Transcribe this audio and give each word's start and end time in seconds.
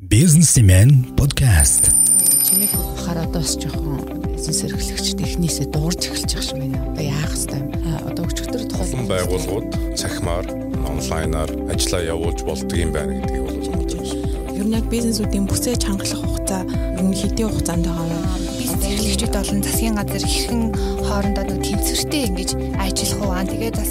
Businessman 0.00 1.12
podcast. 1.12 1.92
Чимээг 2.40 2.72
бахаар 2.72 3.28
одоо 3.28 3.44
бас 3.44 3.52
жоохон 3.52 4.00
бизнес 4.32 4.64
эрхлэгчд 4.64 5.20
эхнээсээ 5.20 5.68
дуурж 5.76 6.08
эхэлж 6.08 6.40
байгаа 6.40 6.56
юм 6.56 6.72
байна. 6.72 6.88
Одоо 6.88 7.04
яах 7.04 7.34
вэ? 7.36 7.92
Одоо 8.08 8.24
өчигдөр 8.24 8.62
тухай 8.64 8.86
Олон 8.88 9.04
байгууллагууд 9.12 9.68
цахимаар 10.00 10.46
онлайнаар 10.88 11.50
ажиллаа 11.68 12.00
явуулж 12.16 12.40
болдго 12.48 12.76
юм 12.80 12.96
байна 12.96 13.20
гэдгийг 13.20 13.44
бол 13.44 13.60
мэдэж 13.76 14.08
байна. 14.16 14.56
Ер 14.56 14.64
нь 14.64 14.72
яг 14.72 14.86
бизнесүүдийн 14.88 15.44
бүсэж 15.44 15.84
хангалах 15.84 16.24
хугацаа 16.24 16.64
нь 16.64 17.12
хэдийн 17.20 17.52
хугацаанд 17.52 17.84
байгаа 17.84 18.08
вэ? 18.08 18.18
бизнес 18.56 18.84
эрхлэгчид 18.88 19.32
болон 19.36 19.60
засгийн 19.60 19.96
газар 20.00 20.24
хэрхэн 20.24 20.62
хоорондоо 21.04 21.44
нэг 21.44 21.60
тэнцвэртэй 21.60 22.22
ингэж 22.32 22.50
ажиллах 22.80 23.20
уу 23.20 23.36
тэгээд 23.52 23.76
бас 23.76 23.90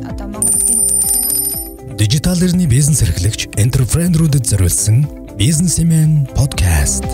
одоо 0.00 0.26
Монгол 0.32 0.56
Улсын 0.56 0.80
Дижитал 2.00 2.40
эрхний 2.40 2.64
бизнес 2.64 3.04
эрхлэгч 3.04 3.52
энтерпренерүүдэд 3.60 4.48
зориулсан 4.48 5.25
Businessman 5.36 6.24
podcast. 6.32 7.04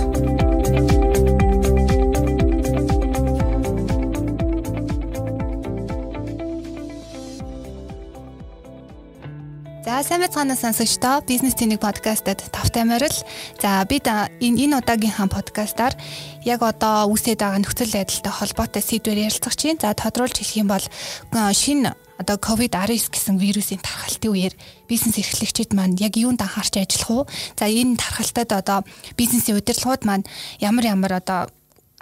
Сайн 10.02 10.26
мэцгаанаа 10.26 10.58
сонсогчдоо 10.58 11.22
бизнес 11.22 11.54
тэнэг 11.54 11.78
подкастад 11.78 12.42
тавтай 12.50 12.82
морил. 12.82 13.14
За 13.62 13.86
бид 13.86 14.10
энэ 14.10 14.58
энэ 14.66 14.82
удаагийнхаа 14.82 15.30
подкастаар 15.30 15.94
яг 16.42 16.66
одоо 16.66 17.06
үүсээд 17.06 17.38
байгаа 17.38 17.62
нөхцөл 17.62 17.94
байдалтай 17.94 18.32
холбоотой 18.34 18.82
сэдвээр 18.82 19.30
ярилцах 19.30 19.54
чинь. 19.54 19.78
За 19.78 19.94
тодруулж 19.94 20.34
хэлэх 20.42 20.58
юм 20.58 20.74
бол 20.74 20.82
шинэ 21.30 21.94
одоо 22.18 22.34
COVID-19 22.34 23.14
гэсэн 23.14 23.38
вирусын 23.38 23.78
тархалтын 23.78 24.34
үеэр 24.34 24.54
бизнес 24.90 25.22
эрхлэгчид 25.22 25.70
маань 25.70 25.94
яг 26.02 26.18
юунд 26.18 26.42
анхаарч 26.42 26.82
ажиллах 26.82 27.10
уу? 27.10 27.22
За 27.54 27.70
энэ 27.70 27.94
тархалтад 27.94 28.50
одоо 28.58 28.78
бизнесийн 29.14 29.62
удирдлагууд 29.62 30.02
маань 30.02 30.26
ямар 30.58 30.82
ямар 30.82 31.22
одоо 31.22 31.46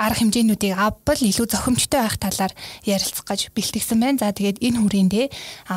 арга 0.00 0.24
хэмжээнүүдийг 0.24 0.74
авбал 0.80 1.20
илүү 1.20 1.46
зохимжтой 1.52 2.00
байх 2.00 2.16
талаар 2.16 2.52
ярилцах 2.88 3.28
гэж 3.28 3.52
бэлтгэсэн 3.52 4.00
байна. 4.00 4.16
За 4.16 4.32
тэгээд 4.32 4.64
энэ 4.64 4.80
хүрээндээ 4.80 5.26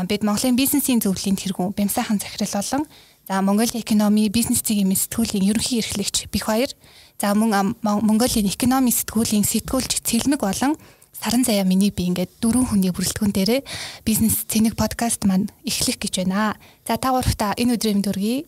бид 0.07 0.21
Монголын 0.23 0.55
бизнесийн 0.55 1.03
зөвлөлийн 1.03 1.35
тэргүүн 1.35 1.75
Бямсайхан 1.75 2.23
захирал 2.23 2.55
болон 2.55 2.83
за 3.27 3.43
Монголын 3.43 3.83
экономи 3.83 4.31
бизнес 4.31 4.63
цэгийн 4.63 4.95
сэтгүүлийн 4.95 5.51
ерөнхий 5.51 5.83
эрхлэгч 5.83 6.31
Бих 6.31 6.47
баяр 6.47 6.71
за 7.19 7.35
мөн 7.35 7.75
Монголын 7.83 8.47
экономи 8.47 8.95
сэтгүүлийн 8.95 9.43
сэтгүүлч 9.43 9.99
Цэлмэг 10.07 10.39
болон 10.39 10.79
Саран 11.13 11.43
заяа 11.45 11.63
миний 11.63 11.91
би 11.91 12.03
ингээд 12.09 12.41
дөрвөн 12.43 12.67
хүний 12.67 12.91
бүрэлдэхүүн 12.91 13.31
дээрээ 13.31 13.61
бизнес 14.03 14.43
цэник 14.43 14.75
подкаст 14.75 15.23
маань 15.23 15.47
эхлэх 15.63 15.95
гэж 15.95 16.25
байна. 16.27 16.59
За 16.83 16.99
та 16.99 17.15
гуравта 17.15 17.55
энэ 17.55 17.79
өдрийн 17.79 18.03
мэнд 18.03 18.11
хүргэе. 18.11 18.43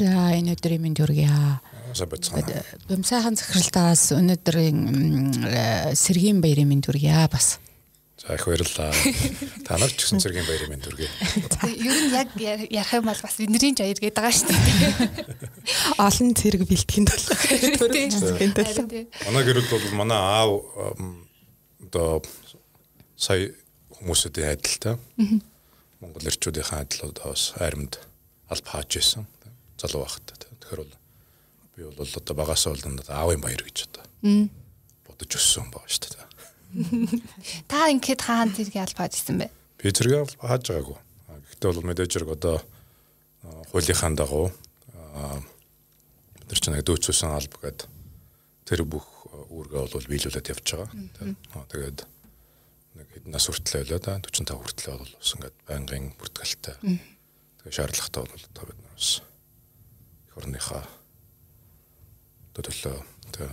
За 0.00 0.32
энэ 0.32 0.56
өдрийн 0.56 0.80
минь 0.80 0.96
дүргийа. 0.96 1.60
Сайн. 1.94 2.50
Бямсайхан 2.88 3.36
захиралтаас 3.38 4.10
өнөөдрийн 4.16 4.80
э, 5.46 5.94
сэргийн 5.94 6.42
баярын 6.42 6.68
минь 6.68 6.82
дүргийа 6.82 7.28
бас. 7.30 7.58
За 8.16 8.34
их 8.34 8.46
баярлалаа. 8.48 8.92
Та 9.68 9.76
нар 9.76 9.92
ч 9.92 10.02
гэсэн 10.02 10.18
цэргийн 10.24 10.48
баярын 10.48 10.72
мэнд 10.72 10.88
хүргэе. 10.88 11.10
Ер 11.68 11.96
нь 12.00 12.14
яг 12.16 12.32
ярих 12.40 12.92
юм 12.96 13.04
бол 13.06 13.20
бас 13.20 13.36
бидний 13.36 13.76
жаяр 13.76 14.00
гэдэг 14.00 14.16
байгаа 14.16 14.32
шүү 14.32 14.50
дээ. 14.50 14.64
Олон 16.00 16.32
зэрэг 16.32 16.64
бэлтгэнд 16.64 17.08
болох. 17.12 17.40
Харин 17.44 18.88
тийм. 18.88 19.06
Манай 19.28 19.42
гэрэл 19.44 19.68
бол 19.68 19.84
манай 20.00 20.16
аав 20.16 20.64
одоо 21.84 22.24
сая 23.20 23.52
хүмүүсийн 24.00 24.48
адилтай. 24.48 24.96
Монгол 26.00 26.24
эрчүүдийн 26.24 26.72
адил 26.72 27.12
одоо 27.12 27.36
бас 27.36 27.52
аримд 27.60 28.00
аль 28.48 28.64
хааж 28.64 28.96
исэн. 28.96 29.28
Залуу 29.76 30.08
байхдаа. 30.08 30.40
Тэгэхээр 30.40 30.88
бол 30.88 30.94
би 31.76 31.84
бол 31.84 32.08
одоо 32.08 32.34
багасаа 32.34 32.72
бол 32.72 32.84
надад 32.88 33.12
аавын 33.12 33.40
баяр 33.40 33.60
гэж 33.60 33.92
одоо 33.92 34.04
бодож 35.04 35.32
өссөн 35.36 35.68
байгаа 35.68 35.92
шүү 35.92 36.16
дээ. 36.16 36.24
Та 37.68 37.92
ингээд 37.92 38.24
хаан 38.24 38.56
зэрэг 38.56 38.80
албаад 38.80 39.12
исэн 39.12 39.44
бэ? 39.44 39.52
Би 39.76 39.92
зэрэг 39.92 40.40
хааж 40.40 40.64
байгаагүй. 40.64 40.96
Гэхдээ 41.52 41.68
бол 41.68 41.88
мэдээж 41.92 42.12
хэрэг 42.16 42.32
одоо 42.32 42.56
хуулийнхаа 43.70 44.16
дагуу 44.16 44.48
бид 44.48 46.48
нар 46.48 46.60
ч 46.60 46.64
нэг 46.72 46.84
дүүцсэн 46.84 47.36
алба 47.36 47.56
гэдэг 47.60 47.88
тэр 48.64 48.80
бүх 48.88 49.04
үүргээ 49.52 49.92
бол 49.92 50.10
биелүүлээд 50.10 50.50
явж 50.52 50.66
байгаа. 50.80 50.88
Тэгээд 51.70 51.98
нэг 52.96 53.06
хэдэн 53.12 53.32
нас 53.36 53.46
хүртэл 53.46 53.84
байлаа 53.84 54.00
да 54.00 54.12
45 54.24 54.56
хүртэл 54.56 54.96
бол 54.96 55.14
бас 55.20 55.30
ингээд 55.36 55.56
байнгын 55.68 56.04
бүртгэлтэй. 56.16 56.76
Тэгээ 56.80 57.76
шаардлагатай 57.76 58.22
бол 58.24 58.44
одоо 58.48 58.64
бид 58.64 58.80
нар 58.80 58.96
бас 58.96 59.20
их 59.20 60.36
орныхаа 60.36 60.84
төлөө 62.64 62.96
тэ, 63.36 63.48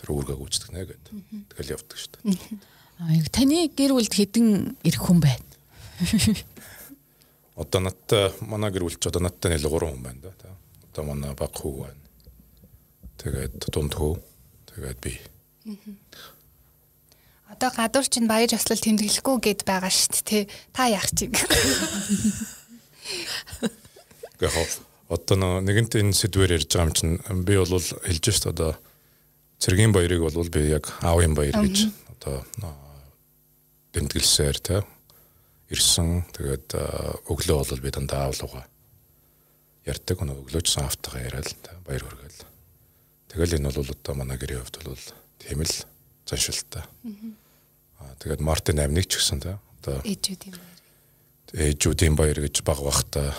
тэр 0.00 0.08
үүргээ 0.10 0.36
гүйцэтгэх 0.40 0.72
нэ 0.74 0.82
гэдэг. 0.90 1.12
Тэгэл 1.54 1.72
явдаг 1.78 1.96
шүү 1.98 2.10
дээ. 2.18 2.58
А, 3.00 3.14
яг 3.14 3.28
Таны 3.30 3.70
гэр 3.70 3.94
бүлд 3.94 4.12
хэдэн 4.12 4.76
ирэх 4.82 5.02
хүн 5.06 5.20
байна? 5.22 5.46
Одоо 7.60 7.80
надтай 7.84 8.32
манай 8.40 8.72
гэр 8.72 8.88
бүлч 8.88 9.04
одоо 9.04 9.20
надтай 9.20 9.52
нийл 9.52 9.68
3 9.68 9.92
хүн 9.92 10.00
байна 10.00 10.32
да. 10.40 10.56
Одоо 10.92 11.04
манай 11.12 11.34
баг 11.36 11.52
хүү 11.52 11.84
байна. 11.84 12.00
Тэгээд 13.20 13.68
дунд 13.68 13.92
хүү. 13.92 14.16
Тэгээд 14.72 14.98
би. 15.04 15.20
Одоо 17.52 17.68
гадуур 17.76 18.08
чинь 18.08 18.30
баяр 18.30 18.48
ёслол 18.48 18.80
тэмдэглэхгүй 18.80 19.36
гэд 19.44 19.68
байгаа 19.68 19.92
шүү 19.92 20.24
дээ. 20.24 20.48
Та 20.72 20.88
яах 20.88 21.10
чинь? 21.12 21.36
Яг 24.40 24.54
одоо 25.10 25.58
нэгэнт 25.58 25.98
энэ 25.98 26.14
сэдвээр 26.14 26.62
ярьж 26.62 26.70
байгаа 26.70 26.86
юм 26.86 26.94
чинь 26.94 27.14
би 27.42 27.58
бол 27.58 27.74
хэлж 27.74 28.24
шít 28.30 28.46
одоо 28.46 28.78
цэргийн 29.58 29.90
баярыг 29.90 30.22
бол 30.22 30.48
би 30.48 30.70
яг 30.70 30.86
аавын 31.02 31.34
баяр 31.34 31.58
гэж 31.66 31.90
одоо 32.14 32.46
тэмдэглэсээр 33.90 34.58
тэ 34.62 34.86
ирсэн. 35.74 36.24
Тэгээд 36.30 36.78
өглөө 37.26 37.56
бол 37.58 37.82
би 37.82 37.90
дандаа 37.90 38.30
аавлууга 38.30 38.62
ярьдаг. 39.82 40.22
Өнөө 40.22 40.46
өглөөчсөн 40.46 40.86
автагаа 40.86 41.26
яриад 41.26 41.50
баяр 41.82 42.06
хүргээл. 42.06 42.46
Тэгэл 43.34 43.56
энэ 43.58 43.70
бол 43.74 43.90
одоо 43.90 44.14
манай 44.14 44.38
гэрийн 44.38 44.62
хувьд 44.62 44.78
бол 44.86 45.06
тийм 45.42 45.62
л 45.66 45.74
заншилтаа. 46.26 46.86
Аа 47.98 48.14
тэгээд 48.22 48.42
Мартин 48.42 48.78
8-ыг 48.78 49.06
ч 49.10 49.18
гэсэн 49.18 49.42
тэ 49.42 49.58
одоо 49.82 49.98
Ээжүүд 50.06 50.46
юм 50.46 50.54
баяр. 50.54 50.78
ээжүүдийн 51.54 52.14
баяр 52.14 52.38
гэж 52.46 52.62
баг 52.62 52.78
бахта 52.78 53.34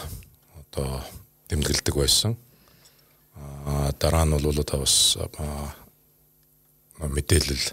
одоо 0.55 1.03
тэмдэглэдэг 1.51 1.95
байсан. 1.99 2.39
Аа 3.67 3.91
дараа 3.99 4.23
нь 4.23 4.31
бол 4.39 4.55
одоо 4.55 4.87
бас 4.87 5.19
мэдээлэл 6.95 7.65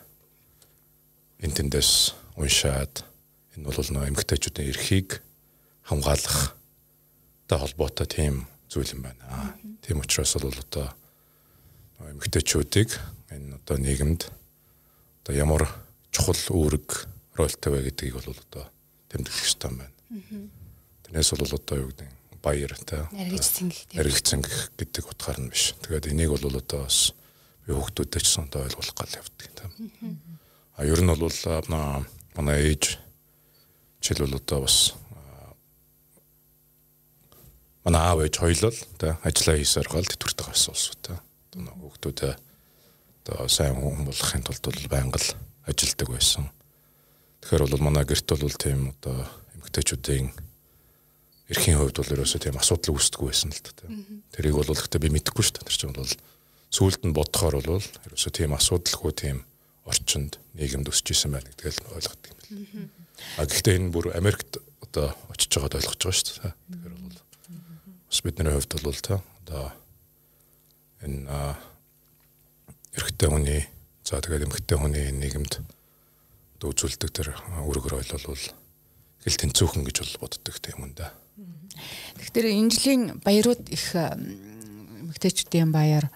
интернетээс 1.46 2.18
уншаад 2.34 3.06
энэ 3.54 3.70
бол 3.70 3.78
нөө 3.78 4.10
эмгтээчүүдийн 4.10 4.70
эрхийг 4.74 5.22
хамгаалах 5.86 6.58
та 7.46 7.62
холбоотой 7.62 8.10
тийм 8.10 8.50
зүйл 8.66 8.98
юм 8.98 9.06
байна. 9.06 9.54
Тийм 9.86 10.02
учраас 10.02 10.34
бол 10.42 10.58
одоо 10.58 10.90
эмгтээчүүдийг 12.02 12.90
энэ 13.30 13.62
одоо 13.62 13.78
нийгэмд 13.78 14.26
одоо 15.22 15.34
ямар 15.38 15.70
чухал 16.10 16.42
үүрэг 16.50 17.06
ролтой 17.38 17.70
вэ 17.78 17.94
гэдгийг 17.94 18.18
бол 18.18 18.34
одоо 18.34 18.66
тэмдэглэх 19.06 19.38
хэрэгтэй 19.38 19.70
юм 19.70 19.78
байна. 19.78 19.94
Тэрнээс 21.06 21.30
бол 21.30 21.54
одоо 21.54 21.78
юу 21.78 21.90
гэдэг 21.94 22.17
баяр 22.42 22.72
та 22.86 23.08
цэнгэх. 23.12 23.92
яригцэн 23.92 24.40
гэдэг 24.78 25.04
утгаар 25.10 25.38
нь 25.42 25.50
биш. 25.50 25.74
Тэгээд 25.82 26.10
энийг 26.12 26.32
бол 26.34 26.58
одоо 26.58 26.86
бас 26.86 27.12
би 27.66 27.74
хүүхдүүдэд 27.74 28.22
ч 28.22 28.28
сонтой 28.28 28.64
ойлгуулах 28.64 28.96
гал 28.96 29.18
явдаг 29.18 29.48
тийм. 29.52 29.70
А 30.78 30.84
ер 30.86 31.00
нь 31.02 31.10
бол 31.10 31.28
манай 32.38 32.58
ээж 32.72 32.98
жишээл 34.00 34.24
бол 34.24 34.38
одоо 34.38 34.58
бас 34.64 34.94
манай 37.84 38.02
аав 38.02 38.20
ээж 38.24 38.34
хоёлол 38.38 38.78
тэ 38.96 39.18
ажиллаа 39.26 39.56
хийсээр 39.58 39.88
гал 39.90 40.06
тэтгэвртэй 40.06 40.46
гарсан 40.46 40.72
улс 40.72 40.96
тэ. 41.02 41.18
Одоо 41.52 41.74
хүүхдүүдээ 41.82 42.34
одоо 43.28 43.48
сайн 43.48 43.76
хүн 43.76 44.08
болохын 44.08 44.42
тулд 44.44 44.64
бол 44.64 44.88
байнга 44.88 45.18
л 45.20 45.30
ажилдаг 45.68 46.08
байсан. 46.08 46.48
Тэгэхээр 47.42 47.68
бол 47.68 47.84
манай 47.84 48.04
гэрт 48.08 48.28
бол 48.32 48.56
тийм 48.56 48.96
одоо 48.96 49.28
эмгтээчүүдийн 49.56 50.32
эрхийн 51.48 51.80
хувьд 51.80 51.96
бол 51.96 52.14
ерөөсөө 52.16 52.40
тийм 52.44 52.60
асуудал 52.60 52.96
үүсдэггүй 52.96 53.28
байсан 53.28 53.50
л 53.52 53.62
та. 53.64 53.88
Тэрийг 54.36 54.56
бол 54.60 54.68
гэхдээ 54.68 55.00
би 55.00 55.10
мэдэхгүй 55.16 55.44
шүү 55.44 55.54
дээ. 55.56 55.68
Тэр 55.68 55.78
чинь 55.80 55.96
бол 55.96 56.12
сүүлд 56.68 57.02
нь 57.08 57.16
бодохоор 57.16 57.56
бол 57.64 57.80
ерөөсөө 57.80 58.32
тийм 58.36 58.52
асуудалгүй 58.52 59.12
тийм 59.16 59.36
орчинд 59.88 60.36
нийгэмд 60.52 60.92
өсөж 60.92 61.16
исэн 61.16 61.32
байна 61.32 61.48
гэдгийг 61.48 61.80
л 61.80 61.96
ойлгодог 61.96 62.28
юм 62.28 62.36
байна. 62.36 62.92
А 63.40 63.48
гэхдээ 63.48 63.76
энэ 63.80 63.92
бүр 63.96 64.12
Америкт 64.12 64.60
одоо 64.84 65.16
очиж 65.32 65.48
байгаад 65.56 65.80
ойлгож 65.80 65.96
байгаа 65.96 66.16
шүү 66.20 66.36
дээ. 66.36 66.52
Тэгэхээр 66.52 66.94
бол 67.00 67.16
бас 68.12 68.20
бидний 68.20 68.52
хувьд 68.52 68.72
бол 68.84 69.00
та 69.00 69.14
одоо 69.40 69.64
энэ 71.00 71.56
эрэгтэй 72.98 73.28
хүний 73.32 73.62
за 74.04 74.20
тэгээд 74.20 74.44
эмэгтэй 74.44 74.76
хүний 74.76 75.06
нийгэмд 75.12 75.64
одоо 76.58 76.68
үзүүлдэг 76.74 77.10
тэр 77.14 77.32
а, 77.32 77.64
үүрэг 77.64 77.86
рөл 77.88 78.12
бол 78.26 78.44
хэл 79.24 79.40
тэнцүүхэн 79.40 79.86
гэж 79.86 79.96
бол 80.02 80.28
боддог 80.28 80.56
тийм 80.58 80.90
юм 80.90 80.92
да. 80.98 81.14
Тэгэхээр 82.18 82.46
энэ 82.50 82.72
жилийн 82.74 83.02
баярууд 83.22 83.62
их 83.70 83.94
эмэгтэйчүүдийн 83.94 85.70
баяр 85.70 86.10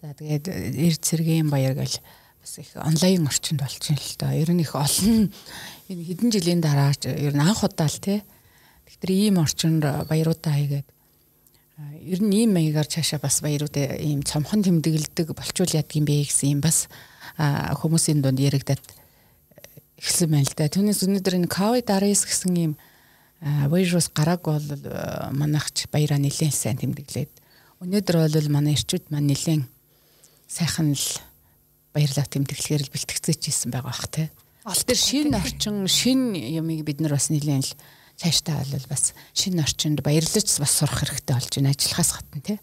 за 0.00 0.14
тэгээд 0.14 0.46
эрд 0.50 1.00
цэргийн 1.02 1.50
баяр 1.50 1.74
гэл 1.74 1.98
бас 2.42 2.52
их 2.58 2.70
онлайн 2.78 3.26
орчинд 3.26 3.60
болчихно 3.62 3.98
л 3.98 4.16
доо. 4.18 4.30
Ер 4.30 4.50
нь 4.54 4.62
их 4.62 4.74
олон 4.74 5.30
энэ 5.90 6.02
хэдэн 6.06 6.30
жилийн 6.30 6.60
дараа 6.62 6.94
ер 7.06 7.34
нь 7.34 7.42
анх 7.42 7.62
удаа 7.66 7.90
л 7.90 7.98
тий. 7.98 8.22
Тэгэхээр 8.86 9.10
ийм 9.10 9.36
орчинд 9.42 9.82
баяруудаа 10.06 10.54
хийгээд 10.54 10.88
ер 12.02 12.20
нь 12.22 12.34
ийм 12.34 12.54
маягаар 12.54 12.86
цаашаа 12.86 13.18
бас 13.22 13.42
баярууд 13.42 13.74
ийм 13.78 14.22
цомхон 14.22 14.62
тэмдэглэдэг 14.62 15.34
болчул 15.34 15.70
яадаг 15.70 15.94
юм 15.98 16.06
бэ 16.06 16.26
гэсэн 16.26 16.58
юм 16.58 16.60
бас 16.62 16.86
хүмүүсийн 17.26 18.22
дунд 18.22 18.38
яригадад 18.38 18.82
эхэлсэн 19.98 20.30
байна 20.30 20.46
л 20.46 20.54
да. 20.58 20.70
Түүнээс 20.70 21.02
өнөөдөр 21.06 21.34
энэ 21.42 21.50
ковид 21.50 21.86
19 21.90 22.26
гэсэн 22.26 22.54
ийм 22.58 22.72
вирус 23.42 24.08
гарааг 24.14 24.46
бол 24.46 24.68
манайхч 25.34 25.90
баяраа 25.90 26.18
нэлээд 26.22 26.54
сайн 26.54 26.78
тэмдэглээд 26.78 27.32
өнөөдөр 27.82 28.16
бол 28.30 28.48
манай 28.54 28.78
эрчүүд 28.78 29.10
маань 29.10 29.26
нэлээд 29.34 29.66
сайхан 30.46 30.94
л 30.94 31.06
баярлаа 31.90 32.26
тэмдэглэхээр 32.30 32.86
л 32.86 32.92
бэлтгэцээжсэн 32.94 33.74
байгаа 33.74 33.90
бах 33.90 34.06
те. 34.06 34.30
Тэр 34.62 34.98
шинэ 34.98 35.34
орчин 35.34 35.90
шинэ 35.90 36.38
юмыг 36.62 36.86
бид 36.86 37.02
нар 37.02 37.18
бас 37.18 37.34
нэлээд 37.34 37.66
л 37.66 37.74
цаашдаа 38.14 38.62
бол 38.62 38.86
бас 38.86 39.10
шинэ 39.34 39.58
орчинд 39.58 40.06
баярлаж 40.06 40.46
бас 40.62 40.72
сурах 40.78 41.02
хэрэгтэй 41.02 41.34
болж 41.34 41.50
байна 41.50 41.74
ажиллахаас 41.74 42.10
гадна 42.14 42.40
те. 42.46 42.54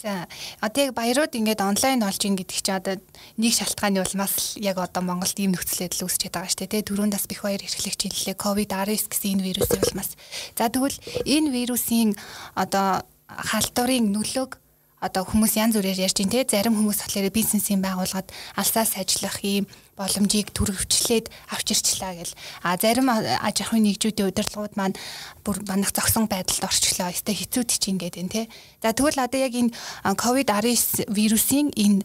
За 0.00 0.24
одоо 0.64 0.88
яг 0.88 0.96
баярууд 0.96 1.36
ингээд 1.36 1.60
онлайн 1.60 2.00
болж 2.00 2.24
ин 2.24 2.32
гэдэг 2.40 2.56
чи 2.56 2.72
одоо 2.72 2.96
нэг 3.36 3.52
шалтгааны 3.52 4.00
бол 4.00 4.16
бас 4.16 4.56
яг 4.56 4.80
одоо 4.80 5.04
Монголд 5.04 5.36
ийм 5.36 5.52
нөхцөл 5.52 5.84
байдал 5.84 6.08
үүсчихэд 6.08 6.32
байгаа 6.32 6.48
шүү 6.48 6.68
дээ. 6.72 6.88
Түрүүнд 6.88 7.12
бас 7.12 7.28
бих 7.28 7.44
баяр 7.44 7.60
эрхлэгч 7.60 8.00
хэллээ. 8.08 8.40
Ковид 8.40 8.72
19 8.72 9.12
гэсэн 9.12 9.30
энэ 9.36 9.44
вирусын 9.44 9.84
улмаас. 9.84 10.16
За 10.56 10.72
тэгвэл 10.72 10.96
энэ 11.28 11.52
вирусын 11.52 12.16
одоо 12.56 13.04
халдварын 13.28 14.08
нөлөөг 14.08 14.56
одоо 15.00 15.24
хүмүүс 15.24 15.56
янз 15.56 15.76
бүрээр 15.76 16.04
ярьж 16.08 16.16
байна 16.20 16.44
те 16.44 16.44
зарим 16.44 16.76
хүмүүс 16.76 17.00
болохоор 17.00 17.32
бизнесийн 17.32 17.80
байгууллагад 17.80 18.28
алсаас 18.56 19.00
ажиллах 19.00 19.40
юм 19.44 19.64
боломжийг 20.00 20.48
төрөвчлээд 20.56 21.28
авч 21.52 21.76
ирчлаа 21.76 22.16
гэл 22.16 22.32
а 22.64 22.80
зарим 22.80 23.12
аж 23.12 23.56
ахуйн 23.60 23.84
нэгжүүдийн 23.84 24.32
удирдлагууд 24.32 24.74
маань 24.80 24.96
бүр 25.44 25.60
манах 25.68 25.92
зогсон 25.92 26.24
байдалд 26.24 26.64
орчлоо 26.64 27.12
өстэй 27.12 27.36
хэцүүд 27.36 27.68
чинь 27.68 28.00
гэдэг 28.00 28.24
нь 28.24 28.32
те 28.32 28.48
за 28.80 28.96
тэгвэл 28.96 29.20
одоо 29.20 29.40
яг 29.44 29.52
энэ 29.52 29.76
ковид 30.16 30.48
19 30.48 31.04
вирусын 31.12 31.68
энэ 31.76 32.00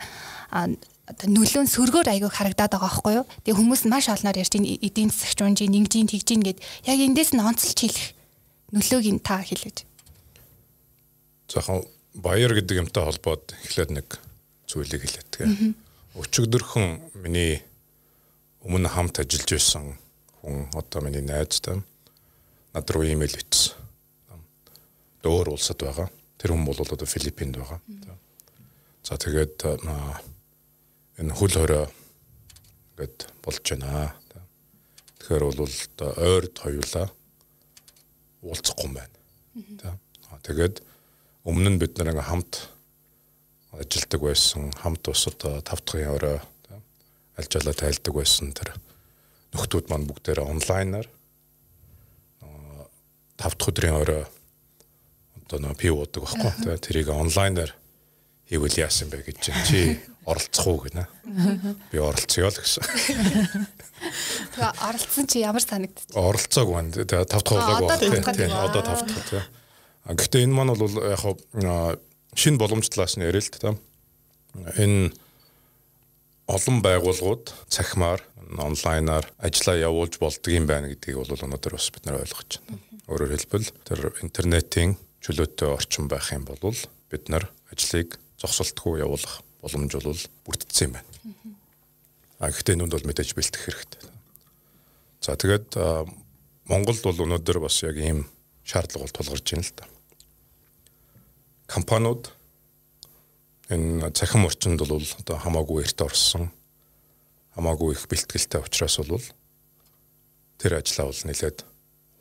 одоо 0.52 1.28
нөлөө 1.30 1.64
нь 1.64 1.72
сөргөөр 1.72 2.10
айгүй 2.10 2.32
харагдаад 2.34 2.74
байгаа 2.74 2.90
байхгүй 2.90 3.14
юу. 3.22 3.26
Тэгээ 3.46 3.58
хүмүүс 3.62 3.82
маш 3.86 4.10
олноор 4.10 4.42
ярьж 4.42 4.58
ин 4.58 4.66
эдийн 4.66 5.14
засагч 5.14 5.40
унж 5.46 5.62
нэгжийн 5.62 6.10
тэгжин 6.10 6.42
гэд 6.42 6.60
яг 6.90 6.98
эндээс 6.98 7.38
нь 7.38 7.46
онцлж 7.46 7.78
хэлэх 7.78 8.08
нөлөөг 8.74 9.06
нь 9.14 9.22
та 9.22 9.38
хэлэж. 9.46 9.86
Захан 11.46 11.86
баяр 12.18 12.58
гэдэг 12.58 12.90
юмтай 12.90 13.06
холбоод 13.06 13.54
эхлээд 13.70 13.92
нэг 13.94 14.08
зүйлийг 14.66 15.06
хэлээд 15.06 15.30
тэгээ. 15.30 15.78
Өчигдөрхөн 16.18 17.14
миний 17.22 17.62
өмнө 18.66 18.90
хамт 18.90 19.22
ажиллаж 19.22 19.52
байсан 19.54 19.94
хүн 20.42 20.66
одоо 20.74 21.02
миний 21.06 21.22
найз 21.22 21.62
тань 21.62 21.86
над 22.74 22.90
руу 22.90 23.06
имэйл 23.06 23.38
бичсэн. 23.38 23.78
Дөөр 25.22 25.54
улсад 25.54 25.86
байгаа. 25.86 26.10
Тэр 26.42 26.58
хүн 26.58 26.66
бол 26.66 26.82
одоо 26.82 27.06
Филиппинд 27.06 27.62
байгаа. 27.62 27.80
За 29.06 29.22
тэгээд 29.22 29.62
энэ 31.22 31.38
хөл 31.38 31.54
хорой 31.54 31.86
гэд 32.98 33.30
болж 33.46 33.62
байна. 33.70 34.18
Тэгэхээр 35.22 35.44
бол 35.46 35.62
одоо 35.62 36.10
ойрд 36.18 36.56
хоёулаа 36.58 37.08
уулзахгүй 38.42 38.86
юм 38.90 38.98
байна. 38.98 40.00
Тэгээд 40.42 40.82
өмнө 41.46 41.70
нь 41.70 41.80
бид 41.82 42.02
ингээм 42.02 42.26
хамт 42.26 42.70
ажилдаг 43.78 44.22
байсан, 44.22 44.74
хамт 44.74 45.06
усад 45.06 45.38
тав 45.38 45.80
дахь 45.86 46.10
орой 46.10 46.42
аль 47.38 47.50
жолоо 47.52 47.76
тайлдаг 47.76 48.14
байсан 48.16 48.54
тэр 48.56 48.76
нөхдүүд 49.54 49.92
маань 49.92 50.08
бүгдээрээ 50.08 50.46
онлайнаар 50.46 51.08
тав 53.38 53.54
дахь 53.56 53.70
өдрийн 53.72 54.00
орой 54.00 54.24
одоо 55.46 55.60
нөө 55.60 55.76
пив 55.76 55.94
уудаг 56.00 56.24
байхгүй 56.24 56.80
тэрийг 56.80 57.10
онлайнаар 57.12 57.76
хийвэл 58.50 58.80
яасан 58.80 59.10
бэ 59.10 59.26
гэж 59.26 59.38
чи 59.68 60.00
оролцох 60.26 60.68
уу 60.68 60.82
гинэ. 60.86 61.06
Би 61.92 61.98
оролцъё 62.02 62.50
л 62.50 62.58
гэсэн. 62.58 62.82
Тэгээ 64.54 64.74
оролцсон 64.82 65.26
чи 65.30 65.42
ямар 65.42 65.62
санагдчих? 65.62 66.18
Оролцоог 66.18 66.70
байна. 66.74 66.90
Тэгээ 66.94 67.26
тав 67.30 67.42
дахь 67.46 67.62
болоог 67.62 67.90
байна. 67.90 68.66
Одоо 68.66 68.82
тав 68.82 69.02
дахь 69.06 69.30
тийм. 69.30 69.46
Гэхдээ 70.06 70.46
энэ 70.46 70.54
маань 70.54 70.74
бол 70.74 70.98
яг 71.06 71.22
шинэ 72.34 72.58
боломж 72.58 72.90
талаас 72.90 73.18
нь 73.18 73.26
ярил 73.26 73.42
л 73.42 73.54
та. 73.54 73.78
Энэ 74.78 75.14
олон 76.48 76.82
байгууллагууд 76.86 77.54
цахимаар 77.70 78.22
онлайнаар 78.58 79.26
ажиллаа 79.42 79.78
явуулж 79.90 80.20
болдгийм 80.22 80.68
байна 80.70 80.90
гэдгийг 80.92 81.18
бол 81.18 81.34
өнөөдөр 81.34 81.74
бас 81.78 81.90
бид 81.90 82.06
нар 82.06 82.22
ойлгож 82.22 82.62
байна. 82.62 82.82
Өөрөөр 83.10 83.34
хэлбэл 83.34 83.70
тэр 83.86 84.00
интернетийн 84.22 84.98
чөлөөтэй 85.26 85.70
орчин 85.70 86.08
байх 86.08 86.30
юм 86.34 86.46
бол 86.46 86.78
бид 87.10 87.30
нар 87.30 87.50
ажлыг 87.74 88.20
зогсолтгүй 88.38 89.02
явуулах 89.02 89.42
боломж 89.62 89.92
бол 89.98 90.22
бүрдсэн 90.46 90.86
юм 90.90 90.94
байна. 90.98 91.10
А 92.40 92.54
гэхдээ 92.54 92.78
нүнд 92.78 92.94
бол 92.94 93.08
мэдээж 93.10 93.34
бэлтгэх 93.34 93.66
хэрэгтэй. 93.66 94.02
За 95.26 95.34
тэгээд 95.34 95.74
Монголд 96.70 97.02
бол 97.02 97.24
өнөөдөр 97.26 97.58
бас 97.66 97.82
яг 97.82 97.98
ийм 97.98 98.30
шаардлага 98.62 99.06
бол 99.10 99.16
тулгарч 99.18 99.50
байна 99.50 99.66
л 99.66 99.74
да 99.78 99.86
компаниуд 101.68 102.32
энэ 103.70 104.12
цахим 104.12 104.46
орчинд 104.46 104.80
бол 104.80 105.02
одоо 105.02 105.38
хамаагүй 105.38 105.84
эрт 105.84 106.02
орсон 106.02 106.52
хамаагүй 107.56 107.96
их 107.96 108.06
бэлтгэлтэй 108.12 108.62
учраас 108.62 108.98
бол 109.02 109.26
тэр 110.60 110.78
ажлаа 110.78 111.10
бол 111.10 111.22
нэлээд 111.26 111.66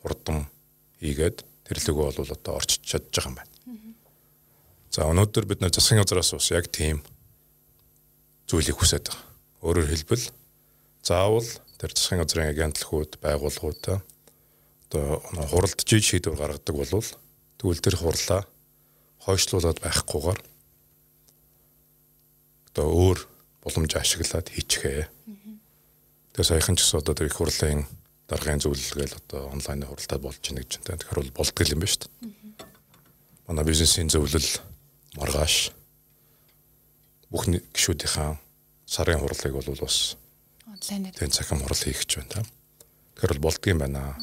хурдан 0.01 0.47
хийгээд 0.99 1.43
тэрлэгөө 1.67 2.05
бол 2.17 2.33
одоо 2.33 2.53
орчиж 2.57 2.81
чадж 2.81 3.13
байгаа 3.13 3.29
юм 3.29 3.37
байна. 3.37 3.53
За 4.89 5.05
өнөөдөр 5.11 5.45
бид 5.45 5.61
нар 5.61 5.73
засгийн 5.75 6.01
газраас 6.01 6.31
бас 6.33 6.49
яг 6.55 6.71
тийм 6.71 7.03
зүйлийг 8.47 8.79
хүсэж 8.79 9.11
байгаа. 9.11 9.21
Өөрөөр 9.61 9.89
хэлбэл 9.91 10.25
заавал 11.03 11.49
тэр 11.77 11.91
засгийн 11.91 12.21
газрын 12.23 12.49
агентлагууд, 12.53 13.19
байгууллагууд 13.21 13.83
одоо 14.87 15.21
хуралдаж 15.51 15.89
шийдвэр 15.89 16.39
гаргадаг 16.39 16.75
болвол 16.75 17.09
тэгвэл 17.59 17.83
тэр 17.83 17.95
хурлаа 17.99 18.41
хойшлуулад 19.25 19.81
байхгүйгээр 19.83 20.39
одоо 22.75 22.91
өөр 22.91 23.19
боломж 23.63 23.95
ашиглаад 23.95 24.51
хийчихээ. 24.51 25.07
Тэгээ 26.35 26.43
саяхан 26.43 26.75
ч 26.75 26.83
гэсэн 26.83 26.99
одоо 26.99 27.15
тэр 27.15 27.31
их 27.31 27.39
хурлын 27.39 27.87
даргын 28.27 28.59
зөвлөлгээл 28.59 29.15
одоо 29.15 29.47
онлайн 29.55 29.87
хуралдаа 29.87 30.19
болж 30.19 30.43
байна 30.43 30.59
гэж 30.59 30.83
байна. 30.83 30.99
Тэгэхээр 30.99 31.19
бол 31.23 31.37
болдгол 31.39 31.71
юм 31.71 31.79
ба 31.79 31.87
шүү 31.87 32.01
дээ. 32.03 32.11
Манай 33.47 33.63
бизнесийн 33.63 34.11
зөвлөл 34.11 34.51
маргааш 35.15 35.71
бүх 37.31 37.47
гишүүдийнхаа 37.47 38.43
сарын 38.83 39.23
хурлыг 39.23 39.55
бол 39.55 39.79
бас 39.79 40.19
онлайнаар 40.67 41.15
тэн 41.15 41.31
цахим 41.31 41.63
хурал 41.63 41.79
хийх 41.79 42.03
гэж 42.03 42.27
байна. 42.27 42.43
Тэгэхээр 43.15 43.33
бол 43.39 43.45
болдгийм 43.55 43.79
байна. 43.79 44.19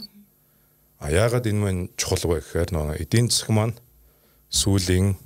А 1.01 1.09
яагаад 1.09 1.49
энэ 1.49 1.63
мань 1.65 1.81
чухал 1.97 2.29
вэ 2.29 2.45
гэхээр 2.45 2.69
нөгөө 2.77 3.01
эдийн 3.01 3.33
засаг 3.33 3.49
маань 3.49 3.81
сүүлийн 4.53 5.17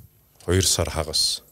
2 0.47 0.63
сар 0.63 0.87
хагас 0.87 1.43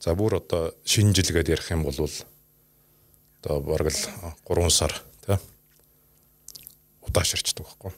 за 0.00 0.14
бүр 0.14 0.38
одоо 0.40 0.74
шинэ 0.84 1.14
жилгээд 1.16 1.48
ярих 1.48 1.70
юм 1.70 1.82
бол 1.82 1.96
одоо 1.96 3.60
бараг 3.60 3.92
л 3.92 4.00
3 4.44 4.70
сар 4.70 4.92
тий 5.24 5.38
удааширчдаг 7.06 7.66
байхгүй. 7.66 7.92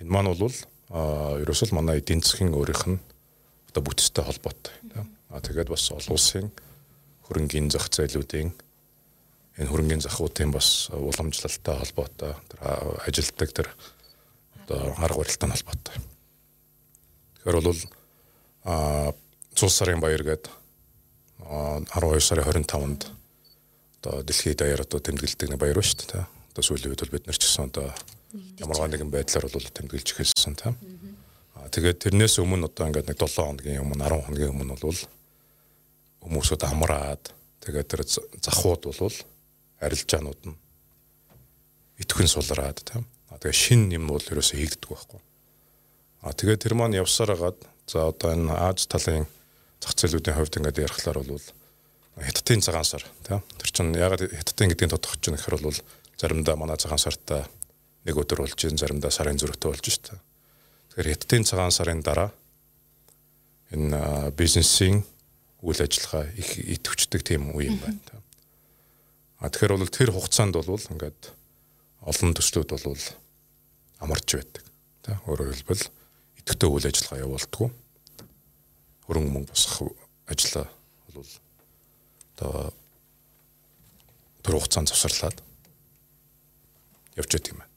Энэ 0.00 0.10
маань 0.10 0.32
бол 0.32 0.54
а 0.90 1.38
ерөөсөл 1.40 1.74
манай 1.74 1.98
эдийн 2.00 2.22
засгийн 2.22 2.54
өөрийнх 2.54 2.86
нь 2.86 3.00
одоо 3.72 3.82
бүтцтэй 3.82 4.24
холбоотой. 4.24 4.74
А 5.32 5.40
тэгээд 5.40 5.68
бас 5.68 5.90
олон 5.90 6.16
улсын 6.16 6.52
хөрөнгийн 7.26 7.72
зах 7.72 7.88
зээлүүдийн 7.88 8.52
энэ 9.58 9.68
хөрөнгийн 9.68 10.04
захуудын 10.04 10.52
бас 10.52 10.88
уламжлалтай 10.92 11.76
холбоотой 11.80 12.32
ажилтдаг 13.08 13.50
тэр 13.52 13.68
одоо 14.64 14.92
арга 15.00 15.24
барилтай 15.24 15.48
холбоотой. 15.48 15.96
Тэгэхээр 17.40 17.56
бол 17.60 17.80
а 18.64 19.12
цус 19.56 19.74
сарын 19.74 20.00
баяр 20.00 20.22
гээд 20.22 20.61
12 21.52 22.20
сарын 22.20 22.48
25-нд 22.48 23.02
одоо 24.00 24.22
дэлхийд 24.24 24.58
даяар 24.58 24.82
одоо 24.82 25.00
тэмдэглэдэг 25.00 25.52
нэг 25.52 25.60
баяр 25.60 25.78
ба 25.78 25.84
шүү 25.84 26.08
дээ. 26.08 26.24
Одоо 26.52 26.62
сүүлийн 26.64 26.90
үед 26.90 27.02
бол 27.04 27.14
бид 27.14 27.26
нар 27.28 27.36
ч 27.36 27.44
гэсэн 27.44 27.68
одоо 27.68 27.92
ямар 28.58 28.88
нэгэн 28.88 29.12
байдлаар 29.12 29.46
бол 29.52 29.68
тэмдэглэж 29.68 30.08
эхэлсэн 30.16 30.54
тийм. 30.56 30.74
Аа 31.54 31.68
тэгээд 31.68 32.02
тэрнээс 32.08 32.40
өмнө 32.40 32.66
одоо 32.66 32.88
ингээд 32.88 33.12
нэг 33.12 33.18
7 33.20 33.36
хоногийн 33.36 33.84
өмнө 33.84 34.00
10 34.00 34.26
хоногийн 34.26 34.52
өмнө 34.56 34.80
бол 34.80 35.00
хүмүүсүүд 36.24 36.62
амраад 36.66 37.30
тэгээд 37.62 37.88
тэр 37.92 38.02
захууд 38.40 38.82
бол 38.88 39.16
арилжаанууд 39.84 40.40
нь 40.48 40.56
итгэн 42.00 42.32
сулраад 42.32 42.80
тийм. 42.80 43.04
Аа 43.28 43.38
тэгээд 43.38 43.60
шин 43.60 43.92
юм 43.92 44.08
бол 44.08 44.24
ерөөсөө 44.24 44.56
хийгддэг 44.56 44.88
байхгүй. 44.88 45.20
Аа 46.26 46.32
тэгээд 46.32 46.62
тэр 46.64 46.74
маань 46.74 46.98
явсараад 46.98 47.60
За 47.86 48.08
одоо 48.08 48.32
энэ 48.32 48.54
Аз 48.54 48.86
талын 48.86 49.26
зах 49.82 49.98
зээлүүдийн 49.98 50.38
хувьд 50.38 50.56
ингээд 50.62 50.82
ярихлаар 50.86 51.18
бол 51.26 51.42
хятадын 52.22 52.62
цагаан 52.62 52.86
сар 52.86 53.02
тийм 53.26 53.42
тэр 53.58 53.70
чинь 53.74 53.92
ягаад 53.98 54.22
хятадын 54.30 54.70
гэдгийг 54.70 54.94
тодорхой 54.94 55.18
чинь 55.18 55.34
гэхээр 55.34 55.58
бол 55.58 55.78
заримдаа 56.20 56.54
манай 56.56 56.78
цагаан 56.78 57.02
сартаа 57.02 57.50
нэг 58.06 58.14
өдөр 58.14 58.46
болж 58.46 58.58
ийн 58.62 58.78
заримдаа 58.78 59.10
сарын 59.10 59.38
зөрүүтэй 59.42 59.68
болж 59.70 59.82
шүү 59.82 60.04
дээ. 60.06 60.20
Тэгэхээр 60.94 61.12
хятадын 61.18 61.44
цагаан 61.48 61.74
сарын 61.74 62.02
дараа 62.02 62.30
энэ 63.74 64.30
бизнесийн 64.38 65.02
үйл 65.62 65.80
ажиллагаа 65.80 66.30
их 66.36 66.58
идэвчдэг 66.58 67.22
тийм 67.22 67.50
үе 67.56 67.70
юм 67.72 67.78
байна. 67.82 68.22
А 69.42 69.50
тэгэхээр 69.50 69.78
бол 69.78 69.90
тэр 69.90 70.10
хугацаанд 70.14 70.54
бол 70.54 70.78
ингээд 70.78 71.34
олон 72.06 72.30
төслүүд 72.34 72.70
бол 72.70 72.98
амарч 74.02 74.28
байдаг. 74.34 74.62
Тэ 75.02 75.18
өөрөөр 75.26 75.54
хэлбэл 75.54 75.84
идэвхтэй 76.42 76.68
үйл 76.68 76.86
ажиллагаа 76.90 77.22
явуулдаг. 77.22 77.70
Хөрөнгө 79.06 79.32
мөнгө 79.32 79.50
босгох 79.52 79.94
ажлаа 80.26 80.66
бол 81.12 81.26
одоо 82.36 82.72
тэр 84.42 84.54
хугацаанд 84.58 84.88
завсарлаад 84.90 85.38
явж 87.16 87.30
байдаг 87.30 87.52
юм 87.52 87.60
байна. 87.62 87.72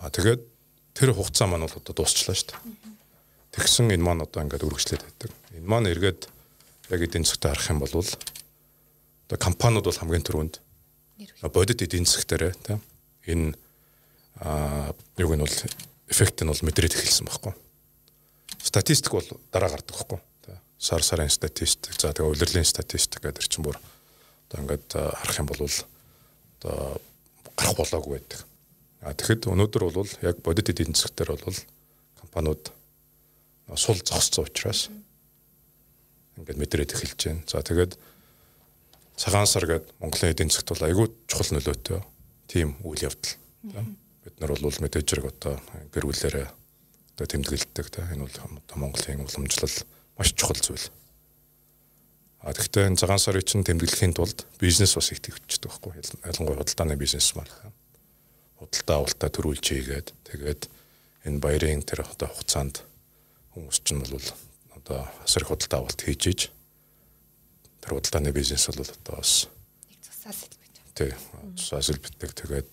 А 0.00 0.10
тэгээд 0.10 0.42
тэр 0.94 1.10
хугацаа 1.12 1.46
маань 1.48 1.66
бол 1.66 1.78
одоо 1.78 1.94
дуусчлаа 1.94 2.36
шүү 2.36 2.52
дээ. 2.52 2.60
Тэгсэн 3.56 3.90
энэ 3.90 4.04
маань 4.04 4.22
одоо 4.22 4.42
ингээд 4.44 4.66
үргэлжлээд 4.66 5.02
байдаг. 5.02 5.30
Энэ 5.56 5.66
маань 5.66 5.90
эргээд 5.90 6.28
яг 6.92 7.00
эдийн 7.00 7.24
засгт 7.24 7.48
харах 7.48 7.70
юм 7.70 7.80
бол 7.80 7.94
одоо 7.94 9.38
компаниуд 9.40 9.88
бол 9.88 10.00
хамгийн 10.00 10.26
түрүүнд 10.26 10.54
бодит 11.50 11.82
эдийн 11.82 12.06
засгтэрэ 12.06 12.54
тийм 12.62 12.80
энэ 13.26 13.58
а 14.40 14.92
юуг 15.16 15.34
нь 15.34 15.42
бол 15.42 15.56
эффект 16.12 16.44
нь 16.44 16.50
бол 16.52 16.62
мэдрээд 16.62 16.94
эхэлсэн 16.94 17.26
байхгүй. 17.26 17.54
Статистик 18.62 19.12
бол 19.12 19.28
дараа 19.52 19.70
гардаг 19.70 19.96
байхгүй. 19.96 20.20
Сар 20.78 21.02
сарын 21.02 21.32
статистик, 21.32 21.96
за 21.96 22.12
тэгээ 22.12 22.30
улирлын 22.30 22.64
статистик 22.64 23.24
гэдэг 23.24 23.48
чинь 23.48 23.64
бүр 23.64 23.78
одоо 24.48 24.60
ингээд 24.62 24.92
харах 24.92 25.38
юм 25.40 25.48
бол 25.48 25.64
одоо 25.64 27.00
гарах 27.56 27.76
болоогүй 27.76 28.20
байдаг. 28.20 28.44
А 29.00 29.14
тэгэхэд 29.14 29.48
өнөөдөр 29.48 29.82
бол 29.88 30.10
яг 30.20 30.36
бодит 30.44 30.68
эдийн 30.70 30.92
засгтэр 30.92 31.32
бол 31.32 31.58
компаниуд 32.20 32.72
сул 33.74 33.96
зогсцсон 33.96 34.44
учраас 34.44 34.90
ингээд 36.36 36.60
мэдрээд 36.60 36.92
эхэлж 36.92 37.20
байна. 37.24 37.42
За 37.48 37.64
тэгээд 37.64 37.96
цагаан 39.16 39.48
сар 39.48 39.64
гэдэг 39.66 39.96
Монголын 39.98 40.32
эдийн 40.36 40.50
засгт 40.52 40.70
бол 40.76 40.84
айгүй 40.84 41.06
чухал 41.26 41.56
нөлөөтэй 41.56 42.00
тийм 42.52 42.76
үйл 42.84 43.08
явдал 43.08 43.32
бид 44.22 44.34
нар 44.40 44.52
бол 44.52 44.76
мэдээж 44.84 45.06
хэрэг 45.08 45.26
одоо 45.32 45.56
гэр 45.90 46.04
бүлээрээ 46.04 46.48
одоо 47.16 47.26
тэмдэглэдэг 47.32 47.88
та. 47.88 48.04
Энэ 48.12 48.28
бол 48.28 48.36
одоо 48.36 48.76
Монголын 48.76 49.24
уламжлал 49.24 49.72
маш 50.20 50.36
чухал 50.36 50.60
зүйл. 50.60 50.92
А 52.44 52.52
тэгэхдээ 52.52 52.92
энэ 52.92 53.00
цагаан 53.00 53.18
сарыг 53.18 53.48
чинь 53.48 53.64
тэмдэглэхийн 53.64 54.12
тулд 54.12 54.44
бизнес 54.60 54.92
бас 54.92 55.08
их 55.16 55.24
төвчдөг 55.24 55.72
байхгүй. 55.72 55.96
Ялангуяа 56.28 56.60
худалдааны 56.60 57.00
бизнес 57.00 57.32
маань 57.32 57.48
худалдаа 58.60 58.96
авалтаа 59.00 59.30
төрүүлж 59.32 59.64
хийгээд 59.64 60.08
тэгээд 60.28 60.68
энэ 61.24 61.40
баярын 61.40 61.80
тэр 61.88 62.04
одоо 62.04 62.28
хугацаанд 62.28 62.84
хүмүүс 63.56 63.80
чинь 63.80 64.04
бол 64.04 64.28
одоо 64.76 65.08
асар 65.24 65.42
их 65.42 65.50
худалдаа 65.50 65.80
авалт 65.80 66.00
хийж 66.04 66.22
иж 66.28 66.40
тэр 67.80 67.96
худалдааны 67.96 68.30
бизнес 68.36 68.68
бол 68.68 68.84
одоо 68.84 69.16
бас 69.24 69.48
нэг 69.88 70.00
цусаас 70.04 70.40
тий 70.92 71.12
цусаас 71.56 71.88
л 71.90 71.98
битдэг. 72.04 72.30
Тэгээд 72.36 72.70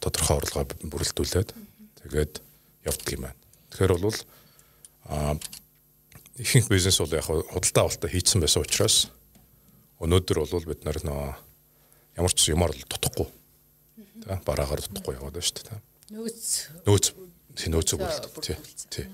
тодорхой 0.00 0.40
орлогоо 0.40 0.64
бүрэлдүүлээд 0.88 1.52
тэгээд 2.00 2.32
явдаг 2.88 3.12
юм 3.12 3.28
байна. 3.28 3.43
Тэгэхээр 3.74 3.98
бол 3.98 4.18
а 5.10 5.34
ихэнх 6.38 6.70
бизнес 6.70 6.98
бол 7.02 7.10
яг 7.10 7.26
худалдаа 7.26 7.84
авалтаа 7.90 8.10
хийцэн 8.10 8.38
байсан 8.38 8.62
учраас 8.62 9.10
өнөөдөр 9.98 10.46
бол 10.46 10.70
бид 10.70 10.86
нар 10.86 10.98
нөө 11.02 11.34
ямар 12.14 12.32
ч 12.32 12.54
юмар 12.54 12.70
л 12.70 12.86
тутахгүй 12.86 13.26
тий 13.26 14.38
бараагаар 14.46 14.82
тутахгүй 14.82 15.18
яваад 15.18 15.34
байна 15.34 15.46
шүү 15.46 15.66
дээ. 15.66 15.80
Нөөц 16.14 16.46
Нөөц 16.86 17.06
нөөцөө 17.70 17.98
бүрэлдэв 17.98 18.34
тий 18.42 18.56
тий. 18.90 19.06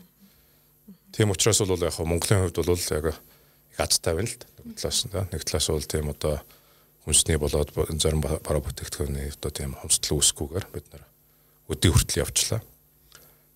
Тийм 1.12 1.32
учраас 1.32 1.60
бол 1.64 1.80
яг 1.80 1.96
Монголын 1.98 2.48
хувьд 2.48 2.60
бол 2.60 2.76
яг 2.76 3.04
их 3.16 3.80
азтай 3.80 4.14
байна 4.14 4.28
л 4.28 4.36
да. 4.36 4.46
Нэг 4.64 4.76
талаас 4.76 5.00
нь 5.04 5.12
нэг 5.12 5.42
талаас 5.44 5.68
бол 5.72 5.88
тийм 5.88 6.12
одоо 6.12 6.36
хүнсний 7.04 7.38
болоод 7.40 7.72
зарим 8.00 8.20
бараа 8.20 8.60
бүтээгдэхүүний 8.60 9.32
одоо 9.34 9.50
тийм 9.50 9.74
хомсдол 9.80 10.20
үүсгүүгээр 10.20 10.66
бид 10.72 10.86
нар 10.92 11.04
өдий 11.68 11.90
хүртэл 11.92 12.22
явчлаа. 12.24 12.60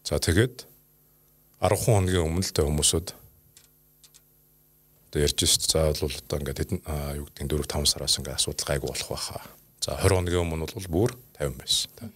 За 0.05 0.19
тэгээд 0.21 0.65
10 1.61 1.77
хоногийн 1.85 2.27
өмнө 2.27 2.43
л 2.43 2.55
тэ 2.55 2.67
хүмүүсүүд 2.67 3.09
одоо 5.15 5.21
ярьж 5.23 5.39
шít 5.47 5.71
за 5.71 5.95
бол 5.95 6.11
одоо 6.11 6.39
ингээд 6.43 6.59
хэдэн 6.59 6.81
юу 7.23 7.27
гэдэг 7.31 7.47
4 7.63 7.87
5 7.87 7.87
сараас 7.87 8.19
ингээд 8.19 8.39
асуудал 8.39 8.67
гайгүй 8.67 8.89
болох 8.91 9.11
байхаа. 9.15 9.43
За 9.79 9.95
20 10.03 10.11
хоногийн 10.11 10.43
өмнө 10.43 10.67
бол 10.67 10.91
бүр 10.91 11.11
50 11.39 11.55
байсан 11.55 11.91
та. 11.95 12.11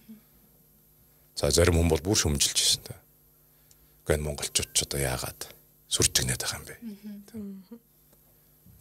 За 1.39 1.51
зарим 1.55 1.79
хүн 1.79 1.87
бол 1.87 2.03
бүр 2.03 2.19
шөмжилж 2.19 2.59
ирсэн 2.59 2.83
та. 2.83 2.99
Гэхдээ 4.03 4.19
энэ 4.19 4.27
монголчууд 4.27 4.69
ч 4.75 4.83
одоо 4.83 4.99
яагаад 4.99 5.41
сүрчгнээд 5.87 6.43
байгаа 6.43 6.59
юм 6.59 6.65
бэ? 6.67 6.75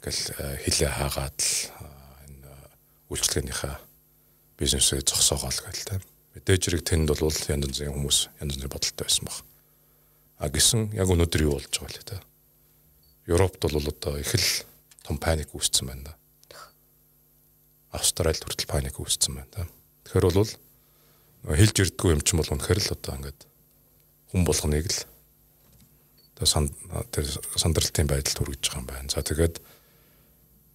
Ингээл 0.03 0.23
хилээ 0.67 0.91
хаагаад 0.91 1.39
л 1.39 1.55
үйлчлэгнийхээ 3.15 3.75
бизнесээ 4.59 5.01
зогсоогоо 5.07 5.55
л 5.55 5.63
гээл 5.63 5.87
та. 5.87 6.03
Мэдээж 6.35 6.63
хэрэг 6.67 6.83
тэнд 6.83 7.09
бол 7.09 7.31
янз 7.31 7.65
бүрийн 7.71 7.95
хүмүүс 7.95 8.19
янз 8.43 8.53
бүрийн 8.59 8.75
бодолтой 8.75 9.07
байсан 9.07 9.25
баг. 9.25 9.48
А 10.39 10.49
гисэн 10.49 10.95
яг 10.95 11.11
өнөөдөр 11.11 11.43
юу 11.45 11.59
болж 11.59 11.69
байгаа 11.69 11.99
вэ 11.99 12.07
та? 12.07 12.23
Европт 13.27 13.59
бол 13.61 13.91
одоо 13.91 14.19
их 14.19 14.33
л 14.35 14.49
том 15.03 15.19
паник 15.19 15.53
үүссэн 15.53 15.87
байна 15.91 16.15
да. 16.15 16.15
Австралид 17.91 18.43
хүртэл 18.43 18.71
паник 18.71 18.99
үүссэн 18.99 19.35
байна 19.35 19.51
да. 19.53 19.67
Тэгэхээр 20.07 20.27
бол 20.31 20.51
хэлж 21.59 21.77
ирдгүү 21.83 22.15
юм 22.15 22.23
чинь 22.23 22.39
бол 22.39 22.53
үнэхээр 22.55 22.81
л 22.81 22.95
одоо 22.95 23.13
ингээд 23.19 23.41
хүн 24.31 24.43
болгоныг 24.47 24.87
л 24.87 24.99
одоо 26.39 26.47
тэр 27.11 27.27
сандралтын 27.59 28.07
байдалд 28.07 28.39
хүргэж 28.39 28.63
байгаа 28.63 28.81
юм 28.81 28.87
байна. 28.87 29.11
За 29.11 29.27
тэгээд 29.27 29.59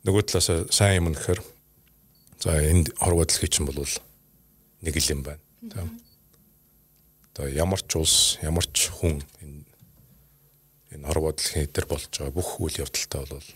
нөгөө 0.04 0.24
талаас 0.28 0.52
сайн 0.76 1.00
юм 1.00 1.16
нэхэр 1.16 1.40
За 2.44 2.60
энд 2.60 2.92
хорвоо 3.00 3.24
дэлхий 3.24 3.48
чинь 3.48 3.64
бол 3.64 3.80
нэг 4.84 4.96
л 5.00 5.12
юм 5.16 5.24
байна. 5.24 5.40
Одоо 7.34 7.50
ямар 7.50 7.82
ч 7.82 7.98
улс, 7.98 8.38
ямар 8.46 8.62
ч 8.70 8.94
хүн 8.94 9.18
энэ 9.42 9.66
энэ 10.94 11.08
хорвоо 11.10 11.34
дэлхийн 11.34 11.66
дээр 11.74 11.90
болж 11.90 12.06
байгаа 12.14 12.30
бүх 12.30 12.62
үйл 12.62 12.86
явдалтай 12.86 13.26
бол 13.26 13.50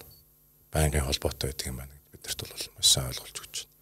байнгын 0.73 1.05
холбоотой 1.05 1.53
байдаг 1.53 1.67
юм 1.69 1.77
байна. 1.77 1.93
Бидэрт 2.09 2.41
бол 2.41 2.65
маш 2.73 2.87
сайн 2.89 3.13
ойлгуулж 3.13 3.37
өгч 3.37 3.55
байна. 3.61 3.73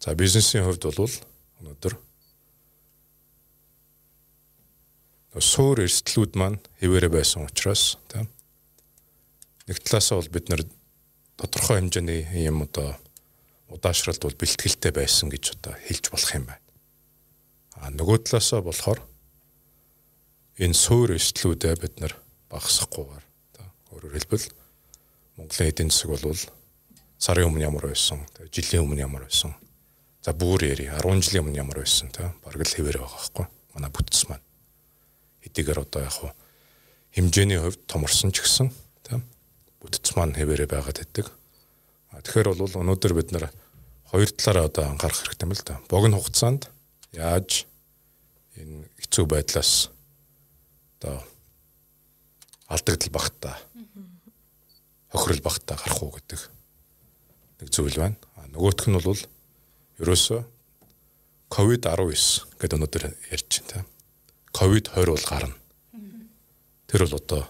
За 0.00 0.16
бизнесийн 0.16 0.64
хувьд 0.64 0.84
бол 0.88 1.12
өнөөдөр 1.60 1.94
суур 5.44 5.84
эрсдлүүд 5.84 6.40
маань 6.40 6.64
хэвээрээ 6.80 7.12
байсан 7.12 7.44
учраас 7.44 8.00
тийм 8.08 8.32
нэг 9.68 9.76
талаас 9.84 10.08
бол 10.08 10.32
бид 10.32 10.48
нар 10.48 10.64
тодорхой 11.36 11.84
хэмжээний 11.84 12.24
юм 12.48 12.64
одоо 12.64 12.96
удаашралд 13.68 14.24
бол 14.24 14.40
бэлтгэлтэй 14.40 14.92
байсан 14.94 15.28
гэж 15.28 15.60
одоо 15.60 15.76
хэлж 15.84 16.04
болох 16.08 16.32
юм 16.32 16.48
байна. 16.48 16.64
А 17.76 17.90
нөгөө 17.92 18.24
талаасаа 18.24 18.64
болохоор 18.64 19.04
энэ 20.58 20.74
суур 20.74 21.14
эслүүдээ 21.18 21.74
бид 21.82 21.98
нар 21.98 22.14
багасгахгүйгээр 22.50 23.24
өөрөөр 23.90 24.14
хэлбэл 24.14 24.46
Монголын 25.34 25.70
эдийн 25.70 25.90
засаг 25.90 26.14
бол 26.14 26.38
сарын 27.18 27.50
өмнө 27.50 27.66
ямар 27.66 27.90
байсан, 27.90 28.22
жилийн 28.54 28.86
өмнө 28.86 29.02
ямар 29.02 29.26
байсан. 29.26 29.54
За 30.22 30.30
бүр 30.30 30.62
яри 30.62 30.86
10 30.86 31.24
жилийн 31.26 31.42
өмнө 31.42 31.58
ямар 31.58 31.82
байсан 31.82 32.12
те 32.14 32.30
бараг 32.44 32.62
л 32.62 32.70
хэвээр 32.70 33.02
байгаа 33.02 33.18
байхгүй. 33.18 33.46
Манай 33.74 33.90
бүтц 33.90 34.24
маань. 34.30 34.46
Эдгээр 35.42 35.82
одоо 35.82 36.06
яг 36.06 36.16
хэмжээний 37.18 37.58
хувьд 37.58 37.82
томорсон 37.90 38.30
ч 38.30 38.46
гэсэн 38.46 38.70
те 39.02 39.18
бүтц 39.82 40.14
маань 40.14 40.38
хэвээрээ 40.38 40.70
байгаад 40.70 41.02
байдаг. 41.02 41.34
Тэгэхээр 42.14 42.54
бол 42.54 42.78
өнөөдөр 42.78 43.12
бид 43.18 43.34
нар 43.34 43.50
хоёр 44.06 44.30
талаараа 44.30 44.70
одоо 44.70 44.84
анхаарах 44.86 45.18
хэрэгтэй 45.18 45.46
юм 45.50 45.52
л 45.52 45.66
да. 45.66 45.82
Богино 45.90 46.22
хугацаанд 46.22 46.70
яаж 47.10 47.66
энэ 48.54 48.86
хэцүү 49.02 49.26
байдлаас 49.26 49.90
одоо 51.04 51.20
алдагдал 52.72 53.12
багтаа 53.12 53.56
хохирол 55.12 55.42
багтаа 55.44 55.76
гарах 55.76 56.00
уу 56.00 56.16
гэдэг 56.16 56.40
нэг 57.60 57.68
зүйл 57.68 58.00
байна. 58.00 58.16
Нөгөөх 58.48 58.88
нь 58.88 58.96
бол 58.96 59.20
ерөөсөө 60.00 60.40
ковид 61.52 61.84
19 61.84 62.56
гэдэг 62.56 62.76
өнөөдөр 62.80 63.04
ярьж 63.30 63.52
байна. 63.68 63.84
Ковид 64.56 64.88
20 64.96 65.12
бол 65.12 65.28
гарна. 65.28 65.56
Тэр 66.88 67.04
бол 67.04 67.20
одоо 67.20 67.42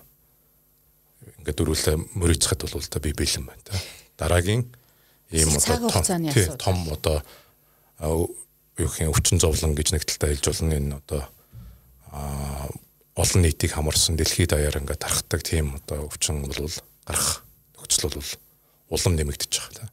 ингээд 1.39 1.59
дөрвөлээ 1.63 1.97
мөрийцхэд 2.19 2.67
бол 2.67 2.83
та 2.91 2.99
би 2.99 3.15
бэлэн 3.15 3.47
байна 3.47 3.63
та 3.63 3.79
дараагийн 4.19 4.67
ийм 5.31 5.53
одоо 5.57 6.57
том 6.57 6.89
одоо 6.89 7.23
юу 8.01 8.33
гэх 8.77 9.09
өвчин 9.13 9.39
зовлон 9.39 9.77
гэж 9.77 9.93
нэг 9.93 10.05
талдаа 10.05 10.33
хэлж 10.33 10.45
болно 10.49 10.75
энэ 10.75 10.97
одоо 11.05 11.23
олон 13.15 13.41
нийтийг 13.43 13.73
хамарсан 13.75 14.19
дэлхийд 14.19 14.51
даяар 14.51 14.79
ингээд 14.83 15.03
тархдаг 15.07 15.41
тийм 15.47 15.79
одоо 15.79 16.11
өвчин 16.11 16.43
бол 16.43 16.71
гарах 17.07 17.47
нөхцөл 17.79 18.11
бол 18.11 18.31
улам 18.91 19.15
нэмэгдэж 19.15 19.53
байгаа. 19.55 19.89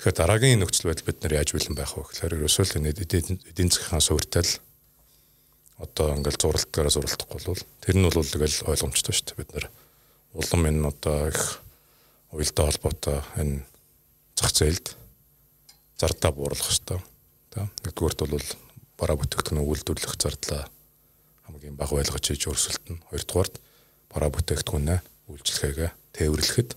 Тэгэхээр 0.00 0.16
дараагийн 0.16 0.60
нөхцөл 0.64 0.88
байдал 0.88 1.08
бид 1.08 1.18
нар 1.20 1.36
яаж 1.36 1.52
бэлэн 1.52 1.76
байх 1.76 1.92
вэ 1.92 2.08
гэхээр 2.08 2.36
ерөөсөө 2.40 2.64
л 2.72 2.88
эдийн 2.88 3.68
засгийн 3.68 4.00
суурьтай 4.00 4.44
л 4.44 4.52
одоо 5.76 6.16
ингээл 6.16 6.40
зуралтаараа 6.40 6.92
зуралдахгүй 6.92 7.40
бол 7.52 7.64
тэр 7.84 7.96
нь 8.00 8.04
бол 8.08 8.24
тэгэл 8.24 8.64
ойлгомжтой 8.64 9.12
шүү 9.12 9.26
дээ 9.28 9.40
бид 9.44 9.50
нар 9.52 9.66
улам 10.32 10.62
энэ 10.68 10.88
одоо 10.88 11.28
их 11.28 11.60
уялдаа 12.32 12.64
холбоотой 12.72 13.18
энэ 13.36 13.64
зах 14.36 14.52
зээлд 14.56 14.86
зардаа 16.00 16.32
бууруулах 16.32 16.64
хэрэгтэй. 16.64 17.00
Тэ. 17.52 17.68
Нэгдүгээрт 17.84 18.20
бол 18.24 18.48
бараа 18.96 19.16
бүтээгдэхүүн 19.20 19.64
үйлдвэрлэх 19.64 20.16
зардлаа 20.16 20.68
хамгийн 21.46 21.78
бага 21.78 21.96
байлгаж 21.96 22.24
хийж 22.26 22.50
өрсөлдөн. 22.50 22.98
Хоёрдугаарт 23.10 23.54
бараа 24.10 24.30
бүтээгдэхүүнээ 24.34 24.98
үйлчлэгээгээ 25.30 25.90
тээвэрлэхэд 26.18 26.70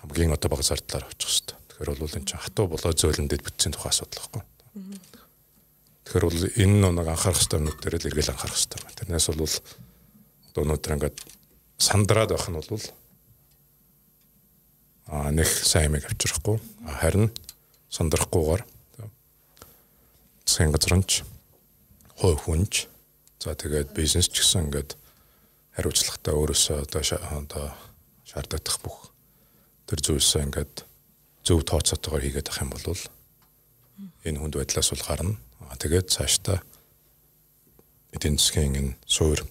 хамгийн 0.00 0.32
одоо 0.32 0.48
бага 0.50 0.64
зардлаар 0.64 1.04
очих 1.06 1.28
хэрэгтэй. 1.28 1.56
Тэгэхээр 1.68 1.90
бол 2.00 2.16
энэ 2.16 2.28
чинь 2.28 2.40
хатуу 2.40 2.66
болоо 2.72 2.92
зөөлөндөд 2.96 3.42
бүтцийн 3.44 3.72
тухай 3.76 3.92
асуудал 3.92 4.20
байхгүй. 4.24 4.42
Тэгэхээр 6.06 6.24
бол 6.24 6.40
энэ 6.56 6.76
нэг 6.96 7.08
анхаарах 7.12 7.40
хэрэгтэй 7.40 7.58
юмнууд 7.60 7.80
дээр 7.84 7.96
л 8.00 8.08
эргэл 8.08 8.32
анхаарах 8.32 8.64
байна. 8.72 8.96
Тэрнээс 8.96 9.26
бол 9.28 9.54
одоо 10.56 10.62
өнөөдөр 10.64 10.94
ингээд 10.96 11.18
сандраад 11.76 12.30
байх 12.32 12.48
нь 12.48 12.56
бол 12.56 12.84
а 15.06 15.30
нэг 15.30 15.46
сайн 15.46 15.92
юм 15.92 16.00
авчрахгүй 16.00 16.56
харин 17.00 17.30
сандрахгүйгээр 17.92 18.62
засгийн 20.46 20.72
газранч 20.72 21.22
хувь 22.16 22.40
хүнч 22.44 22.88
за 23.40 23.54
тэгээд 23.54 23.92
бизнес 23.92 24.28
ч 24.32 24.40
гэсэн 24.40 24.68
ингээд 24.72 24.96
хариуцлагатай 25.76 26.34
өөрөөсөө 26.34 26.76
одоо 26.88 27.02
одоо 27.36 27.66
шаардлагатай 28.24 28.76
бүх 28.80 29.12
тэр 29.86 30.00
зүйлсээ 30.00 30.46
ингээд 30.48 30.74
зөв 31.46 31.60
тооцоотойгоор 31.62 32.24
хийгээд 32.24 32.48
авах 32.48 32.64
юм 32.64 32.70
бол 32.72 33.02
энэ 34.24 34.38
хүнд 34.40 34.54
байдлаас 34.56 34.90
бол 34.90 35.04
гарна. 35.06 35.36
Тэгээд 35.76 36.08
цаашдаа 36.10 36.58
эдийн 38.16 38.40
засгийн 38.40 38.74
энэ 38.80 38.92
суур 39.06 39.44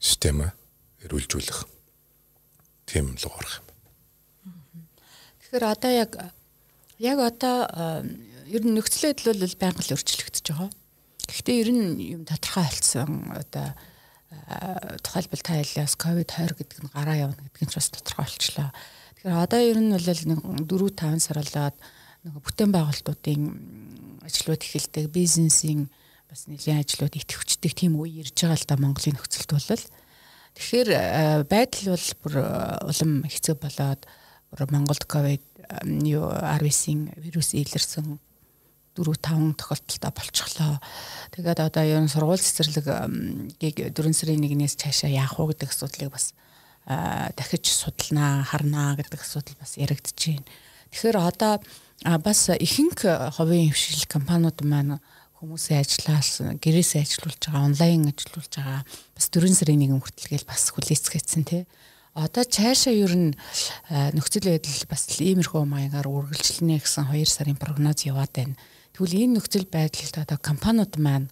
системээ 0.00 0.50
эрүүлжүүлэх 1.04 1.68
тийм 2.88 3.14
л 3.14 3.28
гарах 3.28 3.60
юм. 3.60 3.66
Тэгэхээр 5.44 5.64
одоо 5.68 5.92
яг 5.92 6.12
яг 6.98 7.18
одоо 7.20 7.56
ер 8.48 8.62
нь 8.64 8.74
нөхцөл 8.74 9.12
байдал 9.12 9.36
бол 9.36 9.60
байнга 9.60 9.82
л 9.84 9.94
өөрчлөгдөж 9.94 10.46
байгаа. 10.48 10.70
Гэхдээ 11.28 11.56
ер 11.60 11.70
нь 11.76 11.86
юм 12.16 12.22
тодорхой 12.24 12.64
болсон 12.64 13.28
одоо 13.36 13.76
тухайлбал 15.04 15.42
та 15.44 15.60
ялаас 15.60 15.94
ковид 15.96 16.32
20 16.32 16.56
гэдэг 16.56 16.78
нь 16.84 16.92
гараа 16.92 17.16
явна 17.28 17.40
гэдэг 17.44 17.62
нь 17.64 17.72
ч 17.72 17.74
бас 17.76 17.92
тодорхой 17.92 18.24
болчлоо. 18.24 18.72
Тэгэхээр 19.20 19.44
одоо 19.44 19.60
ер 19.60 19.78
нь 19.78 19.92
бол 19.92 20.08
нэг 20.08 20.40
4 20.64 20.88
5 20.96 21.20
сар 21.20 21.38
болоод 21.40 21.76
нэг 22.24 22.32
бүтээн 22.32 22.72
байгуулалтуудын 22.72 23.42
ажлууд 24.24 24.62
эхэлдэг, 24.64 25.12
бизнесийн 25.12 25.88
бас 26.28 26.44
нэлийн 26.48 26.80
ажлууд 26.84 27.14
идэвхждэг 27.16 27.72
тийм 27.72 27.96
үе 27.96 28.24
ирж 28.24 28.36
байгаа 28.36 28.56
л 28.56 28.68
да 28.68 28.76
Монголын 28.76 29.16
нөхцөлд 29.16 29.52
бол. 29.52 29.84
Тэгэхээр 30.56 30.90
байдал 31.48 31.86
бол 31.92 32.08
бүр 32.24 32.34
улам 32.88 33.12
хэцүү 33.24 33.56
болоод 33.56 34.02
Монголд 34.72 35.04
ковид 35.04 35.44
юу 36.04 36.28
19-ийн 36.32 37.12
вирус 37.20 37.52
илэрсэн 37.52 38.16
4 38.98 39.14
5 39.14 39.54
тохиолдолтой 39.54 40.10
болчихлоо. 40.10 40.82
Тэгээд 41.30 41.60
одоо 41.62 41.84
ер 41.86 42.02
нь 42.02 42.10
сургууль 42.10 42.42
цэцэрлэг 42.42 42.86
4 43.62 43.94
сарын 43.94 44.42
1-ээс 44.42 44.74
цаашаа 44.74 45.10
яах 45.14 45.38
вэ 45.38 45.54
гэдэг 45.54 45.70
асуудлыг 45.70 46.10
бас 46.10 46.34
дахиж 46.84 47.70
судалнаа, 47.70 48.42
харнаа 48.42 48.98
гэдэг 48.98 49.22
асуудал 49.22 49.54
бас 49.62 49.78
байна. 49.78 50.42
Тэгэхээр 50.90 51.18
одоо 51.22 51.62
бас 52.02 52.40
ихэнх 52.50 52.98
ховын 53.38 53.70
хвшил 53.70 54.02
компаниуд 54.10 54.58
маань 54.66 54.98
хүмүүсийн 55.38 55.86
ажлаас 55.86 56.42
гэрээсээ 56.58 57.06
ажиллуулж 57.06 57.38
байгаа, 57.46 57.70
онлайн 57.70 58.10
ажиллуулж 58.10 58.52
байгаа 58.58 58.82
бас 59.14 59.26
4 59.30 59.54
сарын 59.54 59.86
1 59.86 60.02
хүртэлгээл 60.02 60.50
бас 60.50 60.74
хүлээцгээсэн 60.74 61.44
тий 61.46 61.62
одоо 62.18 62.42
цаашаа 62.44 62.94
ер 62.94 63.14
нь 63.14 63.30
нөхцөл 64.16 64.50
байдал 64.50 64.82
бас 64.90 65.06
иймэрхүү 65.22 65.62
маягаар 65.62 66.10
үргэлжлэнэ 66.10 66.82
гэсэн 66.82 67.14
2 67.14 67.22
сарын 67.30 67.54
прогноз 67.54 68.02
яваад 68.02 68.32
байна. 68.34 68.58
Тэгвэл 68.98 69.30
энэ 69.30 69.38
нөхцөл 69.38 69.70
байдалд 69.70 70.26
одоо 70.26 70.38
компаниуд 70.42 70.98
маань 70.98 71.30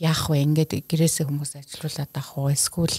яах 0.00 0.32
вэ? 0.32 0.48
Ингээд 0.48 0.88
гэрээсээ 0.88 1.28
хүмүүс 1.28 1.60
ажилуулад 1.60 2.08
авах 2.08 2.32
уу? 2.40 2.48
Эсвэл 2.48 2.96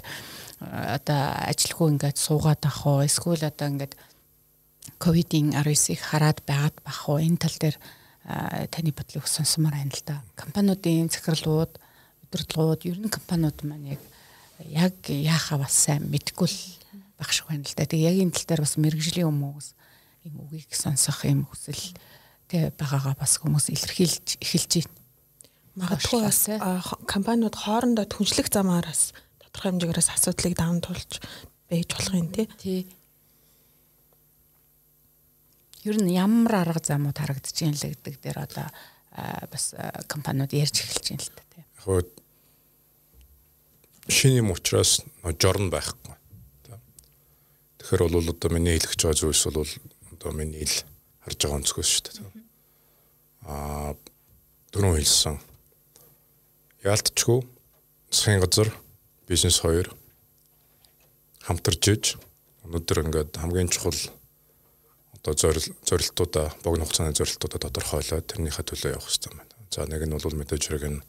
одоо 0.61 1.33
ажилгүй 1.49 1.97
ингээд 1.97 2.21
суугаад 2.21 2.61
авах 2.61 2.85
уу? 2.85 3.01
Эсвэл 3.09 3.41
одоо 3.41 3.73
ингээд 3.73 3.97
ковидын 5.01 5.57
19-ийг 5.57 5.97
хараад 5.97 6.45
байгаад 6.45 6.77
бах 6.85 7.09
уу? 7.09 7.17
Энэ 7.25 7.41
тал 7.41 7.57
дээр 7.57 7.77
таны 8.69 8.93
бодлыг 8.93 9.25
сонсомоор 9.25 9.81
байна 9.81 9.97
л 9.97 10.05
да. 10.05 10.21
Компаниудын 10.37 11.09
захирлууд, 11.09 11.73
удирдлагууд, 12.29 12.85
ер 12.85 13.01
нь 13.01 13.09
компаниуд 13.09 13.65
маань 13.65 13.97
яг 13.97 14.01
яг 14.61 14.93
яахаа 15.09 15.65
бас 15.65 15.73
сайн 15.73 16.05
мэдгүй 16.05 16.45
л 16.53 16.59
байх 17.17 17.33
шиг 17.33 17.49
байна 17.49 17.65
л 17.65 17.73
да. 17.73 17.89
Тэгээ 17.89 18.13
яг 18.13 18.17
энэ 18.29 18.35
тал 18.37 18.45
дээр 18.45 18.61
бас 18.61 18.77
мэрэгжлийн 18.77 19.25
хүмүүс 19.25 19.67
ийм 20.29 20.37
үгийг 20.37 20.69
сонсох 20.69 21.25
юм 21.25 21.49
хүсэл 21.49 21.97
тэ 22.47 22.71
байгаагаа 22.77 23.15
бас 23.17 23.37
хүмүүс 23.41 23.69
илэрхийлж 23.73 24.37
эхэлж 24.43 24.71
байна. 24.83 24.93
Магадгүй 25.73 26.21
бас 26.23 26.41
компаниуд 27.09 27.55
хоорондоо 27.57 28.05
түншлэх 28.05 28.49
замаараас 28.53 29.13
тодорхой 29.41 29.73
хэмжээгээр 29.73 29.99
асуудлыг 29.99 30.53
даван 30.57 30.81
тулж 30.81 31.21
байж 31.69 31.89
болох 31.89 32.13
юм 32.13 32.29
тий. 32.29 32.47
Тий. 32.61 32.81
Ер 35.83 35.97
нь 35.97 36.13
ямар 36.13 36.61
арга 36.61 36.81
замууд 36.83 37.17
харагдаж 37.17 37.57
байна 37.57 37.77
л 37.77 37.89
гэдэг 37.89 38.15
дээр 38.21 38.39
одоо 38.45 38.67
бас 39.49 39.73
компаниуд 40.07 40.53
ярьж 40.53 40.83
эхэлж 40.83 41.05
байна 41.09 41.25
л 41.25 41.33
та 41.33 41.43
тий. 41.49 41.63
Яг 41.89 42.07
шинэ 44.07 44.43
юм 44.45 44.51
учраас 44.51 45.01
жорн 45.39 45.71
байхгүй 45.73 46.13
Тэгэхээр 47.83 48.15
бол 48.15 48.31
одоо 48.31 48.49
миний 48.55 48.79
хэлэх 48.79 48.95
байгаа 48.95 49.19
зүйлс 49.19 49.43
бол 49.51 49.67
одоо 50.15 50.31
миний 50.31 50.63
хэл 50.63 50.87
харж 51.23 51.39
байгаа 51.39 51.59
өнцгөөс 51.59 51.89
шүү 51.89 52.03
дээ. 52.05 52.43
Аа 53.47 53.95
дөрөв 54.71 54.97
хэлсэн. 54.99 55.39
Яалтчгүй 56.83 57.39
засгийн 58.11 58.43
газар 58.43 58.69
бизнес 59.27 59.59
хоёр 59.63 59.87
хамтарч 61.43 61.83
иж 61.93 62.03
өнөөдөр 62.67 63.03
ингээд 63.03 63.31
хамгийн 63.39 63.71
чухал 63.71 63.95
одоо 65.15 65.33
зорил 65.35 65.67
зорилтуудаа 65.87 66.51
богино 66.63 66.83
хугацааны 66.83 67.15
зорилтуудаа 67.15 67.59
тодорхойлоод 67.63 68.27
тэрнийхээ 68.27 68.65
төлөө 68.67 68.91
явах 68.95 69.07
хэрэгтэй 69.07 69.31
байна. 69.31 69.51
За 69.71 69.87
нэг 69.87 70.03
нь 70.03 70.15
бол 70.15 70.39
мэдээж 70.39 70.63
хэрэг 70.67 70.85
нь 70.91 71.03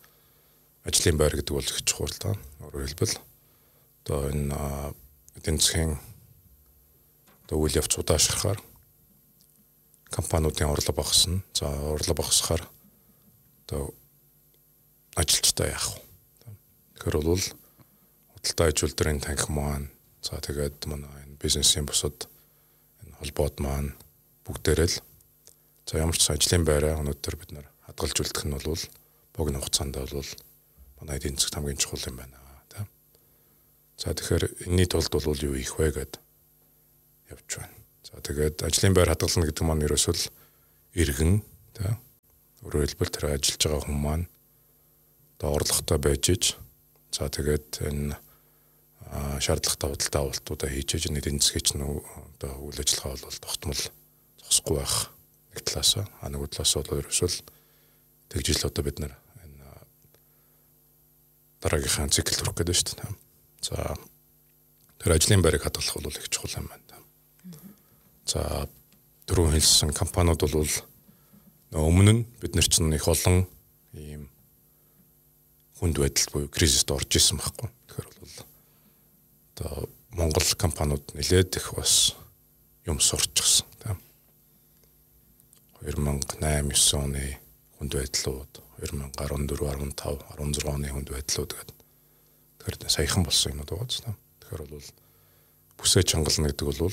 ажлын 0.87 1.18
байр 1.18 1.35
гэдэг 1.35 1.55
бол 1.55 1.66
их 1.66 1.83
чухал 1.83 2.14
та. 2.14 2.37
Өөрөөр 2.62 2.87
хэлбэл 2.87 3.14
одоо 4.05 4.20
энэ 4.31 4.55
эдийн 5.38 5.59
засгийн 5.59 5.98
одоо 7.46 7.59
үйл 7.59 7.79
явц 7.79 7.94
удаашрахаар 7.98 8.59
компаниудын 10.14 10.70
орлого 10.70 10.94
багасна. 10.94 11.42
За 11.55 11.66
орлого 11.66 12.14
багасхаар 12.22 12.62
одоо 13.66 13.94
ажилчтай 15.18 15.74
яах 15.74 15.98
вэ? 15.98 16.55
Тэгэхээр 16.94 17.16
бол 17.18 17.42
худалдаа 18.38 18.66
аж 18.70 18.79
үйлдвэрийн 18.87 19.20
танхим 19.20 19.59
маань 19.59 19.90
за 20.22 20.38
тэгээд 20.38 20.87
манай 20.87 21.11
энэ 21.27 21.42
бизнесийн 21.42 21.87
бусад 21.90 22.31
энэ 23.03 23.18
холбоод 23.18 23.59
маань 23.59 23.90
бүгдээрээ 24.46 24.88
л 24.94 24.96
за 25.90 25.98
ямар 25.98 26.14
ч 26.14 26.31
ажлын 26.31 26.62
байраа 26.62 27.03
өнөөдөр 27.03 27.35
бид 27.35 27.50
нар 27.50 27.66
хадгалж 27.90 28.16
үлдэх 28.22 28.46
нь 28.46 28.55
бол 28.55 28.83
богино 29.35 29.59
хугацаанд 29.59 29.98
бол 29.98 30.31
манай 31.03 31.18
эдийн 31.18 31.35
засгт 31.35 31.59
хамгийн 31.59 31.83
чухал 31.83 32.07
юм 32.07 32.22
байна. 32.22 32.44
За 33.96 34.11
тэгэхээр 34.11 34.66
энэний 34.66 34.87
тулд 34.90 35.11
бол 35.11 35.38
юу 35.38 35.55
хийх 35.55 35.79
вэ 35.79 35.94
гэдэг 35.94 36.20
явж 37.31 37.50
байна. 37.57 37.73
За 38.14 38.22
тэгээд 38.22 38.62
ажлын 38.62 38.94
байр 38.94 39.11
хадгална 39.11 39.50
гэдэг 39.50 39.64
маань 39.66 39.87
ерөөсөө 39.90 40.14
л 40.14 40.24
иргэн 40.94 41.42
тий 41.74 41.90
өөрөөр 42.62 42.87
хэлбэл 42.94 43.11
тэр 43.11 43.35
ажиллаж 43.35 43.59
байгаа 43.66 43.83
хүн 43.83 43.98
маань 43.98 44.27
одоо 45.35 45.50
орлоготой 45.59 45.98
байж 45.98 46.24
иж 46.31 46.44
за 47.11 47.27
тэгээд 47.27 47.83
энэ 47.90 48.14
шаардлагатай 49.42 49.90
худалдаа 49.90 50.22
авалтуудаа 50.31 50.70
хийж 50.70 50.90
иж 50.94 51.05
нэг 51.11 51.27
эзэсгэж 51.27 51.74
нь 51.74 51.83
одоо 51.83 52.53
үйл 52.62 52.79
ажиллагаа 52.79 53.18
бол 53.18 53.42
тогтмол 53.42 53.83
зогсохгүй 53.83 54.77
байх 54.79 54.94
нэг 55.50 55.61
талаас 55.66 55.92
а 55.98 56.27
нэг 56.31 56.46
талаас 56.55 56.74
бол 56.79 57.03
ерөөсөө 57.03 57.29
л 57.35 57.38
тэгжил 58.31 58.62
одоо 58.62 58.83
бид 58.87 58.98
нар 59.03 59.14
энэ 59.42 59.66
дараагийнхаа 61.66 62.14
цикл 62.14 62.38
хүрэх 62.38 62.62
гэдэг 62.62 62.79
шүү 62.79 62.94
дээ. 62.94 63.11
За 63.66 63.98
тэр 65.03 65.18
ажлын 65.18 65.42
байрыг 65.42 65.66
хадгалах 65.66 65.98
бол 65.98 66.14
их 66.14 66.31
чухал 66.31 66.62
юм 66.62 66.70
байна. 66.70 66.84
За 68.24 68.68
дөрөв 69.28 69.52
хэлсэн 69.52 69.92
компаниуд 69.92 70.40
бол 70.40 70.68
өмнө 71.74 72.12
нь 72.12 72.22
бид 72.40 72.54
нар 72.54 72.64
чинь 72.68 72.92
их 72.92 73.08
олон 73.08 73.44
ийм 73.92 74.28
хүнд 75.80 76.00
байдал 76.00 76.28
буюу 76.32 76.48
кризист 76.48 76.90
орж 76.90 77.10
исэн 77.16 77.37
байхгүй. 77.37 77.68
Тэгэхээр 77.68 78.08
бол 78.20 78.37
одоо 79.54 79.88
Монгол 80.16 80.48
компаниуд 80.56 81.04
нэлээд 81.12 81.56
их 81.60 81.74
бас 81.76 82.16
юм 82.87 83.00
сурчсан 83.00 83.66
тийм. 83.82 83.98
2008 85.84 86.40
9 86.40 86.96
оны 86.96 87.40
хүнд 87.76 87.92
байдлууд 87.92 88.52
2014 88.80 89.52
15 89.52 90.00
16 90.00 90.64
оны 90.64 90.88
хүнд 90.88 91.08
байдлууд 91.12 91.52
гэдэг. 91.52 91.76
Тэгэхээр 92.64 92.88
саяхан 92.88 93.24
болсон 93.24 93.52
юмуд 93.52 93.68
байгаа 93.68 93.88
ч 93.88 94.00
тийм. 94.00 94.16
Тэгэхээр 94.40 94.62
бол 94.68 94.88
бүсээ 95.76 96.02
чангална 96.08 96.48
гэдэг 96.48 96.66
бол 96.72 96.92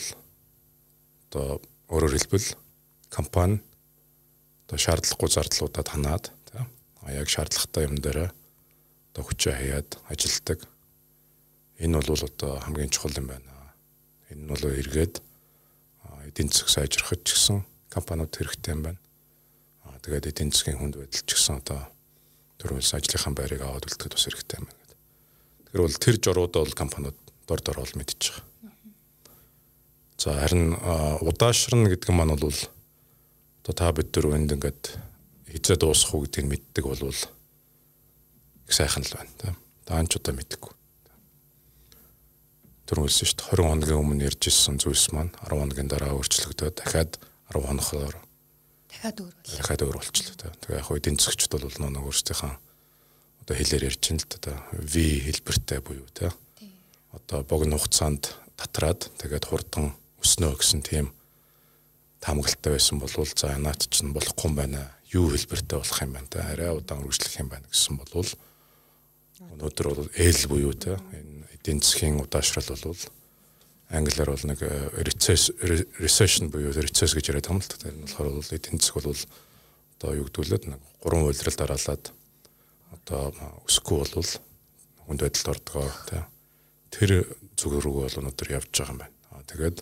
одоо 1.31 1.63
өөрөөр 1.87 2.19
хэлбэл 2.19 2.59
компани 3.07 3.63
одоо 4.67 4.75
шаардлагагүй 4.75 5.29
зардлуудад 5.31 5.87
ханаад 5.87 6.27
тийм. 6.51 6.67
Яг 7.07 7.31
шаардлагатай 7.31 7.87
юм 7.87 7.95
дээр 7.95 8.35
одоо 9.15 9.23
хүчээ 9.23 9.55
хаяад 9.55 9.89
ажилтдаг. 10.11 10.67
Энэ 11.79 12.03
бол 12.03 12.19
одоо 12.27 12.59
хамгийн 12.59 12.91
чухал 12.91 13.15
юм 13.15 13.31
байна. 13.31 13.47
Энэ 14.27 14.43
нь 14.43 14.51
бол 14.51 14.59
эргээд 14.59 15.23
эдийн 16.27 16.51
засаг 16.51 16.67
сайжрахад 16.67 17.23
ч 17.23 17.31
гэсэн 17.39 17.63
компаниуд 17.87 18.35
хэрэгтэй 18.35 18.75
юм 18.75 18.83
байна. 18.91 18.99
Тэгээд 20.03 20.35
эдийн 20.35 20.51
засгийн 20.51 20.83
хүнд 20.83 20.99
байдал 20.99 21.23
ч 21.23 21.31
гэсэн 21.31 21.63
одоо 21.63 21.87
төрөлс 22.59 22.91
ажлынхаа 22.91 23.31
байрыг 23.39 23.63
аваад 23.63 23.87
үлдэхэд 23.87 24.19
бас 24.19 24.27
хэрэгтэй 24.27 24.59
юм 24.59 24.67
байна 24.67 24.79
гэдэг. 24.83 24.99
Тэр 25.71 25.79
бол 25.79 25.95
тэр 25.95 26.15
журууд 26.19 26.53
бол 26.59 26.75
компаниуд 26.75 27.17
дор 27.47 27.59
дор 27.63 27.79
бол 27.79 27.95
мэдчихэж 27.95 28.35
байгаа. 28.35 28.50
За 30.21 30.35
харин 30.37 30.77
удаашрна 31.25 31.89
гэдэг 31.89 32.13
нь 32.13 32.17
маань 32.19 32.37
бол 32.37 32.53
одоо 32.53 33.73
та 33.73 33.89
бид 33.89 34.13
энд 34.13 34.53
ингээд 34.53 35.01
хизээ 35.49 35.81
дуусах 35.81 36.13
уу 36.13 36.29
гэдгийг 36.29 36.45
мэддэг 36.45 36.85
болвол 36.85 37.09
их 37.09 38.69
сайхан 38.69 39.01
л 39.01 39.17
байна 39.17 39.33
тийм. 39.41 39.57
Даанч 39.89 40.13
удаа 40.13 40.37
мэддэггүй. 40.37 40.73
Тэр 42.85 43.01
үлсэн 43.01 43.33
шүү 43.33 43.37
дээ 43.41 43.49
20 43.49 43.65
хоногийн 43.65 43.97
өмнө 43.97 44.29
ярьж 44.29 44.45
ирсэн 44.45 44.77
зүйлс 44.77 45.09
маань 45.09 45.33
10 45.41 45.57
хоногийн 45.57 45.89
дараа 45.89 46.13
өөрчлөгдөөд 46.13 46.75
дахиад 46.77 47.17
10 47.49 47.65
хоногоор 47.65 48.15
дахиад 48.93 49.17
өөр 49.25 49.33
бол. 49.33 49.57
Дахиад 49.57 49.81
өөр 49.81 49.97
болчихлоо 50.05 50.37
та. 50.37 50.53
Тэгээ 50.61 50.85
яг 50.85 50.89
эдийн 51.01 51.17
засгчд 51.17 51.49
бол 51.49 51.65
нэг 51.65 52.05
өөрсдийнхээ 52.05 52.53
одоо 53.41 53.55
хэлээр 53.57 53.89
ярьж 53.89 54.03
ин 54.13 54.21
л 54.21 54.29
та 54.29 54.53
V 54.69 54.93
хэлбэртэй 55.25 55.81
буюу 55.81 56.05
та. 56.13 56.29
Одоо 57.09 57.41
богино 57.41 57.81
хугацаанд 57.81 58.37
татраад 58.53 59.09
тэгээд 59.17 59.49
хурдан 59.49 59.97
өснөө 60.21 60.55
гэсэн 60.61 60.81
тийм 60.85 61.11
таамаглалтай 62.21 62.77
байсан 62.77 63.01
бол 63.01 63.09
за 63.09 63.57
наад 63.57 63.81
чинь 63.89 64.13
болохгүй 64.13 64.49
юм 64.49 64.55
байна. 64.55 64.87
Юу 65.11 65.27
хэлбэртэй 65.33 65.77
болох 65.81 66.01
юм 66.01 66.13
байна 66.13 66.29
та. 66.29 66.45
Арай 66.53 66.71
удаан 66.71 67.03
үргэлжлэх 67.03 67.41
юм 67.41 67.49
байна 67.49 67.67
гэсэн 67.67 67.97
бол 67.97 68.29
өнөөдөр 69.41 69.87
бол 69.89 70.09
L 70.13 70.41
буюу 70.47 70.73
та 70.77 71.01
энэ 71.11 71.49
эдийн 71.57 71.81
засгийн 71.81 72.21
удаашрал 72.21 72.69
бол 72.69 73.01
англиар 73.89 74.29
бол 74.31 74.45
нэг 74.47 74.61
э, 74.61 74.93
recession 75.99 76.53
буюу 76.53 76.71
recess 76.71 77.17
гэж 77.17 77.33
яриад 77.33 77.49
байгаа 77.49 77.57
юм 77.57 77.61
л 77.61 77.67
та. 77.67 77.89
Нь 77.89 78.05
болохоор 78.05 78.37
бол 78.37 78.55
эдийн 78.55 78.77
засаг 78.79 79.03
бол 79.03 79.21
одоо 79.97 80.11
юу 80.15 80.25
гэдгүүлээд 80.29 80.63
нэг 80.69 80.81
гурван 81.01 81.27
үйлрэл 81.27 81.57
дараалаад 81.57 82.03
одоо 82.93 83.33
өсөхгүй 83.67 83.97
бол 83.97 84.29
хүнд 85.09 85.21
байдалд 85.25 85.51
ордгоо 85.51 85.89
тий. 86.07 86.21
Тэр 86.93 87.11
зүг 87.57 87.81
рүү 87.81 88.05
бол 88.05 88.19
өнөөдөр 88.21 88.55
явж 88.55 88.69
байгаа 88.71 88.93
юм 88.93 89.01
байна. 89.01 89.15
Тэгээд 89.49 89.77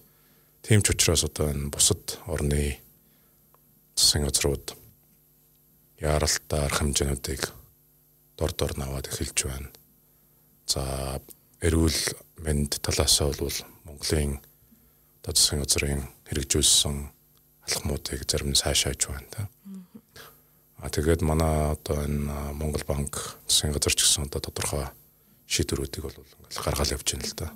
тийм 0.61 0.81
ч 0.83 0.91
учраас 0.91 1.23
одоо 1.23 1.49
энэ 1.51 1.71
бусад 1.71 2.19
орны 2.27 2.79
засгийн 3.95 4.25
газрууд 4.27 4.75
яаралтай 5.99 6.59
арга 6.63 6.79
хэмжээнүүдийг 6.79 7.43
дор 8.37 8.51
дор 8.55 8.71
наваад 8.79 9.11
эхэлж 9.11 9.39
байна. 9.47 9.69
За 10.65 11.19
эрүүл 11.59 11.99
мэнд 12.39 12.79
талаас 12.79 13.19
нь 13.19 13.39
бол 13.39 13.57
Монголын 13.83 14.39
одоо 15.19 15.33
засгийн 15.35 15.63
газрын 15.63 16.01
хэрэгжүүлсэн 16.27 16.97
алхмуудыг 17.67 18.23
зарим 18.23 18.55
нь 18.55 18.61
сайшааж 18.61 19.01
байна 19.07 19.29
та. 19.31 19.41
А 20.79 20.87
тэгээд 20.87 21.21
манай 21.21 21.75
одоо 21.75 22.07
энэ 22.07 22.55
Монгол 22.55 22.85
банк 22.87 23.39
засгийн 23.47 23.75
газар 23.75 23.91
ч 23.91 24.07
гэсэн 24.07 24.31
одоо 24.31 24.39
тодорхой 24.39 24.87
шийдвэрүүдийг 25.51 26.03
бол 26.07 26.15
ингээл 26.15 26.63
гаргаал 26.63 26.95
явж 26.95 27.07
байна 27.11 27.27
л 27.27 27.35
да. 27.35 27.47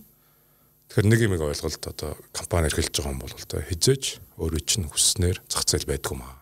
Тэгэхээр 0.93 1.10
нэг 1.10 1.21
юм 1.25 1.34
ойлголт 1.41 1.89
одоо 1.89 2.13
компани 2.29 2.69
эрхэлж 2.69 2.93
байгаа 2.93 3.17
юм 3.17 3.25
бол 3.25 3.34
одоо 3.34 3.65
хизээж 3.65 4.21
өөрөө 4.38 4.62
чинь 4.62 4.86
хүсснээр 4.86 5.41
зах 5.49 5.65
зээл 5.65 5.89
байдгүй 5.89 6.21
маа. 6.21 6.38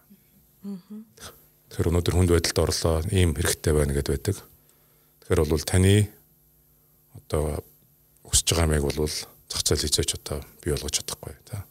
Тэгэхээр 1.72 1.88
өнөөдөр 1.88 2.16
хүнд 2.20 2.32
байдалд 2.36 2.60
орлоо 2.60 3.00
ийм 3.16 3.32
хэрэгтэй 3.32 3.72
байна 3.72 3.96
гэдээ 3.96 4.12
байдаг. 4.12 4.44
Тэгэхээр 5.24 5.42
бол 5.48 5.64
таны 5.64 6.12
одоо 7.16 7.64
хүсэж 8.28 8.48
байгаа 8.52 8.68
юмыг 8.76 8.92
бол 8.92 9.08
зах 9.08 9.64
зээл 9.64 9.88
хизээч 9.88 10.20
одоо 10.20 10.44
бий 10.60 10.76
болгож 10.76 11.00
чадахгүй 11.00 11.32
та. 11.48 11.64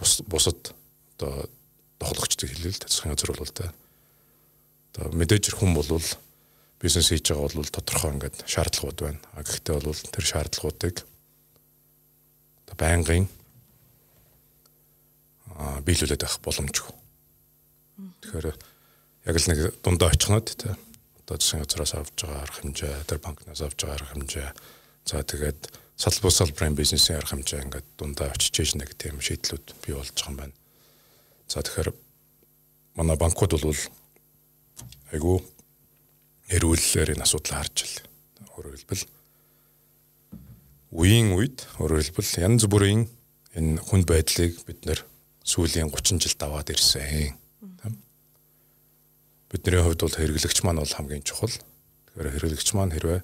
Бус 0.00 0.24
бусад 0.24 0.72
одоо 1.20 1.52
тохиолгочдыг 2.00 2.48
хэлээ 2.48 2.72
л 2.72 2.80
засгийн 2.80 3.12
газар 3.12 3.36
бол 3.36 3.52
та. 3.52 3.76
Одоо 4.96 5.12
мэдээж 5.12 5.52
хүн 5.52 5.76
бол 5.76 6.00
бизнес 6.80 7.12
хийж 7.12 7.28
байгаа 7.28 7.44
бол 7.44 7.68
тодорхой 7.68 8.16
ингээд 8.16 8.48
шаардлагууд 8.48 8.98
байна. 9.04 9.20
А 9.36 9.44
гэхдээ 9.44 9.84
бол 9.84 9.92
тэр 9.92 10.24
шаардлагуудыг 10.24 11.04
байнгын 12.74 13.30
биелүүлээд 15.86 16.26
авах 16.26 16.42
боломжгүй. 16.42 16.92
Тэгэхээр 18.20 18.46
яг 19.30 19.36
л 19.38 19.48
нэг 19.48 19.60
дундаа 19.80 20.10
очихнод 20.10 20.50
та 20.58 20.74
одоо 21.22 21.38
засгийн 21.38 21.64
газраас 21.64 21.94
авж 21.94 22.14
байгаа 22.22 22.42
арга 22.42 22.60
хэмжээ, 22.60 23.06
тэр 23.06 23.18
банкнаас 23.22 23.62
авж 23.62 23.78
байгаа 23.78 23.96
арга 23.96 24.12
хэмжээ. 24.14 24.50
За 25.06 25.22
тэгээд 25.22 25.60
салбар 25.96 26.32
салбарын 26.32 26.76
бизнесийн 26.76 27.18
арга 27.18 27.34
хэмжээ 27.34 27.64
ингээд 27.66 27.88
дундаа 27.98 28.30
очиж 28.30 28.54
ээж 28.60 28.70
нэг 28.76 28.94
тийм 28.94 29.18
шийдлүүд 29.18 29.66
бий 29.82 29.94
болж 29.96 30.12
байгаа 30.12 30.30
юм 30.30 30.36
байна. 30.36 30.54
За 31.48 31.62
тэгэхээр 31.64 31.90
манай 32.94 33.16
банкуд 33.16 33.56
бол 33.56 33.74
айгүй 35.10 35.36
эрүүлэлээр 36.52 37.16
энэ 37.16 37.24
асуудлаа 37.24 37.64
харж 37.64 37.76
ил. 37.82 37.96
Өөрөөр 38.54 38.76
хэлбэл 38.76 39.04
үеийн 40.94 41.34
үед 41.34 41.66
өөрөөр 41.82 42.02
хэлбэл 42.02 42.42
янз 42.46 42.62
бүрийн 42.70 43.10
энэ 43.58 43.80
хүнд 43.82 44.06
байдлыг 44.06 44.60
бид 44.66 44.86
нэр 44.86 45.00
сүүлийн 45.42 45.90
30 45.90 46.22
жилд 46.22 46.40
аваад 46.42 46.70
ирсэн. 46.70 47.34
Бидний 49.50 49.82
хувьд 49.82 50.02
бол 50.02 50.18
хэрэглэгч 50.18 50.62
маань 50.62 50.82
бол 50.82 50.94
хамгийн 50.94 51.26
чухал. 51.26 51.50
Тэгэхээр 51.50 52.34
хэрэглэгч 52.34 52.68
маань 52.74 52.94
хэрвээ 52.94 53.20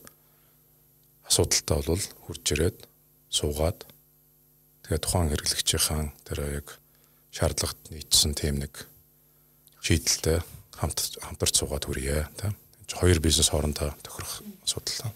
асуудалтай 1.27 1.79
бол 1.87 2.05
хурж 2.27 2.45
ирээд 2.55 2.79
суугаад 3.31 3.87
тэгээ 4.87 5.01
тухайн 5.03 5.31
хэрэглэгчийн 5.31 6.13
тэр 6.27 6.39
яг 6.63 6.79
шаардлагат 7.33 7.81
нийцсэн 7.91 8.37
тийм 8.37 8.61
нэг 8.61 8.87
шийдэлтэй 9.81 10.45
хамт 10.77 10.99
хамтарч 11.25 11.55
суугаад 11.57 11.89
хүрье 11.89 12.29
тийм 12.37 12.53
хоёр 12.93 13.19
бизнес 13.25 13.49
хоорондоо 13.49 13.97
тохирох 14.05 14.45
асуудал. 14.63 15.15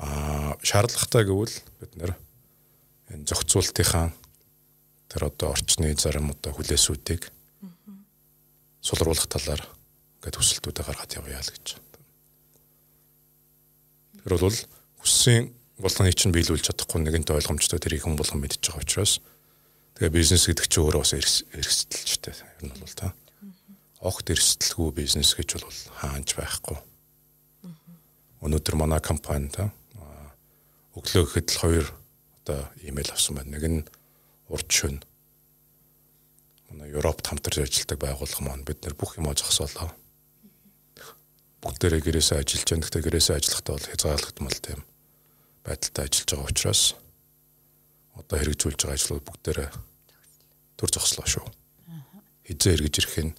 Аа 0.00 0.56
шаардлагатай 0.64 1.28
гэвэл 1.28 1.56
бид 1.76 1.92
нэр 2.00 2.16
энэ 3.12 3.28
зохицуултынхаа 3.28 4.08
тэр 5.12 5.28
одоо 5.28 5.52
орчны 5.52 5.92
зарим 5.92 6.32
одоо 6.32 6.56
хүлээсүүдийг 6.56 7.28
сулруулах 8.80 9.28
талаар 9.28 9.60
ингээд 9.60 10.40
хүсэлтүүдээ 10.40 10.84
гаргаад 10.88 11.16
явъя 11.20 11.44
л 11.44 11.52
гэж. 11.52 11.66
Тэр 14.24 14.32
бол 14.40 14.56
хүссэн 15.04 15.52
болгоны 15.76 16.16
чинь 16.16 16.32
биелүүлж 16.32 16.72
чадахгүй 16.72 17.04
нэгэнт 17.04 17.36
ойлгомжтой 17.36 17.76
тэрийг 17.76 18.08
хүн 18.08 18.16
болгон 18.16 18.40
мэдж 18.40 18.56
байгаа 18.56 18.80
учраас 18.80 19.20
тэгээ 20.00 20.16
бизнес 20.16 20.48
гэдэг 20.48 20.64
чинь 20.64 20.84
өөрөө 20.84 21.02
бас 21.04 21.12
эрсдэлчтэй 21.12 22.32
ер 22.40 22.64
нь 22.64 22.80
бол 22.80 22.96
та. 22.96 23.12
Огт 24.00 24.32
эрсдэлгүй 24.32 24.96
бизнес 24.96 25.36
гэж 25.36 25.60
бол 25.60 25.80
хаанч 26.00 26.40
байхгүй. 26.40 26.78
Өнөөдөр 28.40 28.76
манай 28.80 29.04
компани 29.04 29.52
та 29.52 29.68
өглөө 31.00 31.24
гэхэд 31.24 31.48
л 31.56 31.60
хоёр 31.64 31.86
одоо 32.44 32.68
имэйл 32.84 33.10
авсан 33.16 33.40
байна. 33.40 33.56
Нэг 33.56 33.64
нь 33.64 33.80
урд 34.52 34.68
шөнө. 34.68 35.00
Манай 36.68 36.92
Европт 36.92 37.24
хамтарч 37.24 37.64
ажилладаг 37.64 37.98
байгууллага 38.04 38.44
маань 38.44 38.68
бид 38.68 38.84
нэр 38.84 38.94
бүх 38.94 39.16
юмаа 39.16 39.32
зогсоолоо. 39.32 39.90
Бүгдээрээ 41.64 42.04
гэрээсээ 42.04 42.44
ажиллаж 42.44 42.68
байна. 42.68 42.84
Гэхдээ 42.84 43.04
гэрээсээ 43.08 43.36
ажиллахдаа 43.40 43.74
бол 43.80 43.88
хязгаарлагдмал 43.88 44.58
тийм 44.60 44.80
байдалтай 45.64 46.04
ажиллаж 46.04 46.28
байгаа 46.36 46.50
учраас 46.52 46.82
одоо 48.16 48.36
хэрэгжүүлж 48.38 48.80
байгаа 48.84 48.96
ажлууд 49.00 49.24
бүгдээрээ 49.24 49.68
төр 50.76 50.90
зогслоо 50.92 51.26
шүү. 51.26 51.46
Хизээ 52.44 52.74
эргэж 52.76 52.94
ирэх 53.00 53.16
нь 53.24 53.32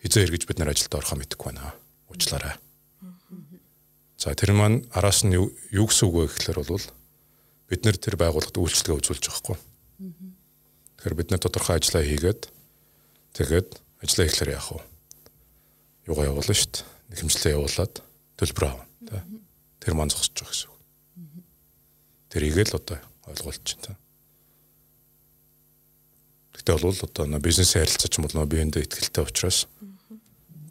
хизээ 0.00 0.24
эргэж 0.32 0.42
бид 0.48 0.58
нар 0.60 0.72
ажилд 0.72 0.96
орохоо 0.96 1.16
мэдэхгүй 1.20 1.52
байна. 1.52 1.76
Уучлаарай. 2.08 2.56
За 4.26 4.34
тэр 4.34 4.58
маань 4.58 4.82
араас 4.90 5.22
нь 5.22 5.38
юу 5.38 5.86
гэсэн 5.86 6.10
үг 6.10 6.14
вэ 6.18 6.24
гэхээр 6.34 6.58
бол 6.66 6.82
бид 7.70 7.80
нэр 7.86 7.94
тэр 7.94 8.18
байгууллагад 8.18 8.58
үйлчлэгээ 8.58 8.98
үзүүлж 8.98 9.22
байгаа 9.22 9.54
хгүй. 9.54 9.58
Тэгэхээр 10.98 11.14
бид 11.14 11.30
нар 11.30 11.42
тодорхой 11.46 11.78
ажлаа 11.78 12.02
хийгээд 12.02 12.50
тэгээд 13.38 13.68
ажлаа 14.02 14.26
эхлэхээр 14.26 14.50
яах 14.58 14.74
вэ? 14.74 14.82
Юугаа 16.10 16.26
явуулна 16.26 16.58
шүү 16.58 16.70
дээ. 16.74 17.22
Хэмжлээ 17.22 17.54
явуулаад 17.54 17.94
төлбөр 18.34 18.64
авна. 18.66 18.84
Тэ. 19.06 19.22
Тэр 19.78 19.94
маань 19.94 20.10
зогсож 20.10 20.34
байгаа 20.34 20.50
гэсэн 20.50 20.70
үг. 20.74 20.80
Тэрийг 22.26 22.58
л 22.66 22.78
одоо 22.82 22.98
ойлгуулж 23.30 23.62
чинь 23.62 23.78
та. 23.86 23.94
Гэтэ 26.50 26.82
бол 26.82 26.98
одоо 26.98 27.24
нөө 27.30 27.46
бизнес 27.46 27.78
харилцаач 27.78 28.18
юм 28.18 28.26
бол 28.26 28.42
нөө 28.42 28.50
биендээ 28.50 28.90
ихтэй 28.90 29.22
учраас 29.22 29.70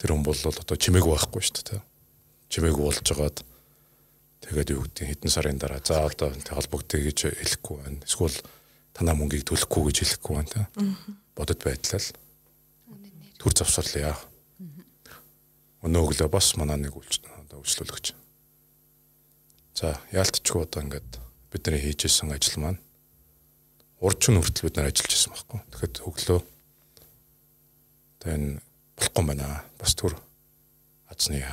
тэр 0.03 0.11
хүн 0.11 0.27
бол 0.27 0.35
одоо 0.35 0.75
чимээг 0.75 1.07
байхгүй 1.07 1.39
шүү 1.39 1.63
дээ. 1.71 1.94
Чимээг 2.49 2.77
болж 2.77 3.01
жагаад 3.01 3.41
тэгээд 4.45 4.73
юу 4.75 4.85
гэдэг 4.85 5.05
хэдэн 5.09 5.31
сарын 5.31 5.57
дараа 5.57 5.81
за 5.81 6.05
одоо 6.05 6.29
холбогдъё 6.31 7.01
гэж 7.01 7.33
хэлэхгүй 7.33 7.75
байна. 7.81 8.05
Эсвэл 8.05 8.37
танаа 8.93 9.15
мөнгийг 9.17 9.43
төлөхгүй 9.49 9.89
гэж 9.89 9.97
хэлэхгүй 10.05 10.33
байна 10.35 10.51
та. 10.53 10.61
Бодод 11.35 11.59
байдлаа 11.65 12.01
төр 13.41 13.53
завсарлаа. 13.53 14.15
Өнөө 15.85 16.01
өглөө 16.01 16.29
бас 16.33 16.55
манаа 16.57 16.77
нэг 16.81 16.95
одоо 16.95 17.61
үйлчлүүлэгч. 17.61 18.15
За 19.75 19.99
яалтчгүй 20.15 20.63
одоо 20.65 20.81
ингээд 20.81 21.19
бидний 21.51 21.81
хийжсэн 21.83 22.31
ажил 22.33 22.57
маань 22.63 22.79
урчин 23.99 24.39
хүртэл 24.39 24.65
бид 24.65 24.77
нар 24.79 24.89
ажиллаж 24.89 25.11
байсан 25.13 25.33
байхгүй. 25.35 25.59
Тэгэхэд 25.71 25.95
өглөө 26.07 26.39
тэн 28.23 28.41
болохгүй 28.97 29.23
байна. 29.29 29.63
Бас 29.77 29.93
түр 29.99 30.15
азны 31.11 31.43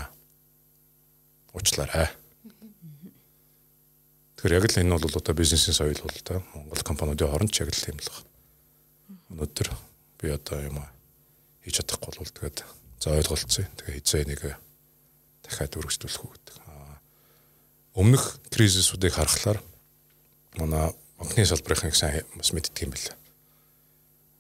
уучлаарай. 1.53 2.09
Тэгэхээр 4.37 4.57
яг 4.59 4.65
л 4.67 4.81
энэ 4.83 4.97
бол 4.99 5.19
одоо 5.21 5.35
бизнесийн 5.37 5.77
соёл 5.77 6.01
бол 6.03 6.19
та 6.25 6.43
Монгол 6.57 6.83
компаниудын 6.83 7.31
хооронд 7.31 7.55
яг 7.55 7.71
л 7.71 7.89
юм 7.93 7.99
л 8.01 8.11
байна. 8.11 8.27
Өнөөдөр 9.31 9.69
би 10.19 10.27
одоо 10.33 10.59
юм 10.67 10.77
хийж 11.63 11.79
чадахгүй 11.79 12.13
бол 12.19 12.33
тэгээд 12.33 12.59
за 12.99 13.15
ойлголцъё. 13.15 13.69
Тэгээ 13.79 13.97
хизээ 14.03 14.25
нэг 14.27 14.41
дахиад 15.47 15.77
үргэлжлүүлэх 15.79 16.25
үү 16.25 16.33
гэдэг. 16.33 16.57
Өмнөх 17.95 18.41
кризисүүдийг 18.49 19.15
харахаар 19.15 19.61
манай 20.57 20.91
банкны 21.21 21.47
салбарынхыг 21.47 21.95
сайн 21.95 22.25
бас 22.35 22.51
мэддэг 22.57 22.89
юм 22.89 22.97
байна. 22.97 23.15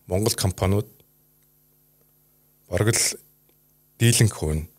Монгол 0.09 0.35
компаниуд 0.35 0.88
бараг 2.66 2.96
л 2.96 3.07
дийлэнх 4.01 4.33
хүн 4.33 4.72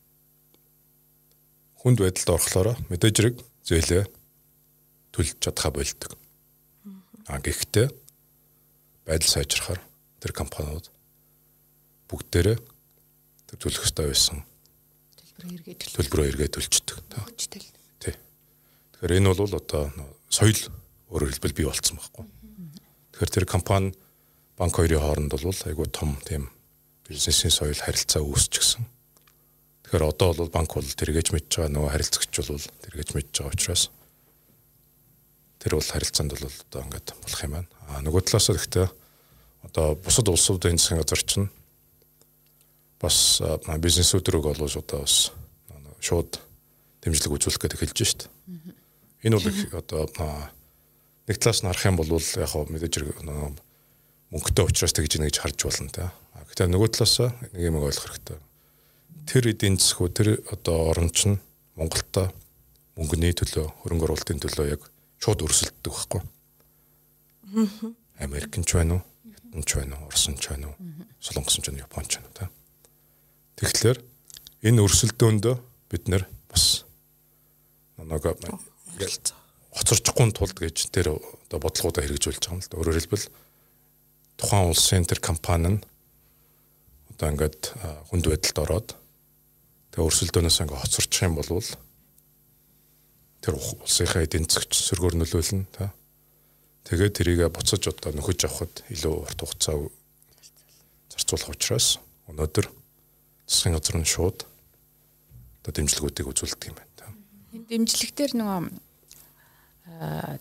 хүнд 1.84 2.00
байдалд 2.00 2.30
орохлоор 2.32 2.80
мэдээж 2.88 3.16
хэрэг 3.20 3.36
зээлээ 3.68 4.04
төлж 5.12 5.36
чадхаа 5.44 5.72
болдог. 5.76 6.16
А 7.28 7.40
гэхдээ 7.44 7.88
байдал 9.04 9.30
сайжрахаар 9.30 9.80
тэр 10.24 10.32
компаниуд 10.32 10.88
бүгдээрээ 12.08 12.58
тэр 13.52 13.58
төлөх 13.60 13.84
ёстой 13.84 14.08
байсан 14.10 14.48
төлбөрөө 15.44 16.28
эргээд 16.32 16.56
төлчдөг. 16.56 16.98
төлчтэй. 17.12 17.64
Тий. 18.00 18.16
Тэгэхээр 18.96 19.18
энэ 19.20 19.36
бол 19.36 19.56
одоо 19.60 19.92
соёл 20.32 20.56
өөрөөр 21.12 21.32
хэлбэл 21.36 21.58
бий 21.58 21.68
болцсон 21.68 22.00
байхгүй. 22.00 22.26
Тэгэхээр 23.12 23.34
тэр 23.36 23.46
компани 23.46 23.92
банк 24.56 24.74
хоёрын 24.78 25.04
хооронд 25.04 25.32
бол 25.36 25.52
айгүй 25.52 25.88
том 25.92 26.16
тийм 26.24 26.48
бизнесийн 27.04 27.52
соёл 27.52 27.76
харилцаа 27.76 28.24
үүсчихсэн. 28.24 28.88
Тэгэхээр 29.94 30.10
одоо 30.10 30.34
бол 30.34 30.50
банк 30.50 30.74
бол 30.74 30.82
тэргэж 30.82 31.38
мэдж 31.38 31.54
байгаа 31.54 31.70
нөгөө 31.70 31.94
харилцагч 31.94 32.34
бол 32.50 32.66
тэргэж 32.82 33.10
мэдж 33.14 33.34
байгаа 33.46 33.54
учраас 33.54 33.94
тэр 35.62 35.78
бол 35.78 35.86
харилцаанд 35.86 36.34
бол 36.34 36.50
одоо 36.50 36.82
ингээд 36.82 37.08
болох 37.14 37.42
юм 37.46 37.54
байна. 37.54 37.70
А 37.86 38.02
нөгөө 38.02 38.26
талаас 38.26 38.50
нь 38.50 38.58
гэхдээ 38.58 38.88
одоо 39.70 39.94
бусад 40.02 40.34
улсуудын 40.34 40.82
засгийн 40.82 40.98
газар 40.98 41.22
чинь 41.22 41.54
бас 42.98 43.38
бизнесүүд 43.38 44.26
рүү 44.34 44.42
бол 44.42 44.66
одоо 44.66 45.06
бас 45.06 45.30
шууд 46.02 46.42
дэмжлэг 47.06 47.38
үзүүлэх 47.38 47.62
гэдэг 47.62 47.82
хэлж 47.86 47.98
шít. 48.02 48.22
Энэ 49.22 49.38
бол 49.38 49.78
одоо 49.78 50.10
нэг 51.30 51.38
талаас 51.38 51.62
нь 51.62 51.70
харах 51.70 51.86
юм 51.86 52.02
бол 52.02 52.10
яг 52.18 52.50
хөө 52.50 52.66
мэдээж 52.66 52.98
мөнгөтэй 54.34 54.66
учраас 54.66 54.98
тэгж 54.98 55.22
ийнэ 55.22 55.30
гэж 55.30 55.38
харж 55.38 55.70
болно 55.70 55.94
та. 55.94 56.10
Гэхдээ 56.50 56.66
нөгөө 56.66 56.90
талаас 56.98 57.30
нэг 57.54 57.62
юм 57.62 57.78
ойлгох 57.78 58.10
хэрэгтэй. 58.10 58.42
Тэр 59.28 59.54
эдийн 59.54 59.78
засгуу 59.80 60.10
тэр 60.10 60.44
одоо 60.52 60.92
оронч 60.92 61.26
нь 61.28 61.42
Монголда 61.76 62.30
мөнгөний 62.98 63.34
төлөө 63.34 63.66
хөрөнгө 63.82 64.06
оруулалтын 64.06 64.42
төлөө 64.44 64.68
яг 64.76 64.82
шууд 65.18 65.42
өрсөлддөг 65.46 65.94
байхгүй. 65.94 66.22
Америкч 68.20 68.74
байна 68.74 69.00
уу? 69.00 69.02
Хятадч 69.54 69.72
байна 69.78 69.96
уу? 69.98 70.08
Оросч 70.10 70.48
байна 70.50 70.68
уу? 70.68 70.76
Солонгосч 71.20 71.66
байна 71.66 71.80
уу? 71.82 71.86
Японч 71.88 72.12
байна 72.18 72.28
уу 72.30 72.38
та. 72.38 72.50
Тэгэхээр 73.58 73.98
энэ 74.70 74.84
өрсөлдөөндөө 74.84 75.56
бид 75.90 76.04
нэр 76.10 76.28
бас 76.50 76.86
нэг 77.98 78.24
хоцорчихгүй 79.74 80.30
тулд 80.38 80.58
гэж 80.58 80.78
тэр 80.94 81.18
одоо 81.18 81.58
бодлогуудаа 81.58 82.06
хэрэгжүүлж 82.06 82.46
байгаа 82.46 82.54
юм 82.54 82.62
л 82.62 82.70
да. 82.70 82.78
Өөрөөр 82.78 82.98
хэлбэл 83.02 83.26
тухайн 84.38 84.70
улсын 84.70 85.06
тэр 85.10 85.18
компани 85.18 85.78
нь 85.78 85.80
одоо 87.18 87.28
ингээд 87.34 87.74
хүнд 88.14 88.26
байдалд 88.30 88.58
ороод 88.62 88.88
тэгээ 89.94 90.08
өрсөлдөөнөөс 90.10 90.58
ингээд 90.66 90.82
хоцорчих 90.82 91.24
юм 91.30 91.38
бол 91.38 91.62
тэр 93.46 93.54
улсынхаа 93.54 94.26
эдийн 94.26 94.50
засгч 94.50 94.74
сөргөөр 94.74 95.22
нөлөөлнө 95.22 95.70
та. 95.70 95.94
Тэгээд 96.90 97.14
тэрийг 97.14 97.42
буцаж 97.54 97.88
одоо 97.94 98.12
нөхөж 98.18 98.50
авахд 98.50 98.82
илүү 98.90 99.14
урт 99.14 99.40
хугацаа 99.40 99.78
зарцуулах 101.14 101.54
учраас 101.54 102.02
өнөөдөр 102.28 102.66
засгийн 103.46 103.76
газар 103.78 103.98
нь 104.02 104.08
шууд 104.08 104.48
одоо 105.62 105.72
дэмжлэгүүдийг 105.76 106.28
үзүүлдэг 106.28 106.72
юм 106.72 106.76
байна. 106.80 106.92
Энэ 107.54 107.70
дэмжлэгтэр 107.70 108.32
нөгөө 108.34 108.60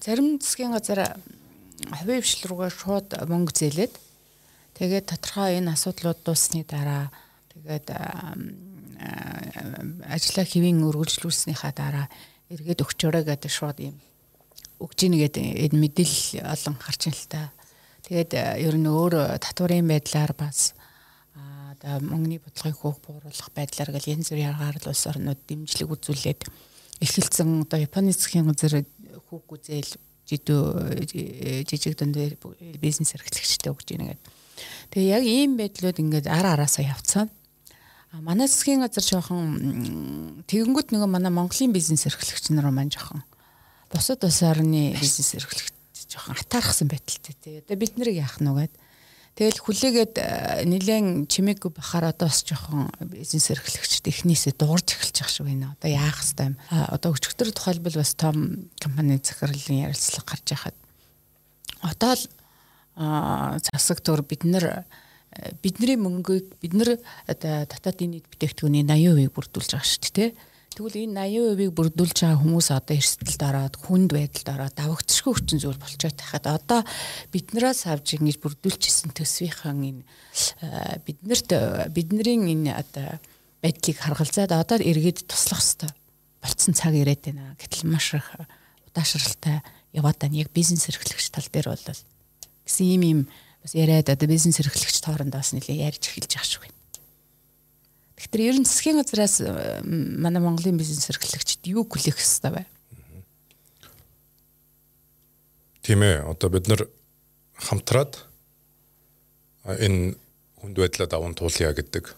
зарим 0.00 0.40
засгийн 0.40 0.72
газар 0.72 1.18
хувийн 1.90 2.22
хвшил 2.22 2.48
руугаа 2.48 2.70
шууд 2.70 3.08
мөнгө 3.28 3.52
зээлээд 3.52 3.94
тэгээд 4.78 5.10
тодорхой 5.12 5.58
энэ 5.60 5.74
асуудлууд 5.74 6.20
дуусны 6.24 6.64
дараа 6.64 7.10
тэгээд 7.52 7.86
ажлаа 10.06 10.46
хэвийн 10.46 10.82
үргэлжлүүлснийхаа 10.86 11.72
дараа 11.74 12.06
эргээд 12.52 12.84
өгчөөрэй 12.84 13.24
гэдэг 13.26 13.52
шууд 13.52 13.78
юм 13.80 13.96
өгж 14.82 14.98
ийн 15.06 15.16
гэдэг 15.18 15.72
мэдээлэл 15.78 16.42
олон 16.42 16.74
харж 16.76 17.02
ин 17.08 17.14
л 17.14 17.26
та. 17.30 17.54
Тэгээд 18.02 18.32
ер 18.58 18.76
нь 18.76 18.90
өөр 18.90 19.38
татварын 19.38 19.86
байдлаар 19.86 20.34
бас 20.34 20.74
одоо 21.34 22.02
мөнгөний 22.02 22.42
бодлогыг 22.42 22.78
хөөх 22.78 22.98
бууруулах 23.02 23.50
байдлаар 23.54 23.90
гэл 23.94 24.12
янз 24.18 24.34
бүрийн 24.34 24.50
аргаар 24.50 24.78
л 24.82 24.90
улс 24.90 25.06
орнууд 25.06 25.40
дэмжлэг 25.46 25.88
үзүүлээд 25.88 26.40
эхэлсэн 26.98 27.62
одоо 27.62 27.78
Японы 27.78 28.10
засгийн 28.10 28.50
газар 28.50 28.82
хүүг 29.30 29.46
үзэл 29.54 29.92
жидүү 30.26 30.62
жижиг 31.66 31.94
дунд 31.98 32.18
бизнес 32.78 33.14
эрхлэгчтэй 33.14 33.70
өгч 33.70 33.88
ийн 33.94 34.14
гэдэг. 34.14 34.30
Тэгээ 34.90 35.14
яг 35.14 35.24
ийм 35.26 35.58
байдлууд 35.58 35.98
ингээд 35.98 36.26
ара 36.30 36.54
араасаа 36.54 36.86
явцсан. 36.86 37.30
Манай 38.20 38.44
засгийн 38.44 38.84
газар 38.84 39.00
жоохон 39.00 40.44
тэгэнгүүт 40.44 40.92
нөгөө 40.92 41.08
манай 41.08 41.32
Монголын 41.32 41.72
бизнес 41.72 42.04
эрхлэгч 42.04 42.52
нар 42.52 42.68
маань 42.68 42.92
жоохон 42.92 43.24
бусад 43.88 44.20
улс 44.28 44.42
орны 44.44 44.92
бизнес 45.00 45.32
эрхлэгч 45.40 45.72
жоохон 46.12 46.36
атаархсан 46.36 46.92
байдалтай 46.92 47.34
тий. 47.40 47.64
Одоо 47.64 47.76
бид 47.80 47.96
нарыг 47.96 48.20
яах 48.20 48.36
нь 48.36 48.52
вэ? 48.52 48.68
Тэгэл 49.32 49.64
хүлээгээд 49.64 50.14
нилээн 50.68 51.24
чимээгүй 51.24 51.72
бахаар 51.72 52.12
одоо 52.12 52.28
бас 52.28 52.44
жоохон 52.44 52.92
бизнес 53.00 53.48
эрхлэгчд 53.48 54.04
эхнээсээ 54.04 54.60
дуурж 54.60 54.92
эхэлж 54.92 55.16
байгаа 55.16 55.32
шүү 55.32 55.48
энэ. 55.48 55.72
Одоо 55.72 55.88
яах 55.88 56.20
хэвээр 56.20 56.52
юм. 56.52 56.56
Одоо 56.68 57.16
өчигдөр 57.16 57.48
тухайлбал 57.56 57.96
бас 57.96 58.12
том 58.12 58.68
компани 58.76 59.16
захирлын 59.24 59.88
ярилцлага 59.88 60.36
гарч 60.36 60.46
яхад 60.52 60.76
одоо 61.80 62.12
л 62.12 62.24
засаг 63.72 64.04
төр 64.04 64.20
бид 64.20 64.44
нар 64.44 64.84
бидний 65.62 65.96
мөнгийг 65.96 66.56
бид 66.60 66.74
нар 66.76 66.96
татаатын 67.26 68.16
нийт 68.16 68.26
бүтээгдэхүүний 68.28 68.84
80% 68.84 69.32
бүрдүүлж 69.32 69.70
байгаа 69.72 69.88
шүү 69.88 70.12
дээ. 70.12 70.30
Тэгвэл 70.72 71.04
энэ 71.04 71.20
80%ийг 71.28 71.72
бүрдүүлж 71.76 72.16
байгаа 72.24 72.40
хүмүүс 72.40 72.68
одоо 72.72 72.96
эрсдэлд 72.96 73.42
ороод 73.44 73.74
хүнд 73.76 74.10
байдалд 74.16 74.48
ороод 74.56 74.74
давагдчихгүй 74.76 75.32
хүчин 75.36 75.60
зүйл 75.60 75.76
болчиход 75.76 76.16
тахад 76.16 76.46
одоо 76.48 76.80
биднээс 77.28 77.84
авж 77.92 78.16
ингэж 78.16 78.40
бүрдүүлчихсэн 78.40 79.12
төсвийнхэн 79.12 79.80
энэ 79.84 80.02
биднэрт 81.04 81.50
бидний 81.92 82.56
энэ 82.56 82.72
одоо 82.72 83.20
байдлыг 83.60 83.98
харгалзаад 84.00 84.52
одоо 84.56 84.80
эргээд 84.80 85.28
туслах 85.28 85.60
хэвээр 85.60 85.92
болцсон 86.42 86.74
цаг 86.74 86.96
ирээд 86.96 87.22
байна. 87.30 87.54
Гэтэл 87.60 87.86
маш 87.86 88.16
их 88.16 88.26
удаашралтай 88.90 89.62
яваад 89.92 90.18
байна. 90.18 90.40
Яг 90.42 90.50
бизнес 90.50 90.88
эрхлэгч 90.90 91.30
тал 91.30 91.46
дээр 91.46 91.70
бол 91.70 91.84
гэсэн 91.86 92.86
юм 92.96 93.02
юм 93.06 93.20
бас 93.62 93.74
яриад 93.78 94.10
одоо 94.10 94.28
бизнес 94.28 94.58
эрхлэгч 94.58 94.98
тоорондоос 95.00 95.54
нэлээ 95.54 95.86
ярьж 95.86 96.10
эхэлж 96.10 96.34
байгаа 96.34 96.50
шүү. 96.50 96.66
Тэгэхээр 98.18 98.48
ер 98.50 98.56
нь 98.58 98.66
засгийн 98.66 98.98
газраас 98.98 99.42
манай 99.86 100.42
Монголын 100.42 100.78
бизнес 100.78 101.06
эрхлэгчид 101.10 101.66
юу 101.70 101.86
хүлээх 101.86 102.18
ёстой 102.18 102.50
вэ? 102.58 102.62
Тийм 105.82 106.02
ээ. 106.02 106.26
Одоо 106.26 106.50
бид 106.50 106.66
нар 106.70 106.86
хамтраад 107.58 108.18
энэ 109.66 110.14
хүнд 110.62 110.76
байдлаа 110.78 111.10
даван 111.10 111.34
туулъя 111.34 111.74
гэдэг 111.74 112.14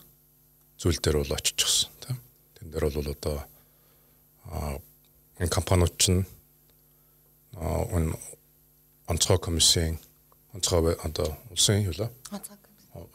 зүйл 0.76 1.00
дээр 1.00 1.24
бол 1.24 1.36
очихсон 1.36 1.92
тийм. 2.04 2.20
Тэн 2.60 2.68
дээр 2.68 2.88
бол 2.92 3.08
одоо 3.08 3.36
энэ 5.40 5.48
компаниуд 5.48 5.96
чинь 5.96 6.28
энэ 7.56 8.12
онцгой 9.08 9.40
комиссийн 9.40 9.96
онцгой 10.54 10.94
одоо 11.02 11.28
улсын 11.50 11.82
юу 11.82 11.94
л 11.94 12.10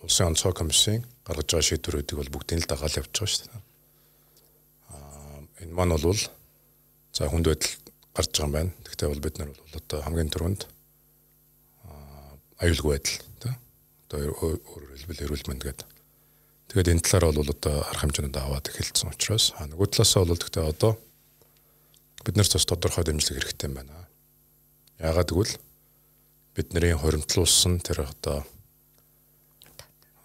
улсын 0.04 0.28
онцгой 0.32 0.54
комиссийн 0.54 1.06
гаргаж 1.23 1.47
байгаа 1.47 1.67
шийдвэрүүдийг 1.67 2.17
бол 2.19 2.34
бүгдийг 2.36 2.63
л 2.63 2.69
дагаал 2.69 2.99
явж 2.99 3.12
байгаа 3.15 3.32
шүү 3.32 3.47
дээ. 3.47 3.63
Аа 4.91 5.63
энэ 5.63 5.73
маань 5.73 5.95
бол 5.95 6.21
за 7.15 7.30
хүнд 7.32 7.47
байдал 7.47 7.73
гарч 8.15 8.32
байгаа 8.36 8.47
юм 8.47 8.54
байна. 8.56 8.71
Гэхдээ 8.84 9.08
бол 9.08 9.23
бид 9.23 9.36
нар 9.39 9.49
бол 9.56 9.80
одоо 9.80 9.99
хамгийн 10.04 10.32
түрүүнд 10.36 10.62
аюулгүй 12.60 12.91
байдал 12.91 13.17
тий. 13.39 13.56
Одоо 14.10 14.19
өөрөөр 14.19 14.84
хэлбэл 14.99 15.23
эрүүл 15.23 15.47
мэнд 15.47 15.63
гэдэг. 15.63 15.88
Тэгээд 16.69 16.91
энэ 16.91 17.04
талаар 17.08 17.39
бол 17.39 17.49
одоо 17.56 17.75
арга 17.88 18.04
хэмжээнд 18.04 18.36
аваад 18.36 18.67
эхэлсэн 18.67 19.15
учраас 19.15 19.56
нөгөө 19.56 19.88
талаасаа 19.95 20.28
бол 20.28 20.36
гэхдээ 20.36 20.65
одоо 20.67 20.91
бид 22.28 22.36
нар 22.36 22.47
бас 22.52 22.65
тодорхой 22.67 23.04
дэмжлэг 23.08 23.39
хэрэгтэй 23.39 23.67
юм 23.71 23.75
байна. 23.80 24.06
Яагаад 24.99 25.32
гэвэл 25.32 25.56
бидний 26.60 26.91
хоримтлуулсан 26.91 27.80
тэр 27.80 28.04
одоо 28.04 28.43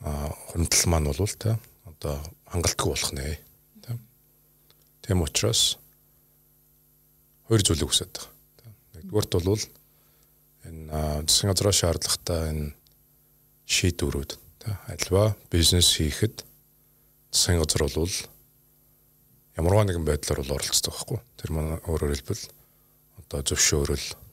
а 0.02 0.34
хоримтлал 0.50 0.90
маань 0.90 1.06
бол 1.06 1.30
тэ 1.38 1.54
одоо 1.86 2.18
хангалтгүй 2.50 2.90
болох 2.90 3.12
нэ 3.14 3.38
тийм 5.04 5.22
учраас 5.22 5.78
хоёр 7.46 7.62
зүйлийг 7.62 7.92
хүсэж 7.92 8.08
байгаа. 8.08 8.32
Нэгдүгээрт 8.96 9.32
бол 9.36 9.62
энэ 10.64 11.28
засгийн 11.28 11.52
газраа 11.52 11.74
шаардлагатай 11.76 12.40
энэ 12.50 12.66
шийдвэрүүд 13.68 14.32
альва 14.88 15.36
бизнес 15.52 15.92
хийхэд 15.92 16.40
засгийн 17.30 17.60
газар 17.60 17.84
бол 17.84 18.16
ямарваа 19.60 19.84
нэгэн 19.84 20.08
байдлаар 20.08 20.40
бол 20.40 20.56
оролцдог 20.56 20.92
байхгүй. 20.96 21.18
Тэр 21.36 21.50
маань 21.52 21.78
өөрөөр 21.84 22.12
хэлбэл 22.16 22.44
одоо 23.20 23.40
зөвшөөрөл 23.44 24.23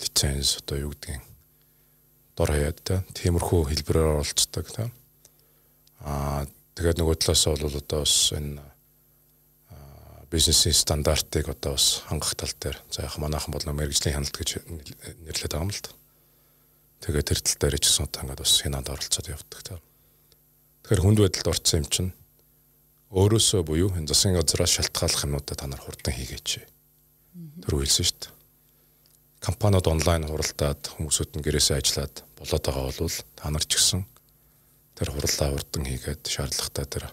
лиценз 0.00 0.58
одоо 0.64 0.76
юу 0.88 0.92
гэдгийг 0.96 1.22
дор 2.36 2.50
хаяад 2.50 2.78
та 2.80 3.04
тиймэрхүү 3.12 3.68
хэлбэрээр 3.68 4.16
оролцдог 4.16 4.66
та 4.72 4.88
аа 6.00 6.48
тэгээд 6.76 6.98
нөгөө 7.00 7.16
талаас 7.20 7.44
бол 7.44 7.68
одоо 7.68 8.00
бас 8.00 8.32
энэ 8.32 8.64
бизнесийн 10.30 10.74
стандартыг 10.74 11.48
одоо 11.52 11.76
бас 11.76 12.02
хангах 12.06 12.34
тал 12.34 12.54
дээр 12.56 12.78
за 12.90 13.02
яг 13.02 13.18
манайхан 13.18 13.52
бол 13.52 13.66
мэрэгжлийн 13.66 14.14
хяналт 14.14 14.32
гэж 14.32 14.62
нэрлэдэг 15.26 15.60
юм 15.60 15.68
л 15.74 15.82
та. 15.82 15.90
Тэгээд 17.02 17.28
тэр 17.28 17.40
тал 17.42 17.58
дээр 17.60 17.76
ч 17.82 17.84
гэсэн 17.90 18.06
одоо 18.06 18.20
ингээд 18.22 18.40
бас 18.40 18.54
хянаад 18.62 18.88
оролцоод 18.88 19.26
явдаг 19.26 19.60
та. 19.66 19.74
Тэгэхээр 20.86 21.02
хүнд 21.02 21.18
байдалд 21.18 21.50
орсон 21.50 21.82
юм 21.82 21.88
чинь 21.90 22.10
өөрөөсөө 23.10 23.60
буюу 23.66 23.90
энэ 23.98 24.06
засгийн 24.06 24.38
газраас 24.38 24.70
шалтгааллах 24.78 25.26
юмнуудаа 25.26 25.56
та 25.58 25.66
нар 25.66 25.82
хурдан 25.82 26.14
хийгээч. 26.14 26.48
Тэр 27.66 27.74
үйлсэн 27.74 28.06
шүү 28.06 28.18
дээ 28.22 28.39
компаниуд 29.40 29.86
онлайн 29.88 30.28
хуралдаад 30.28 30.80
хүмүүсүүд 31.00 31.40
нь 31.40 31.44
гэрээсээ 31.44 31.80
ажиллаад 31.80 32.14
болоод 32.36 32.64
байгаа 32.64 32.84
бол 32.92 33.16
та 33.36 33.48
нар 33.48 33.64
ч 33.64 33.72
гэсэн 33.80 34.04
тэр 34.96 35.08
хуралдаа 35.16 35.48
хурдан 35.56 35.84
хийгээд 35.88 36.22
шаардлагатай 36.28 36.86
тэр 36.86 37.04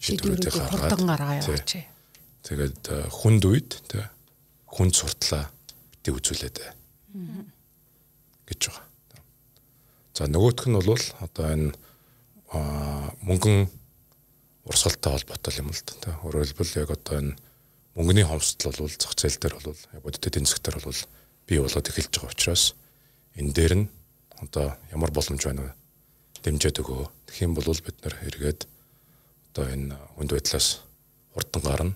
шийдвэрүүдийг 0.00 0.56
хурдан 0.56 1.02
гаргаа 1.04 1.36
явууч. 1.44 1.70
Тэгээд 2.48 2.82
э, 2.88 2.96
хүнд 3.12 3.42
үед 3.44 3.70
тэ 3.92 4.08
хүнд 4.72 4.94
суртлаа 4.96 5.52
бити 5.92 6.16
үзүүлээд 6.16 6.56
гэж 8.48 8.60
байгаа. 8.72 8.86
За 10.16 10.24
нөгөөх 10.24 10.64
нь 10.70 10.80
бол 10.80 11.04
одоо 11.20 11.46
энэ 11.52 11.70
мөнгөн 13.26 13.68
урсгалтай 14.64 15.12
холбоотой 15.12 15.52
юм 15.60 15.70
л 15.74 15.82
да. 16.00 16.16
Хэлбэл 16.22 16.80
яг 16.80 16.90
одоо 16.94 17.14
энэ 17.20 17.36
мөнгөний 17.98 18.24
хомсдол 18.24 18.76
бол 18.86 18.94
зах 18.96 19.12
зээл 19.12 19.40
дээр 19.40 19.54
бол 19.60 19.76
бодит 20.02 20.26
эдийн 20.26 20.46
засгаар 20.46 20.80
бол 20.80 21.00
бий 21.46 21.58
болоод 21.62 21.86
эхэлж 21.88 22.12
байгаа 22.12 22.34
учраас 22.34 22.74
энэ 23.38 23.52
дээр 23.54 23.74
нь 23.74 23.86
одоо 24.42 24.76
ямар 24.90 25.10
боломж 25.10 25.42
байна 25.46 25.62
вэ? 25.62 25.72
Дэмжээд 26.42 26.82
өгөө. 26.82 27.06
Тэгэх 27.26 27.42
юм 27.46 27.54
бол 27.54 27.70
бид 27.70 27.96
нэр 28.02 28.14
эргээд 28.28 28.60
одоо 29.54 29.64
энэ 29.70 29.94
хүнд 30.18 30.30
байдлаас 30.34 30.82
хурдан 31.32 31.62
гарна. 31.62 31.94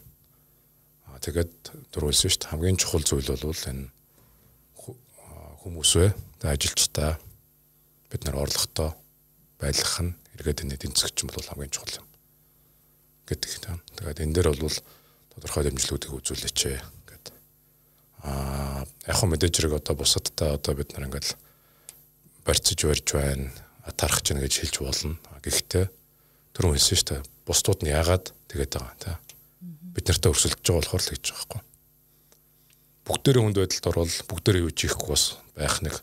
Аа 1.11 1.19
тэгээд 1.19 1.53
дөрвөлсөн 1.93 2.31
шүү 2.31 2.41
дээ. 2.41 2.51
Хамгийн 2.55 2.79
чухал 2.81 3.05
зүйл 3.05 3.27
бол 3.27 3.65
энэ 3.69 3.91
хүмүүсвэ 5.61 6.15
ажилчдаа 6.41 7.21
бид 8.09 8.25
нар 8.25 8.37
орлоготой 8.41 8.97
байлгах 9.61 10.01
нь 10.01 10.17
эргээд 10.41 10.65
энэ 10.65 10.75
эдийн 10.81 10.97
засгч 10.97 11.29
бол 11.29 11.45
хамгийн 11.45 11.71
чухал 11.75 12.01
юм 12.01 12.07
гэдэг 13.29 13.51
тийм. 13.61 13.79
Тэгээд 13.95 14.25
энэ 14.25 14.35
дээр 14.35 14.49
бол 14.57 14.79
тодорхой 15.37 15.63
дэмжлэгүүдийг 15.69 16.17
үзүүлээч 16.17 16.59
Аа 18.25 18.85
яг 19.07 19.17
хөө 19.17 19.29
мэдээж 19.33 19.55
хэрэг 19.57 19.81
одоо 19.81 19.95
бусадтай 19.97 20.55
одоо 20.55 20.73
бид 20.77 20.93
нар 20.93 21.09
ингээл 21.09 21.35
барьцаж 22.45 22.79
барьж 22.85 23.09
байна, 23.17 23.49
атарах 23.85 24.21
чинь 24.23 24.41
гэж 24.41 24.55
хэлж 24.61 24.77
болно. 24.85 25.17
Гэхдээ 25.41 25.89
түрүүн 26.53 26.77
хэлсэн 26.77 26.97
шүү 27.01 27.09
дээ. 27.09 27.23
Бусдууд 27.49 27.81
нь 27.85 27.93
яагаад 27.93 28.33
тэгээд 28.53 28.73
байгаа 28.77 28.97
та. 29.01 29.13
Бид 29.95 30.05
нартай 30.05 30.31
өрсөлдөж 30.33 30.61
байгаа 30.61 30.81
болохоор 30.85 31.03
л 31.03 31.13
гэж 31.17 31.25
байгаа 31.25 31.39
байхгүй. 31.41 31.63
Бүгдээрээ 33.09 33.43
хүнд 33.43 33.59
байдалд 33.59 33.89
орвол 33.91 34.15
бүгдээрээ 34.29 34.65
юу 34.69 34.73
чихгүй 34.77 35.09
бас 35.11 35.25
байх 35.57 35.77
нэг 35.81 35.95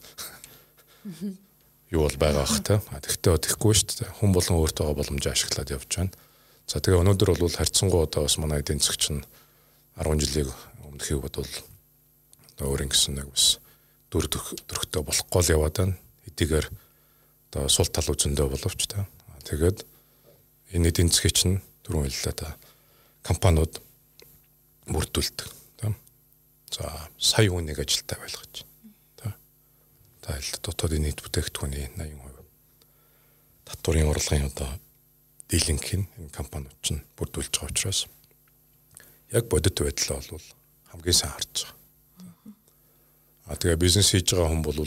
юу 1.96 2.02
бол 2.04 2.18
байгаа 2.18 2.44
бах 2.44 2.60
та. 2.66 2.82
Тэгтээ 2.82 3.38
тэгэхгүй 3.46 3.74
шүү 3.78 3.88
дээ. 4.04 4.10
Хүн 4.20 4.32
болон 4.34 4.60
өөртөө 4.60 4.98
боломжоо 4.98 5.32
ашиглаад 5.32 5.72
явж 5.72 5.92
байна. 5.94 6.14
За 6.68 6.84
тэгээ 6.84 7.00
өнөөдөр 7.00 7.40
бол 7.40 7.54
харьцангуй 7.54 8.04
одоо 8.04 8.28
бас 8.28 8.36
манай 8.42 8.60
эдийн 8.60 8.84
засгч 8.84 9.16
нь 9.16 9.24
10 9.96 10.20
жилийн 10.20 10.52
өмнөхийг 10.84 11.24
бодвол 11.24 11.48
өөр 12.66 12.88
ингэсэн 12.88 13.20
нэг 13.20 13.30
бас 13.30 13.60
дүр 14.10 14.26
төрхтэй 14.32 15.04
болохгүй 15.04 15.42
л 15.44 15.54
яваад 15.54 15.76
байна. 15.78 15.96
Хэдийгээр 16.26 16.68
одоо 17.52 17.70
сул 17.70 17.90
тал 17.92 18.10
үзэндээ 18.10 18.48
боловч 18.50 18.82
та. 18.88 19.06
Тэгээд 19.46 19.86
энэ 20.74 20.90
эдийн 20.90 21.12
засгийн 21.12 21.36
чинь 21.36 21.58
дөрвөн 21.86 22.10
хэллээ 22.10 22.34
та 22.34 22.58
компаниуд 23.22 23.78
бүрдүүлдэг. 24.88 25.50
За 26.72 27.10
сая 27.20 27.48
хүнийг 27.48 27.80
ажилтаа 27.80 28.20
байлгаж. 28.20 28.66
Та 29.16 30.36
хэл 30.36 30.60
дотоодын 30.60 31.04
нийт 31.08 31.24
бүтээгдэхүүний 31.24 31.88
80% 31.96 32.38
татварын 33.68 34.12
урлагын 34.12 34.52
одоо 34.52 34.72
дийлэнх 35.48 35.88
нь 35.96 36.08
энэ 36.20 36.36
компаниуд 36.36 36.76
чинь 36.84 37.04
бүрдүүлж 37.16 37.52
байгаа 37.56 37.72
учраас 37.72 38.08
яг 39.32 39.48
бодит 39.48 39.80
байдлаа 39.80 40.20
бол 40.32 40.48
хамгийн 40.92 41.16
сайн 41.16 41.32
харж 41.36 41.56
байгаа. 41.64 41.77
А 43.48 43.56
тэгээ 43.56 43.80
бизнес 43.80 44.12
хийж 44.12 44.36
байгаа 44.36 44.52
хүн 44.52 44.64
бол 44.64 44.80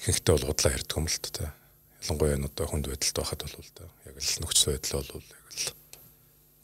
ихэнхдээ 0.00 0.32
бол 0.32 0.48
худлаа 0.48 0.72
ярьдаг 0.72 0.96
юм 0.96 1.06
л 1.06 1.18
та. 1.28 1.52
Ялангуяа 2.00 2.36
энэ 2.40 2.48
одоо 2.48 2.66
хүнд 2.66 2.86
байдалд 2.88 3.16
байхад 3.20 3.40
бол 3.44 3.70
та 3.76 3.84
яг 4.08 4.16
л 4.16 4.40
нөхцөл 4.40 4.72
байдал 4.72 5.04
бол 5.04 5.28
яг 5.28 5.46
л 5.52 5.68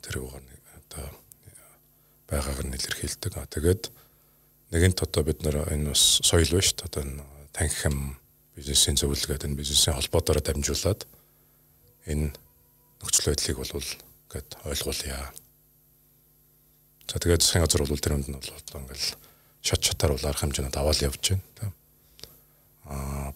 тэр 0.01 0.17
угаар 0.25 0.45
одоо 0.81 1.07
байгааг 2.33 2.61
нь 2.65 2.77
илэрхийлдэг. 2.81 3.33
А 3.37 3.45
тэгээд 3.45 3.83
нэгэнт 4.73 4.99
одоо 5.05 5.23
бид 5.23 5.45
нар 5.45 5.69
энэ 5.69 5.93
бас 5.93 6.25
соёл 6.25 6.49
ба 6.49 6.65
шүү 6.65 6.77
дээ. 6.81 6.89
Одоо 6.89 7.03
энэ 7.05 7.25
танхим 7.53 8.17
бизнесийн 8.57 8.97
зөвлөгөөд 8.97 9.45
энэ 9.45 9.61
бизнесийн 9.61 10.01
холбоотойгоо 10.01 10.45
дамжуулаад 10.49 11.05
энэ 12.09 12.33
нөхцөл 13.05 13.29
байдлыг 13.29 13.57
бол 13.61 13.89
гээд 14.33 14.49
ойлгуулъя. 14.65 15.29
За 17.05 17.21
тэгээд 17.21 17.43
засгийн 17.45 17.65
газар 17.69 17.85
бол 17.85 18.01
тэр 18.01 18.17
хүнд 18.17 18.29
нь 18.33 18.39
бол 18.41 18.51
одоо 18.57 18.81
ингээл 18.81 19.26
шат 19.66 19.83
шатаар 19.83 20.14
бол 20.14 20.29
арга 20.31 20.46
хэмжээнд 20.46 20.79
аваад 20.79 21.02
явж 21.02 21.35
байна. 21.35 21.74
Аа 22.87 23.35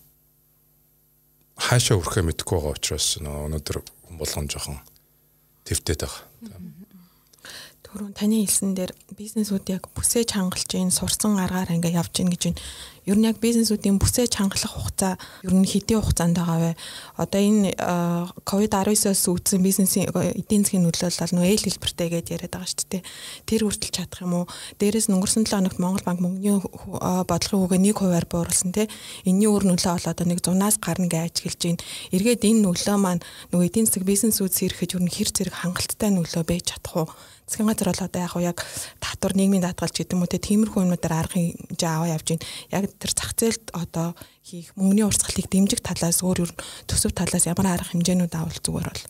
хаашаа 1.59 1.99
өрхөө 2.01 2.23
мэдэхгүй 2.25 2.57
байгаа 2.57 2.75
учраас 2.79 3.19
өнөөдөр 3.19 3.77
хүн 3.83 4.17
болгон 4.17 4.47
жоохон 4.49 4.79
твтээд 5.67 6.07
байгаа. 6.07 6.23
Түрүүн 7.91 8.15
таны 8.15 8.47
хэлсэн 8.47 8.79
дээр 8.79 8.95
бизнесүүд 9.19 9.75
яг 9.75 9.91
бүсэж 9.93 10.39
хангалж 10.39 10.71
ийн 10.79 10.95
сурсан 10.95 11.37
аргаар 11.43 11.75
ингээ 11.75 11.99
явж 11.99 12.23
ийн 12.23 12.31
гэж 12.31 12.43
байна. 12.47 12.63
Ер 13.09 13.17
нь 13.17 13.25
яг 13.25 13.41
бизнесүүдийн 13.41 13.97
бүсэж 13.97 14.37
хангалах 14.37 14.77
хугацаа 14.77 15.15
ер 15.41 15.55
нь 15.57 15.65
хэдийн 15.65 16.05
хугацаанд 16.05 16.37
байгаа 16.37 16.59
вэ? 16.61 16.73
Одоо 17.17 17.41
энэ 17.41 17.73
ковид-19-оос 18.45 19.25
үүдсэн 19.25 19.65
бизнесийн 19.65 20.13
эдийн 20.13 20.69
засгийн 20.69 20.85
нөлөөлөл 20.85 21.33
нөө 21.33 21.47
ээл 21.49 21.65
хэлбэртэй 21.65 22.09
гэдээ 22.13 22.35
яриад 22.37 22.55
байгаа 22.61 22.69
шүү 22.69 22.89
дээ. 22.93 23.03
Тэр 23.49 23.61
хүртэл 23.65 23.97
чадах 23.97 24.21
юм 24.21 24.35
уу? 24.37 24.45
Дээрээс 24.77 25.09
өнгөрсөн 25.09 25.49
7 25.49 25.57
хоногт 25.57 25.81
Монгол 25.81 26.05
банк 26.05 26.21
мөнгөний 26.21 26.61
бодлогын 27.25 27.65
үгээ 27.65 27.81
1 27.89 27.97
хувиар 27.97 28.27
бууруулсан 28.29 28.73
те. 28.77 28.93
Энэний 29.25 29.49
өөр 29.49 29.65
нөлөө 29.73 29.97
бол 29.97 30.11
одоо 30.13 30.27
нэг 30.29 30.45
100-аас 30.45 30.77
гарна 30.77 31.09
гэж 31.09 31.41
ажиглаж 31.41 31.61
байна. 31.65 31.85
Эргээд 32.13 32.45
энэ 32.45 32.65
нөлөө 32.69 32.97
маань 33.01 33.25
нөгөө 33.49 33.65
эдийн 33.65 33.89
засаг 33.89 34.05
бизнесүүд 34.05 34.53
сэрхэд 34.53 35.01
ер 35.01 35.03
нь 35.03 35.15
хэр 35.15 35.31
зэрэг 35.33 35.57
хангалттай 35.57 36.13
нөлөө 36.13 36.45
байж 36.45 36.77
чадах 36.77 36.97
уу? 37.01 37.09
засгийн 37.51 37.67
газар 37.67 37.91
бол 37.91 38.07
одоо 38.07 38.23
яг 38.23 38.35
яг 38.55 38.59
татвар 39.01 39.35
нийгмийн 39.35 39.63
даатгалч 39.67 39.99
гэдэг 39.99 40.15
юм 40.15 40.23
уу 40.23 40.31
тиймэрхүү 40.31 40.83
юмнуудаар 40.87 41.27
арга 41.27 41.35
хэмжээ 41.35 41.91
аваа 41.91 42.15
явж 42.15 42.27
байна. 42.31 42.47
Яг 42.71 42.85
тэр 42.99 43.13
зах 43.15 43.33
зээлд 43.39 43.71
одоо 43.77 44.17
хийх 44.43 44.75
мөнгөний 44.75 45.07
урсгалыг 45.07 45.47
дэмжих 45.47 45.81
талаас 45.85 46.25
өөр 46.25 46.49
өөр 46.49 46.53
төсөв 46.91 47.13
талаас 47.15 47.47
ямар 47.47 47.71
арга 47.71 47.93
хэмжээнүүд 47.93 48.35
авал 48.35 48.59
зүгээр 48.59 48.89
бол. 48.91 49.05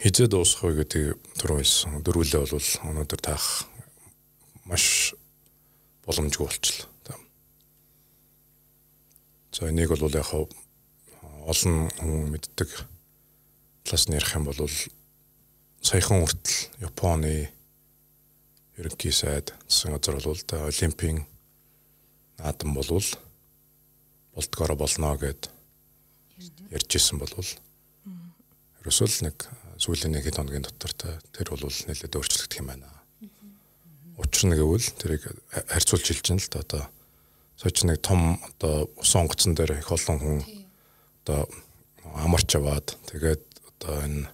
хизээ 0.00 0.32
дуусах 0.32 0.64
вэ 0.64 0.80
гэдэг 0.80 1.04
түрүү 1.36 1.60
хэлсэн 1.60 2.00
дөрвөлөө 2.00 2.44
бол 2.48 2.68
өнөөдөр 2.88 3.20
таах 3.20 3.68
маш 4.64 5.12
боломжгүй 6.08 6.46
болчихлоо. 6.48 6.88
За 9.52 9.68
энийг 9.68 9.92
бол 9.92 10.08
яг 10.08 10.32
олон 11.44 11.92
хүн 12.00 12.32
мэддэг 12.32 12.70
талаас 13.84 14.08
нь 14.08 14.16
ярих 14.16 14.32
юм 14.32 14.48
бол 14.48 14.56
саяхан 15.84 16.24
хүртэл 16.24 16.80
Японы 16.80 17.52
ерөнхий 18.80 19.12
сайд 19.12 19.52
засгийн 19.68 19.96
газар 20.00 20.16
бол 20.24 20.40
олимпийн 20.72 21.18
наадам 22.40 22.74
болвол 22.74 23.08
болдгоро 24.34 24.74
болно 24.76 25.16
гэд 25.20 25.52
ярьж 26.72 26.90
исэн 26.96 27.20
болвол 27.20 27.50
ерөөсөө 28.80 29.08
л 29.08 29.24
нэг 29.28 29.36
сүүлийн 29.76 30.16
нэг 30.16 30.24
хэд 30.24 30.40
хоногийн 30.40 30.64
дотор 30.64 30.92
тэр 30.96 31.48
бол 31.52 31.64
нэлээд 31.64 32.16
өөрчлөгдөх 32.16 32.60
юм 32.60 32.68
байна. 32.72 32.88
Учир 34.16 34.48
нь 34.48 34.56
гэвэл 34.56 34.88
тэрийг 34.96 35.24
харьцуулж 35.52 36.04
хэлж 36.04 36.24
байна 36.32 36.40
л 36.40 36.52
да 36.52 36.60
одоо 36.64 36.82
сойч 37.60 37.84
нэг 37.84 38.00
том 38.00 38.40
одоо 38.56 38.88
ус 38.96 39.12
онгоцон 39.16 39.52
дээр 39.52 39.80
их 39.80 39.92
олон 39.92 40.16
хүн 40.20 40.38
одоо 41.24 41.48
амарч 42.16 42.56
аваад 42.56 42.96
тэгээд 43.12 43.44
одоо 43.76 43.92
энэ 44.04 44.28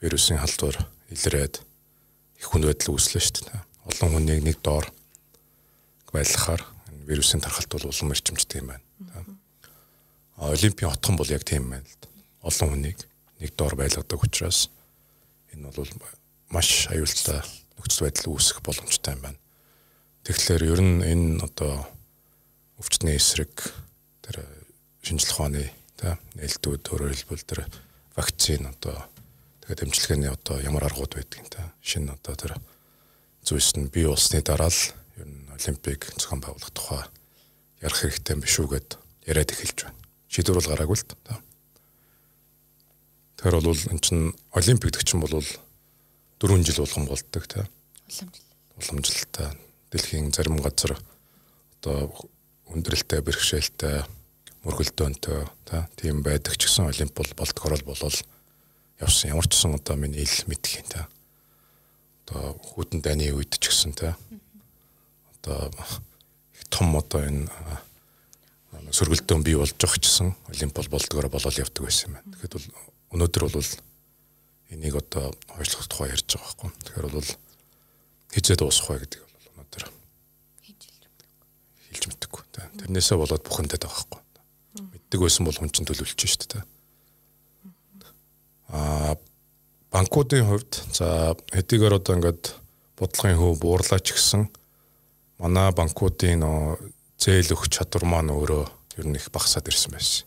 вирусын 0.00 0.40
халдвар 0.40 0.76
илрээд 1.12 1.60
их 2.40 2.46
хүн 2.48 2.64
байдал 2.64 2.96
үүслээ 2.96 3.20
шүү 3.20 3.44
дээ. 3.44 3.69
Олон 3.90 4.14
хүнийг 4.14 4.46
нэг 4.46 4.62
доор 4.62 4.86
байлгахаар 6.14 6.62
вирусын 7.10 7.42
тархалт 7.42 7.70
бол 7.74 7.90
улам 7.90 8.14
эрчимжтэй 8.14 8.62
юм 8.62 8.70
байна. 8.70 8.84
Олимпийн 10.38 10.90
отхон 10.94 11.18
бол 11.18 11.26
яг 11.26 11.42
тийм 11.42 11.70
байна 11.74 11.82
л 11.82 11.98
да. 11.98 12.08
Олон 12.46 12.70
хүнийг 12.70 12.98
нэг 13.42 13.50
доор 13.58 13.74
байлгадаг 13.74 14.22
учраас 14.22 14.70
энэ 15.50 15.74
бол 15.74 15.90
маш 16.54 16.86
аюултай 16.86 17.42
нөхцөл 17.76 18.06
байдал 18.06 18.30
үүсэх 18.30 18.62
боломжтой 18.62 19.18
юм 19.18 19.22
байна. 19.26 19.38
Тэгэхээр 20.22 20.62
ер 20.70 20.80
нь 20.80 21.02
энэ 21.02 21.42
одоо 21.42 21.82
өвчтний 22.78 23.18
эсрэг 23.18 23.74
тэр 24.22 24.46
шинжлэх 25.02 25.34
ухааны 25.34 25.66
тэ 25.98 26.14
нээлтүүд 26.38 26.84
өөрөөр 26.94 27.14
хэлбэл 27.26 27.42
тэр 27.42 27.60
вакцин 28.14 28.70
одоо 28.70 29.02
тэгээд 29.66 29.84
эмчилгээний 29.84 30.30
одоо 30.30 30.62
ямар 30.62 30.86
аргууд 30.86 31.18
байдгийг 31.18 31.50
та 31.50 31.74
шинэ 31.82 32.14
одоо 32.14 32.34
тэр 32.38 32.54
зүйлс 33.44 33.76
нь 33.76 33.90
бий 33.92 34.06
болсны 34.06 34.42
дараа 34.42 34.68
л 34.68 34.82
ер 35.16 35.28
нь 35.28 35.48
олимпик 35.52 36.12
зохион 36.16 36.40
байгуулах 36.40 36.72
тухай 36.72 37.04
ярих 37.80 37.98
хэрэгтэй 38.00 38.34
юм 38.36 38.42
биш 38.44 38.56
үү 38.60 38.68
гэд 38.68 38.88
яриад 39.26 39.50
эхэлж 39.52 39.78
байна. 39.88 39.98
Шийдвэр 40.28 40.58
бол 40.60 40.70
гараагүй 40.70 40.96
л 40.96 41.04
та. 41.04 41.40
Тэгэхээр 43.40 43.56
бол 43.64 43.82
эн 43.90 44.00
чин 44.04 44.18
олимпик 44.52 44.92
гэдэг 44.92 45.04
чинь 45.08 45.20
бол 45.24 45.32
4 45.32 46.64
жил 46.64 46.84
болгон 46.84 47.06
болдог 47.08 47.44
та. 47.48 47.68
Уламжлал. 48.08 48.48
Уламжлалтай 48.76 49.48
дэлхийн 49.90 50.32
зарим 50.32 50.60
газар 50.60 50.96
одоо 51.80 52.12
өндөрлөлтэй 52.70 53.20
бэрхшээлтэй 53.24 54.04
мөргөлдөөнтэй 54.62 55.40
тийм 55.96 56.22
байдаг 56.22 56.54
ч 56.60 56.68
гэсэн 56.68 56.92
олимп 56.92 57.16
бол 57.16 57.32
болдгорол 57.34 57.84
болол 57.84 58.16
явсан 59.00 59.32
ямар 59.32 59.48
ч 59.48 59.56
гэсэн 59.56 59.80
одоо 59.80 59.96
миний 59.96 60.22
ил 60.22 60.36
мэдх 60.46 60.78
юм 60.78 60.86
та 60.86 61.08
одоо 62.30 62.54
хүдэн 62.62 63.02
дайны 63.02 63.34
үед 63.34 63.58
ч 63.58 63.68
гэсэн 63.68 63.92
та 63.98 64.14
одоо 65.42 65.68
их 66.54 66.64
том 66.70 66.94
одоо 66.94 67.26
энэ 67.26 67.50
сөргөлдөөн 68.94 69.42
бий 69.42 69.58
болж 69.58 69.74
байгаа 69.74 69.98
ч 69.98 70.06
гэсэн 70.06 70.32
олимп 70.54 70.74
бол 70.78 70.88
болдгороо 70.94 71.30
болол 71.30 71.58
явдаг 71.58 71.82
байсан 71.84 72.10
юм 72.10 72.14
байна. 72.14 72.30
Тэгэхэд 72.38 72.54
бол 72.54 72.66
өнөөдөр 73.18 73.42
бол 73.50 73.70
энийг 74.70 74.94
одоо 74.94 75.34
хойшлох 75.50 75.90
тухай 75.90 76.14
ярьж 76.14 76.38
байгаа 76.38 76.70
байхгүй. 76.70 76.70
Тэгэхээр 76.86 77.08
бол 77.10 77.30
хизээ 78.30 78.56
дуусах 78.56 78.88
вэ 78.88 79.02
гэдэг 79.02 79.20
бол 79.26 79.46
өнөөдөр 79.58 79.84
хэлж 81.90 82.02
мэддэггүй. 82.06 82.42
Тэрнээсээ 82.78 83.18
болоод 83.18 83.42
бухимдаад 83.42 83.82
байгаа 83.82 83.98
байхгүй 84.06 84.20
мэддэг 85.10 85.20
байсан 85.20 85.44
бол 85.46 85.58
хүн 85.58 85.70
чинь 85.74 85.86
төлөвлөж 85.86 86.22
шүү 86.22 86.46
дээ. 86.54 86.62
Аа 88.70 89.18
банкуудын 89.90 90.46
хувьд 90.46 90.72
за 90.94 91.34
хэдийгээр 91.50 91.98
одоо 91.98 92.14
ингээд 92.16 92.54
бодлогын 92.98 93.38
хөв 93.38 93.58
буурлаач 93.58 94.06
гэсэн 94.14 94.46
манай 95.42 95.70
банкуудын 95.74 96.40
нөө 96.42 96.78
зээл 97.18 97.54
өгөх 97.54 97.68
чадвар 97.74 98.06
маань 98.06 98.30
өөрөө 98.30 98.64
ер 99.02 99.06
нь 99.10 99.18
их 99.18 99.28
багасаад 99.34 99.66
ирсэн 99.66 99.92
байсан. 99.92 100.24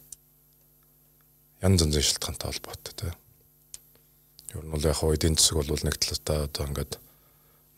Янз 1.63 1.79
янзын 1.79 2.03
шалтгаантай 2.03 2.47
холбоотой 2.51 2.93
тийм. 2.93 3.15
Ер 4.51 4.63
нь 4.67 4.71
бол 4.73 4.83
яг 4.83 4.99
эдийн 4.99 5.39
засаг 5.39 5.63
бол 5.63 5.85
нэг 5.87 5.95
талаас 5.95 6.21
одоо 6.27 6.65
ингээд 6.67 6.93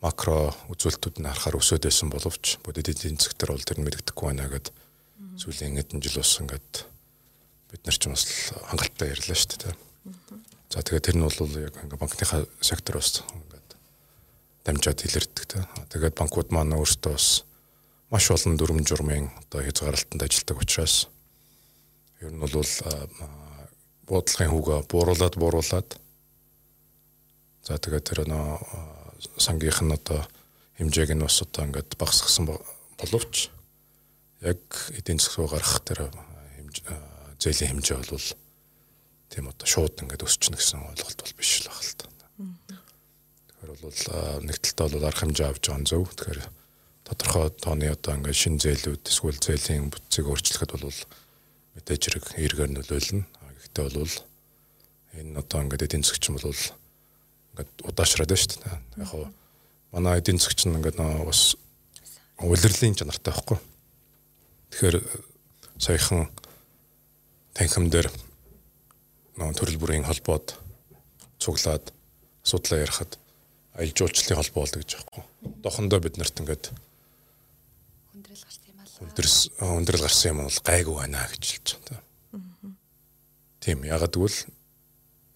макро 0.02 0.52
үзүүлэлтүүд 0.72 1.16
нь 1.22 1.28
харахаар 1.30 1.60
өсөд 1.62 1.86
байсан 1.86 2.10
боловч 2.10 2.58
бодит 2.66 2.90
эдийн 2.90 3.16
засаг 3.16 3.38
төр 3.38 3.54
бол 3.54 3.64
тэр 3.64 3.78
нь 3.80 3.86
мэддэхгүй 3.86 4.26
байна 4.26 4.50
гэдэг 4.50 4.74
сүүлийн 5.40 5.76
хэдэн 5.80 6.02
жил 6.04 6.20
ус 6.20 6.32
ингээд 6.42 6.72
бид 7.72 7.82
нар 7.84 7.96
ч 7.96 8.02
бас 8.08 8.24
хангалттай 8.68 9.12
ярьлаа 9.14 9.36
шүү 9.38 9.58
дээ. 9.60 9.74
За 10.70 10.82
тэгээд 10.82 11.06
тэр 11.06 11.16
нь 11.16 11.26
бол 11.26 11.38
яг 11.62 11.74
ингээ 11.78 12.00
банкныхаа 12.00 12.46
сектороос 12.60 13.22
ингээд 13.22 13.68
дамжаад 14.66 14.98
илэрдэг 15.06 15.44
те. 15.46 15.62
Тэгээд 15.90 16.18
банкуд 16.18 16.50
маань 16.50 16.74
өөрсдөө 16.74 17.12
бас 17.14 17.46
маш 18.10 18.30
олон 18.30 18.58
дүрм 18.58 18.82
журмын 18.86 19.30
одоо 19.46 19.62
хязгаарлалтанд 19.62 20.22
ажилладаг 20.22 20.58
учраас 20.62 21.08
ер 22.22 22.30
нь 22.30 22.42
бол 22.42 22.54
буудлын 24.06 24.50
хүүгээ 24.50 24.80
бууруулад 24.90 25.34
бууруулад 25.34 25.88
за 27.66 27.78
тэгээд 27.78 28.06
тэр 28.06 28.20
нөө 28.30 28.46
сангийнх 29.38 29.82
нь 29.82 29.94
одоо 29.94 30.22
хэмжээг 30.78 31.18
нь 31.18 31.24
бас 31.26 31.42
одоо 31.42 31.66
ингээд 31.66 31.98
багасгасан 31.98 32.46
боловч 32.46 33.50
яг 34.40 34.62
эдийн 34.94 35.18
засаг 35.18 35.50
гарах 35.50 35.82
тэр 35.82 36.10
хэмжээ 36.54 36.94
зээлийн 37.42 37.82
хэмжээ 37.82 37.98
бол 38.06 38.26
тийм 39.36 39.52
одоо 39.52 39.68
шууд 39.68 40.00
ингээд 40.00 40.24
өсчихнө 40.24 40.56
гэсэн 40.56 40.80
ойлголт 40.80 41.20
бол 41.20 41.36
биш 41.36 41.60
л 41.60 41.68
баг 41.68 41.84
л 41.84 41.92
та. 42.00 42.08
Тэгэхээр 43.52 43.72
бол 43.84 44.00
нэг 44.48 44.56
талдаа 44.64 44.88
бол 44.96 45.04
арга 45.04 45.20
хэмжээ 45.20 45.48
авч 45.52 45.64
байгаа 45.68 45.80
нь 45.84 45.88
зөв. 45.92 46.08
Тэгэхээр 46.16 46.40
тодорхой 47.04 47.52
тооны 47.60 47.92
одоо 47.92 48.12
ингээд 48.16 48.40
шин 48.40 48.56
зээлүүд 48.56 49.04
эсвэл 49.04 49.36
зээлийн 49.36 49.92
бүтцийг 49.92 50.24
өөрчлөхөд 50.24 50.72
бол 50.80 51.00
мэдээж 51.76 52.02
хэрэг 52.08 52.24
эргээр 52.40 52.72
нөлөөлнө. 52.80 53.28
Гэхдээ 53.28 53.84
бол 53.92 54.16
энэ 55.20 55.36
одоо 55.36 55.58
ингээд 55.68 55.84
эдийн 55.84 56.00
засгч 56.00 56.32
бол 56.32 56.48
ингээд 56.48 57.70
удаашраад 57.84 58.32
байна 58.32 58.40
шүү 58.40 58.56
дээ. 58.64 58.80
Яг 59.04 59.08
хоо 59.12 59.28
манай 59.92 60.24
эдийн 60.24 60.40
засгч 60.40 60.64
нь 60.64 60.80
ингээд 60.80 60.96
бас 60.96 61.60
улирлын 62.40 62.96
чанартай 62.96 63.36
байхгүй. 63.36 63.60
Тэгэхээр 64.72 64.96
саяхан 65.76 66.32
танхим 67.52 67.92
дээр 67.92 68.08
төрөл 69.36 69.78
бүрийн 69.80 70.08
холбоод 70.08 70.56
цуглаад 71.36 71.92
асуудлаа 72.44 72.80
ярихад 72.80 73.18
аялал 73.76 73.96
жуулчлалын 73.96 74.40
холбоо 74.40 74.62
болдог 74.64 74.80
гэж 74.80 74.90
байхгүй. 74.96 75.22
Дохондоо 75.60 76.00
бид 76.00 76.16
нарт 76.16 76.40
ингээд 76.40 76.72
хүндрэл 78.12 78.40
гарсан 78.40 78.64
юм 78.72 78.80
аа. 78.80 78.88
хүндрэл 78.96 79.36
хүндрэл 79.60 80.04
гарсан 80.08 80.30
юм 80.32 80.38
бол 80.48 80.60
гайгүй 80.64 80.96
байна 80.96 81.28
гэж 81.28 81.44
хэлж 81.44 81.68
байна. 81.76 82.00
Тийм 83.60 83.84
ягаад 83.84 84.14
гэвэл 84.16 84.38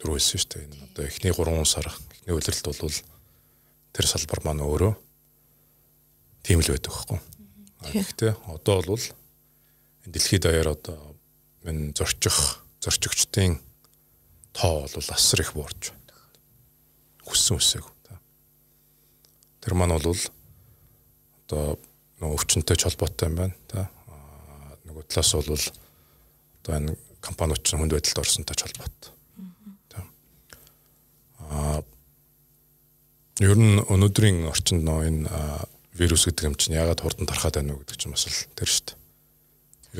дөрөвсөн 0.00 0.40
шүү 0.40 0.48
дээ. 0.48 0.64
Энэ 0.64 0.84
одоо 0.88 1.04
эхний 1.04 1.32
3 1.36 1.64
сар 1.68 1.86
эхний 1.92 2.32
үйлрэлт 2.32 2.66
бол 2.72 2.96
тэр 3.92 4.06
салбар 4.08 4.40
маань 4.40 4.64
өөрөө 4.64 4.94
тийм 6.40 6.64
л 6.64 6.72
байдаг 6.72 6.92
байхгүй. 6.96 7.20
Гэхдээ 7.92 8.32
одоо 8.48 8.80
бол 8.80 9.04
дэлхийд 10.08 10.42
даяар 10.48 10.72
одоо 10.72 10.96
энэ 11.68 11.92
зорчих 11.92 12.64
зорчигчдын 12.80 13.60
тоо 14.52 14.86
бол 14.86 15.08
асар 15.14 15.40
их 15.40 15.54
буурч 15.54 15.90
байна. 15.90 16.18
Хүссэн 17.26 17.56
үсэг. 17.56 17.84
Тэр 19.60 19.74
маань 19.74 19.96
бол 19.98 20.16
одоо 21.46 21.78
нөгөө 22.20 22.36
өвчнөд 22.36 22.70
холбоотой 22.70 23.28
юм 23.28 23.36
байна. 23.36 23.56
Та 23.68 23.90
нөгөө 24.88 25.04
талаас 25.08 25.32
бол 25.34 25.64
одоо 26.62 26.72
энэ 26.76 26.96
компаниуд 27.20 27.62
ч 27.62 27.76
хүнд 27.76 27.92
байдалд 27.92 28.22
орсонтой 28.24 28.56
холбоотой. 28.56 29.12
Аа 31.50 31.82
ер 33.40 33.56
нь 33.56 33.80
өнөөдрийн 33.80 34.48
орчинд 34.48 34.84
нөө 34.84 35.00
энэ 35.08 35.28
вирус 35.96 36.28
гэдэг 36.28 36.48
юм 36.48 36.56
чинь 36.56 36.76
яагаад 36.76 37.00
хурдан 37.00 37.26
тархаад 37.28 37.60
байна 37.60 37.76
вэ 37.76 37.84
гэдэг 37.84 37.96
чинь 37.96 38.14
бас 38.14 38.28
л 38.28 38.48
тэр 38.56 38.68
шүү 38.68 38.84
дээ. 38.88 38.98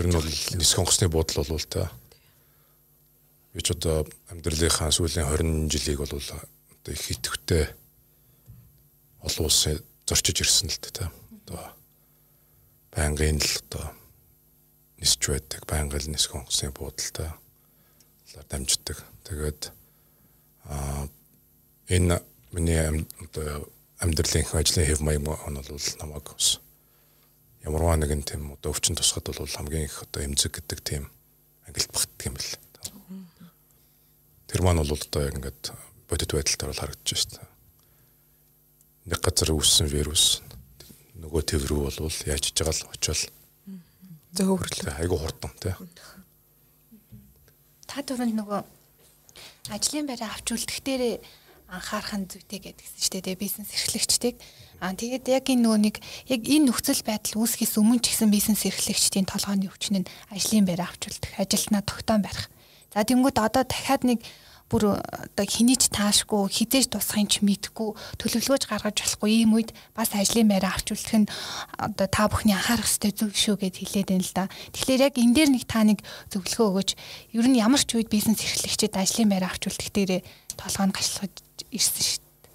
Ер 0.01 0.07
нь 0.09 0.16
бол 0.16 0.28
нисэх 0.61 0.78
онгоцны 0.80 1.09
буудал 1.09 1.44
бол 1.44 1.66
та 1.66 1.90
би 3.55 3.61
ч 3.62 3.74
одоо 3.74 4.07
амьдралынхаа 4.30 4.90
сүүлийн 4.94 5.26
20 5.26 5.72
жилийг 5.72 5.98
бол 5.98 6.14
одоо 6.14 6.92
их 6.94 7.03
хитвтэй 7.03 7.64
олон 9.26 9.46
улсын 9.46 9.82
зорчиж 10.07 10.40
ирсэн 10.40 10.70
л 10.70 10.78
та 10.78 11.11
одоо 11.11 11.62
байнгын 12.94 13.38
л 13.42 13.55
одоо 13.66 13.86
нисч 14.98 15.20
байдаг 15.28 15.62
байнгын 15.66 16.01
л 16.01 16.11
нисэх 16.12 16.34
онгоцны 16.34 16.70
буудалтай 16.70 17.30
дамждаг. 18.48 18.98
Тэгээд 19.24 19.72
аа 20.64 21.09
энэ 21.88 22.22
миний 22.53 23.07
одоо 23.18 23.66
амьдралын 23.98 24.42
их 24.42 24.55
ажлын 24.55 24.86
хэв 24.86 25.01
маяг 25.03 25.22
нь 25.22 25.59
бол 25.59 25.86
намайг 25.98 26.26
бас 26.30 26.61
ямарваа 27.64 27.96
нэгэн 27.96 28.22
тийм 28.22 28.53
одоо 28.53 28.72
өвчин 28.72 28.96
тусахад 28.96 29.34
бол 29.34 29.46
хамгийн 29.46 29.84
их 29.84 30.03
одоо 30.03 30.24
эмзэг 30.24 30.59
гэдэг 30.59 30.80
тийм 30.80 31.11
ангилт 31.66 31.92
багтдаг 31.92 32.26
юм 32.26 32.34
бэл. 32.34 32.69
Тэр 34.51 34.66
маань 34.66 34.82
бол 34.82 34.98
одоо 34.98 35.22
яг 35.22 35.38
ингээд 35.38 35.70
бодит 36.11 36.34
байдалтаар 36.34 36.74
бол 36.74 36.82
харагдаж 36.82 37.07
байна 37.07 37.22
шүү 37.22 37.30
дээ. 37.38 37.48
Нэг 39.14 39.20
газар 39.22 39.51
үүссэн 39.55 39.86
вирус 39.86 40.42
нөгөө 41.22 41.42
төв 41.46 41.62
рүү 41.70 41.80
бол 41.86 42.11
яаж 42.26 42.42
чиж 42.51 42.59
байгаа 42.59 42.74
л 42.74 42.90
очивол 42.90 43.24
зөөгөө 44.34 44.59
хөрлөө. 44.59 44.94
Айгу 44.98 45.16
хурдан 45.22 45.55
тий. 45.62 45.74
Та 47.86 48.03
түрүүнд 48.03 48.34
нөгөө 48.38 48.61
ажлын 49.74 50.07
байраа 50.11 50.34
авч 50.34 50.55
үлдэх 50.55 50.82
дээрээ 50.82 51.14
анхаарах 51.70 52.14
нь 52.18 52.26
зүйтэй 52.26 52.59
гэдгсэн 52.62 52.98
шүү 53.07 53.22
дээ 53.22 53.38
бизнес 53.38 53.70
эрхлэгчдийг. 53.70 54.36
Аа 54.82 54.94
тэгээд 54.94 55.26
яг 55.30 55.46
энэ 55.46 55.62
нөгөө 55.62 55.78
нэг 55.78 55.96
яг 56.26 56.42
энэ 56.42 56.66
нөхцөл 56.66 57.03
байдал 57.07 57.42
үүсгэхээс 57.42 57.78
өмнө 57.78 58.03
ч 58.03 58.14
гэсэн 58.14 58.30
бизнес 58.34 58.66
эрхлэгчдийн 58.66 59.30
толгойн 59.30 59.70
өвчин 59.70 60.03
нь 60.03 60.11
ажлын 60.34 60.66
байраа 60.66 60.90
авч 60.90 61.07
үлдэх, 61.07 61.38
ажилтнаа 61.38 61.82
тогтоон 61.86 62.22
барих. 62.26 62.51
За 62.91 63.07
тэнгууд 63.07 63.38
одоо 63.38 63.62
дахиад 63.62 64.03
нэг 64.03 64.20
бүр 64.70 65.03
одоо 65.03 65.47
хинийч 65.47 65.91
таашгүй 65.91 66.47
хизээж 66.47 66.95
тусахын 66.95 67.26
ч 67.26 67.43
мэдгүй 67.43 67.91
төлөвлөгөөж 68.22 68.64
гаргаж 68.70 69.03
болохгүй 69.03 69.43
ийм 69.43 69.59
үед 69.59 69.74
бас 69.99 70.14
ажлын 70.14 70.47
байраа 70.47 70.78
авч 70.78 70.95
үлдэх 70.95 71.26
нь 71.26 71.30
одоо 71.74 72.07
та 72.07 72.30
бүхний 72.30 72.55
анхаарах 72.55 72.86
ёстой 72.86 73.11
зүйл 73.11 73.34
шүү 73.34 73.66
гэд 73.66 73.82
хэлээд 73.82 74.14
байна 74.14 74.22
л 74.22 74.34
да. 74.38 74.47
Тэгэхээр 74.47 75.07
яг 75.11 75.14
энэ 75.18 75.34
дээр 75.34 75.51
нэг 75.51 75.64
та 75.66 75.82
нэг 75.82 75.99
зөвлөгөө 76.30 76.66
өгөөч. 76.70 76.91
Ер 77.34 77.47
нь 77.51 77.59
ямар 77.59 77.82
ч 77.82 77.99
үед 77.99 78.14
бизнес 78.14 78.47
эрхлэгчид 78.47 78.95
ажлын 78.95 79.30
байраа 79.34 79.51
авч 79.51 79.66
үлдэх 79.66 79.91
дээрээ 79.91 80.22
толгой 80.55 80.86
нь 80.86 80.95
гашлахад 80.95 81.34
ирсэн 81.74 82.05
шүү 82.07 82.22
дээ. 82.22 82.55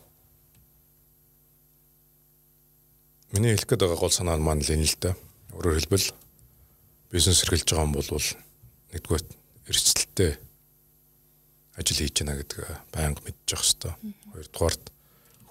Миний 3.35 3.51
хэлэх 3.59 3.67
гээд 3.75 3.83
байгаа 3.83 3.99
гол 3.99 4.15
санаа 4.15 4.39
нь 4.39 4.45
маань 4.47 4.63
л 4.63 4.71
энэ 4.71 4.87
л 4.87 4.95
да. 5.03 5.11
Өөрөөр 5.51 5.83
хэлбэл 5.83 6.15
бизнес 7.11 7.43
эрхэлж 7.43 7.67
байгаа 7.67 7.87
юм 7.91 7.95
бол 7.99 8.07
нэгдүгээр 8.07 9.23
эрсдэлтэй 10.15 10.39
ажил 11.75 11.99
хийж 11.99 12.15
байна 12.23 12.39
гэдэг 12.39 12.59
байнга 12.91 13.21
мэдчих 13.27 13.59
хэвээр. 13.59 13.95
Хоёрдугаарт 14.31 14.83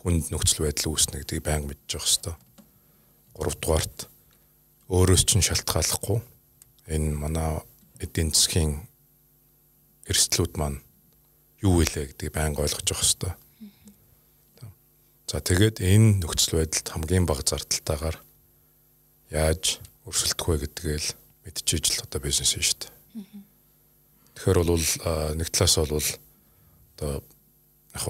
хүнд 0.00 0.24
нөхцөл 0.32 0.64
байдал 0.64 0.88
үүснэ 0.88 1.20
гэдгийг 1.20 1.44
байнга 1.44 1.68
мэдчих 1.68 2.00
хэвээр. 2.00 2.36
Гуравдугаарт 3.36 4.08
өөрөөс 4.88 5.24
чинь 5.28 5.44
шалтгааллахгүй 5.44 6.18
энэ 6.88 7.12
манай 7.12 7.60
эдийн 8.00 8.32
засгийн 8.32 8.88
эрсдлүүд 10.08 10.56
маань 10.56 10.80
юу 11.60 11.84
вэ 11.84 12.08
гэдгийг 12.16 12.32
байнга 12.32 12.64
ойлгож 12.64 12.88
явах 12.88 13.04
хэвээр. 13.04 13.36
За 15.28 15.40
тэгээд 15.44 15.84
энэ 15.84 16.24
нөхцөл 16.24 16.64
байдалд 16.64 16.88
хамгийн 16.88 17.28
бага 17.28 17.44
зардалтайгаар 17.44 18.16
яаж 19.28 19.80
өрсөлдөх 20.08 20.48
вэ 20.48 20.56
гэдгээл 20.64 21.08
мэдчихэж 21.44 21.84
л 22.00 22.04
одоо 22.08 22.20
бизнес 22.24 22.56
шүү 22.56 22.88
дээ. 22.88 23.43
Тэгэхээр 24.44 24.60
бол 24.60 24.84
нэг 25.40 25.48
талаас 25.48 25.76
бол 25.88 26.04
одоо 27.00 27.24
яг 27.96 28.04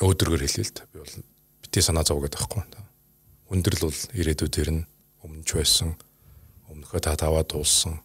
өөдрөгөр 0.00 0.48
хэлээ 0.48 0.64
л 0.64 0.72
та 0.72 0.88
би 0.88 1.04
бол 1.04 1.16
бити 1.60 1.84
санаа 1.84 2.08
зов 2.08 2.24
гэдэг 2.24 2.40
байхгүй. 2.40 2.64
Хүндрэл 3.52 3.84
бол 3.84 4.00
ирээдүйд 4.16 4.56
ирнэ. 4.64 4.88
Өмнөж 5.20 5.52
байсан. 5.52 5.92
Өмнөхөө 6.72 7.04
та 7.04 7.20
таваад 7.20 7.52
дууссан. 7.52 8.00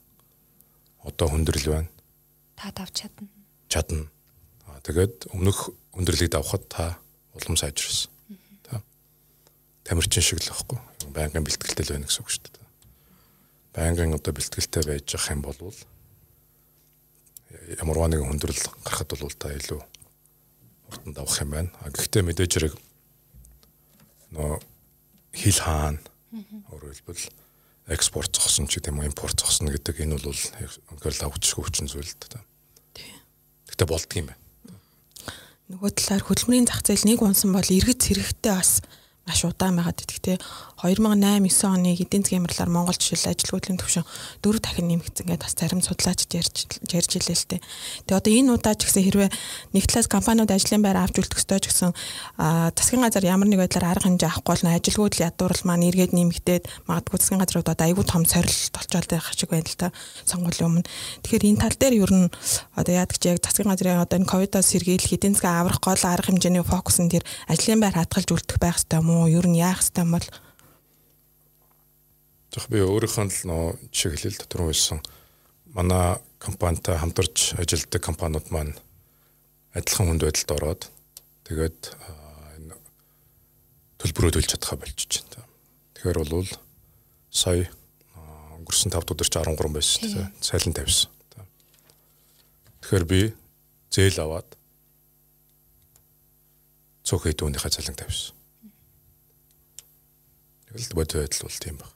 Одоо 1.07 1.31
хүндрэл 1.31 1.71
байна. 1.71 1.89
Та 2.59 2.67
давч 2.75 3.07
чадна. 3.07 3.31
Чадна. 3.71 4.11
Тэгээд 4.83 5.31
өмнөх 5.31 5.71
хүндрэлийг 5.95 6.35
давхад 6.35 6.67
та 6.67 6.99
улам 7.31 7.55
сайжирсан. 7.55 8.11
Та 8.67 8.83
тамирчин 9.87 10.19
шиг 10.19 10.43
л 10.43 10.51
байхгүй. 10.51 10.83
Байнгын 11.15 11.47
бэлтгэлтэй 11.47 11.87
л 11.87 11.93
байна 11.95 12.11
гэсэн 12.11 12.27
үг 12.27 12.27
шүү 12.27 12.43
дээ. 12.43 12.67
Байнгын 13.71 14.19
одоо 14.19 14.35
бэлтгэлтэй 14.35 14.83
байж 14.83 15.15
явах 15.15 15.31
юм 15.31 15.47
бол 15.47 15.71
ямарваа 17.67 18.07
нэгэн 18.07 18.27
хүндрэл 18.31 18.63
гарахад 18.83 19.11
бол 19.19 19.35
та 19.35 19.51
илүү 19.51 19.81
уртанд 20.87 21.17
авах 21.19 21.41
юм 21.43 21.51
байна. 21.51 21.71
Гэхдээ 21.91 22.23
мэдээж 22.23 22.51
хэрэг 22.55 22.73
нөө 24.31 24.59
хил 25.35 25.59
хаана 25.59 25.99
өөрөөр 26.71 26.95
хэлбэл 26.95 27.27
экспорт 27.91 28.31
зогсон 28.35 28.67
ч 28.67 28.79
гэдэм 28.79 29.03
импорт 29.03 29.39
зогсно 29.39 29.71
гэдэг 29.71 30.03
энэ 30.03 30.19
бол 30.19 30.31
үнэхээр 30.31 31.15
лавчгүй 31.23 31.63
хүчин 31.63 31.87
зүйл 31.87 32.07
л 32.07 32.31
да. 32.31 32.43
Гэхдээ 33.67 33.87
болдго 33.87 34.15
юм 34.19 34.27
байна. 34.31 34.43
Нөгөө 35.67 35.91
талаар 35.95 36.23
хөдөлмөрийн 36.23 36.67
зах 36.67 36.83
зээл 36.83 37.07
нэг 37.07 37.19
унсан 37.23 37.51
бол 37.51 37.67
иргэд 37.67 37.99
зэрэгтэй 37.99 38.55
бас 38.55 38.79
маш 39.27 39.43
удаан 39.43 39.75
байгаад 39.75 39.99
идэгтэй 40.07 40.39
2008 40.79 41.43
9 41.43 41.67
оны 41.67 41.91
эдийн 41.99 42.23
засгийн 42.23 42.47
хямралаар 42.47 42.71
Монгол 42.71 42.95
жишээл 42.95 43.35
ажилгүйдлийн 43.35 43.75
түвшин 43.75 44.05
дөрөв 44.39 44.61
дахин 44.63 44.87
нэмэгдсэн 44.87 45.27
гэдээ 45.27 45.43
бас 45.43 45.55
зарим 45.57 45.81
судлаачид 45.83 46.31
ярьж 46.31 47.11
илээ 47.17 47.35
л 47.35 47.49
дээ. 47.51 47.61
Тэгээ 48.07 48.19
одоо 48.23 48.31
энэ 48.31 48.53
удаа 48.55 48.75
ч 48.79 48.87
гэсэн 48.87 49.03
хэрвээ 49.03 49.29
нэг 49.75 49.83
талаас 49.89 50.07
компаниуд 50.07 50.53
ажлын 50.53 50.85
байр 50.85 51.01
авч 51.01 51.19
үлдэх 51.19 51.43
ёстой 51.43 51.59
ч 51.59 51.67
гэсэн 51.67 51.91
засгийн 52.37 53.03
газар 53.03 53.25
ямар 53.25 53.49
нэг 53.51 53.59
байдлаар 53.59 53.97
арга 53.97 54.07
хэмжээ 54.07 54.29
авахгүй 54.31 54.53
бол 54.53 54.71
ажилгүйдлийн 54.79 55.27
ядуурл 55.33 55.63
маань 55.67 55.87
эргээд 55.91 56.13
нэмэгдээд 56.13 56.63
магадгүй 56.87 57.17
засгийн 57.19 57.41
газрууд 57.41 57.67
одоо 57.73 57.85
айгүй 57.89 58.05
том 58.05 58.23
сорилт 58.23 58.71
болчоод 58.71 59.07
байх 59.11 59.27
шиг 59.33 59.49
байна 59.51 59.67
л 59.67 59.81
та 59.81 59.87
сонгуулийн 60.29 60.67
өмнө. 60.71 60.87
Тэгэхээр 61.25 61.47
энэ 61.51 61.61
тал 61.65 61.75
дээр 61.75 61.95
ер 62.05 62.11
нь 62.13 62.29
одоо 62.77 62.93
яадаг 62.93 63.17
чи 63.17 63.27
яг 63.33 63.41
засгийн 63.41 63.73
газрын 63.73 64.05
одоо 64.05 64.17
энэ 64.21 64.29
ковидоос 64.29 64.67
сэргийлэх 64.71 65.17
эдийн 65.17 65.33
засгийн 65.33 65.57
аврах 65.57 65.81
гол 65.81 65.99
арга 66.05 66.29
хэмжээний 66.29 66.61
фокус 66.61 67.01
нь 67.01 67.09
тэр 67.09 67.25
ажлын 67.49 67.81
байр 67.81 67.97
хадгалж 67.97 68.29
үлдэх 68.29 68.61
байх 68.61 68.77
ёстой 68.77 69.01
юм 69.01 69.09
уу? 69.09 69.16
Ер 69.25 69.49
нь 69.49 69.57
яах 69.57 69.81
ёстой 69.81 70.05
юм 70.05 70.13
бол 70.13 70.27
Яг 72.57 72.65
би 72.69 72.81
өөрийнхөө 72.81 73.25
л 73.25 73.41
нөө 73.49 73.65
хэлэл 73.89 74.37
дотор 74.37 74.69
байсан 74.69 75.01
манай 75.73 76.21
компанитай 76.37 76.97
хамтарч 76.97 77.57
ажилладаг 77.57 78.01
компаниуд 78.01 78.47
маань 78.53 78.77
адилхан 79.73 80.13
хүнд 80.13 80.23
байдалд 80.25 80.51
ороод 80.57 80.81
тэгээд 81.49 81.79
энэ 82.57 82.77
төлбөрөө 84.01 84.31
төлж 84.37 84.49
чадхаа 84.53 84.77
болчихж 84.77 85.25
байна. 85.25 85.45
Тэгэхээр 85.97 86.17
бол 86.21 86.49
сая 87.29 87.69
өнгөрсөн 88.57 88.93
5 88.93 89.13
өдөр 89.13 89.27
чи 89.29 89.37
13 89.37 89.73
байсан 89.73 89.97
шүү 90.01 90.13
дээ. 90.13 90.27
Цайлан 90.41 90.73
тавьсан. 90.77 91.09
Тэгэхээр 92.81 93.05
би 93.05 93.21
зээл 93.91 94.21
аваад 94.23 94.49
цөөхөй 97.07 97.33
дүүнийхээ 97.33 97.73
цалин 97.73 97.97
тавьсан. 97.97 98.36
Тэгэл 100.67 100.95
бод 100.95 101.13
байдал 101.15 101.47
бол 101.47 101.59
тийм 101.59 101.77
баг. 101.79 101.91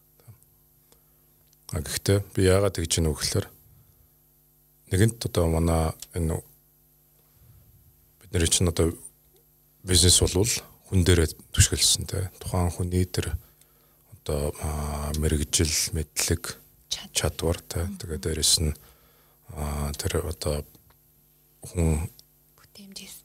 А 1.71 1.79
гэхдээ 1.83 2.19
би 2.35 2.41
яагаад 2.47 2.75
тэгж 2.79 2.99
ийнө 2.99 3.15
гэхээр 3.15 3.47
нэгэнт 4.91 5.23
одоо 5.27 5.47
манай 5.47 5.91
энэ 6.15 6.39
бидний 8.19 8.47
чинь 8.47 8.71
одоо 8.71 8.95
бизнес 9.83 10.19
болвол 10.23 10.51
хүн 10.87 11.03
дээрээ 11.03 11.31
түшгэлсэн 11.51 12.07
те. 12.07 12.31
Тухайн 12.39 12.71
хүний 12.71 13.07
тэр 13.07 13.35
одоо 14.15 14.55
мэрэгжил 15.19 15.71
мэдлэг 15.95 16.59
чадвар. 17.11 17.59
те. 17.63 17.87
Тэгээ 17.99 18.19
дээрэс 18.19 18.53
нь 18.63 18.75
тэр 19.99 20.27
одоо 20.27 20.63
хүн 21.63 22.07
бүтээмжээс 22.55 23.15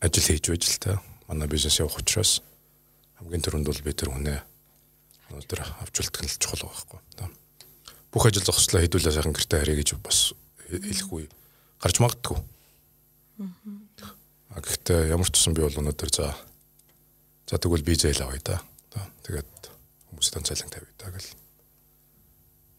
ажил 0.00 0.28
хийж 0.28 0.44
байж 0.48 0.64
л 0.68 0.80
те. 0.80 0.92
Манай 1.28 1.48
бизнес 1.48 1.80
явах 1.80 2.00
учраас 2.00 2.40
хамгийн 3.20 3.44
түрүүнд 3.44 3.68
бол 3.68 3.84
би 3.84 3.92
тэр 3.92 4.12
хүнээ 4.12 4.49
өнөөдөр 5.30 5.60
авч 5.82 5.94
үлдэх 6.02 6.22
нь 6.26 6.34
чухал 6.42 6.66
байхгүй 6.66 7.00
бүх 8.10 8.26
ажил 8.26 8.42
зогслоо 8.42 8.82
хэдүүлээ 8.82 9.14
сайхан 9.14 9.34
гэртээ 9.34 9.60
харъя 9.62 9.78
гэж 9.78 9.94
бас 10.02 10.34
хэлэхгүй 10.66 11.30
гарч 11.78 11.96
магадгүй. 12.02 12.38
Аа 14.50 14.58
гэхдээ 14.58 15.14
ямар 15.14 15.30
ч 15.30 15.38
тусан 15.38 15.54
би 15.54 15.62
бол 15.62 15.78
өнөөдөр 15.78 16.10
за 16.10 16.34
за 17.46 17.54
тэгвэл 17.58 17.86
би 17.86 17.94
зээл 17.94 18.26
авъя 18.26 18.42
да. 18.42 18.58
Тэгээд 19.22 19.46
хүмүүстээ 20.10 20.42
цалин 20.42 20.74
тавья 20.74 20.90
да 20.98 21.14
гэл. 21.14 21.30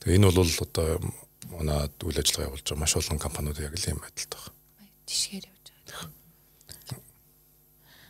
Тэгээ 0.04 0.20
энэ 0.20 0.36
бол 0.36 0.52
одоо 0.52 0.99
манай 1.47 1.88
үйл 2.04 2.20
ажиллагаа 2.20 2.52
явуулж 2.52 2.68
байгаа 2.68 2.84
маш 2.84 2.93
олон 2.99 3.20
компаниуд 3.20 3.64
яг 3.64 3.72
л 3.72 3.88
юм 3.88 4.04
байдалтай 4.04 4.36
байна. 4.36 4.91
Жишгээр 5.08 5.47
явж 5.47 5.66
байгаа. 5.72 6.08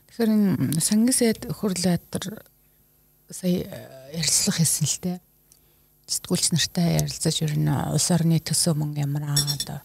Тэгэхээр 0.10 0.34
энэ 0.34 0.82
сангисэд 0.82 1.42
хөрлөөдөр 1.54 2.26
сая 3.32 3.66
ярилцлага 4.14 4.60
хийсэн 4.62 4.88
л 4.88 5.00
дээ 5.02 5.18
сэтгүүлч 6.12 6.52
нартай 6.52 7.00
ярилцаж 7.00 7.36
ер 7.46 7.56
нь 7.56 7.72
улс 7.72 8.08
орны 8.12 8.40
төсөө 8.44 8.76
мөнгө 8.76 9.04
ямар 9.06 9.32
одоо 9.32 9.80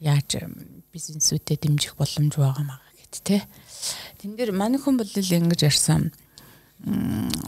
яаж 0.00 0.44
бизнесүүдэд 0.92 1.64
дэмжих 1.64 1.96
боломж 1.96 2.36
байгаа 2.36 2.64
маа 2.66 2.80
гэт 3.00 3.24
те. 3.24 3.38
Тэн 4.20 4.36
дээр 4.36 4.52
манай 4.52 4.80
хүн 4.80 5.00
бол 5.00 5.08
ингэж 5.08 5.60
ярьсан. 5.64 6.12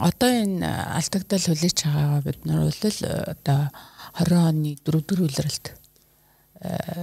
Одоо 0.01 0.31
энэ 0.33 0.65
алдагдал 0.97 1.45
хүлээж 1.45 1.79
байгаа 1.85 2.21
бид 2.25 2.41
нар 2.49 2.65
бол 2.65 2.81
одоо 3.29 3.61
20 4.17 4.33
оны 4.41 4.73
4 4.81 5.05
4 5.05 5.29
үлрэлт 5.29 5.67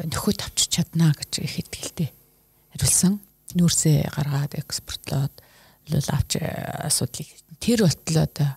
нөхөд 0.09 0.39
авчиж 0.41 0.69
чадна 0.73 1.13
гэж 1.13 1.45
их 1.45 1.61
итгэлтэй 1.61 2.09
хариулсан. 2.73 3.21
нүүрсээ 3.55 4.09
гаргаад 4.09 4.57
экспортлоод 4.57 5.31
бол 5.89 6.09
авч 6.15 6.37
асуудлыг 6.39 7.29
тэр 7.59 7.85
болтол 7.85 8.17
одоо 8.23 8.49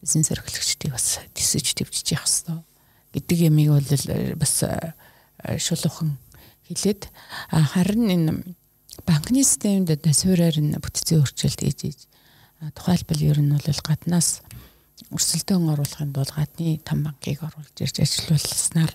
бизнес 0.00 0.30
эрхлэгчдийг 0.30 0.92
бас 0.92 1.20
тисэж 1.32 1.74
төвчж 1.80 2.12
явах 2.12 2.28
хэрэгтэй 2.28 2.60
гэдэг 3.14 3.38
ямиг 3.48 3.68
бол 3.72 4.38
бас 4.40 4.54
шулуухан 5.64 6.18
хэлээд 6.68 7.08
харин 7.50 8.08
энэ 8.10 8.32
банкны 9.06 9.44
системд 9.44 9.90
одоо 9.90 10.12
суурьаар 10.12 10.58
нь 10.60 10.76
бүтцийн 10.76 11.20
өөрчлөлт 11.24 11.60
хийж 11.60 11.80
ийж 11.88 12.00
тухайлбал 12.76 13.20
ер 13.20 13.38
нь 13.40 13.52
бол 13.52 13.80
гаднаас 13.84 14.40
өрсөлдөөн 15.10 15.72
оруулахын 15.74 16.12
тулд 16.14 16.32
гадны 16.32 16.78
том 16.84 17.04
банкыг 17.04 17.42
оруулж 17.42 17.76
ирж 17.80 17.96
ажилуулснаар 18.00 18.92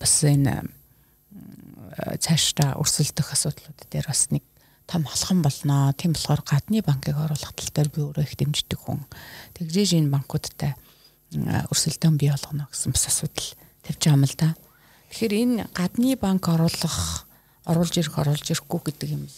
бас 0.00 0.14
энэ 0.24 0.68
цаашдаа 2.20 2.76
өрсөлдөх 2.80 3.32
асуудлууд 3.32 3.78
дээр 3.90 4.06
бас 4.06 4.28
нэг 4.30 4.44
том 4.88 5.04
холхон 5.04 5.44
болно. 5.44 5.92
Тийм 5.92 6.16
болохоор 6.16 6.40
гадны 6.42 6.80
банкыг 6.80 7.14
оруулах 7.14 7.52
тал 7.52 7.70
дээр 7.70 7.88
би 7.92 8.00
өөрөө 8.02 8.24
их 8.24 8.34
дэмждэг 8.40 8.80
хүн. 8.80 9.04
Тэгжээж 9.60 10.00
энэ 10.00 10.08
банкудтай 10.08 10.72
өрсөлдөөн 11.36 12.16
бий 12.16 12.32
болгоно 12.32 12.66
гэсэн 12.72 12.96
бас 12.96 13.04
асуудал 13.12 13.52
тавьж 13.84 14.00
байгаа 14.00 14.16
юм 14.16 14.24
л 14.24 14.36
да. 14.40 14.50
Тэгэхээр 15.12 15.34
энэ 15.36 15.68
гадны 15.76 16.16
банк 16.16 16.48
оруулах, 16.48 17.28
оруулж 17.68 17.94
ирэх, 18.00 18.16
оруулж 18.16 18.48
ирэхгүй 18.48 18.80
гэдэг 18.88 19.08
юм 19.12 19.28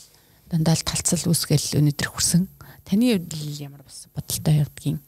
дандаа 0.46 0.78
л 0.78 0.86
талцал 0.86 1.26
үүсгээл 1.26 1.82
өнөдр 1.82 2.14
хүрсэн. 2.14 2.46
Таны 2.86 3.18
хувьд 3.18 3.34
ямар 3.58 3.82
бас 3.82 4.06
бодолтой 4.14 4.62
явдгийг 4.62 5.02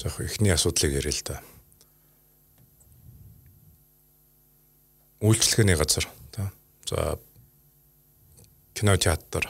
жоох 0.00 0.20
ихний 0.20 0.52
асуудлыг 0.52 0.96
ярил 0.96 1.12
л 1.12 1.24
да. 1.28 1.42
Үйлчлэгээний 5.20 5.76
газар 5.76 6.08
та. 6.32 6.52
За 6.88 7.20
кино 8.80 8.96
театр, 8.96 9.44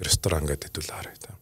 ресторан 0.00 0.48
гэдэг 0.48 0.72
хэдүүл 0.72 0.88
харъя 0.88 1.16
та. 1.20 1.36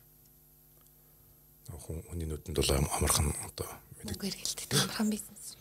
Хүн 1.71 2.03
хүний 2.11 2.27
нүдэнд 2.27 2.59
бол 2.59 2.71
амархан 2.75 3.31
одоо 3.47 3.71
мэдээ 4.03 4.19
хэрэгэлдэг 4.19 4.75
амархан 4.75 5.07
бизнес. 5.15 5.55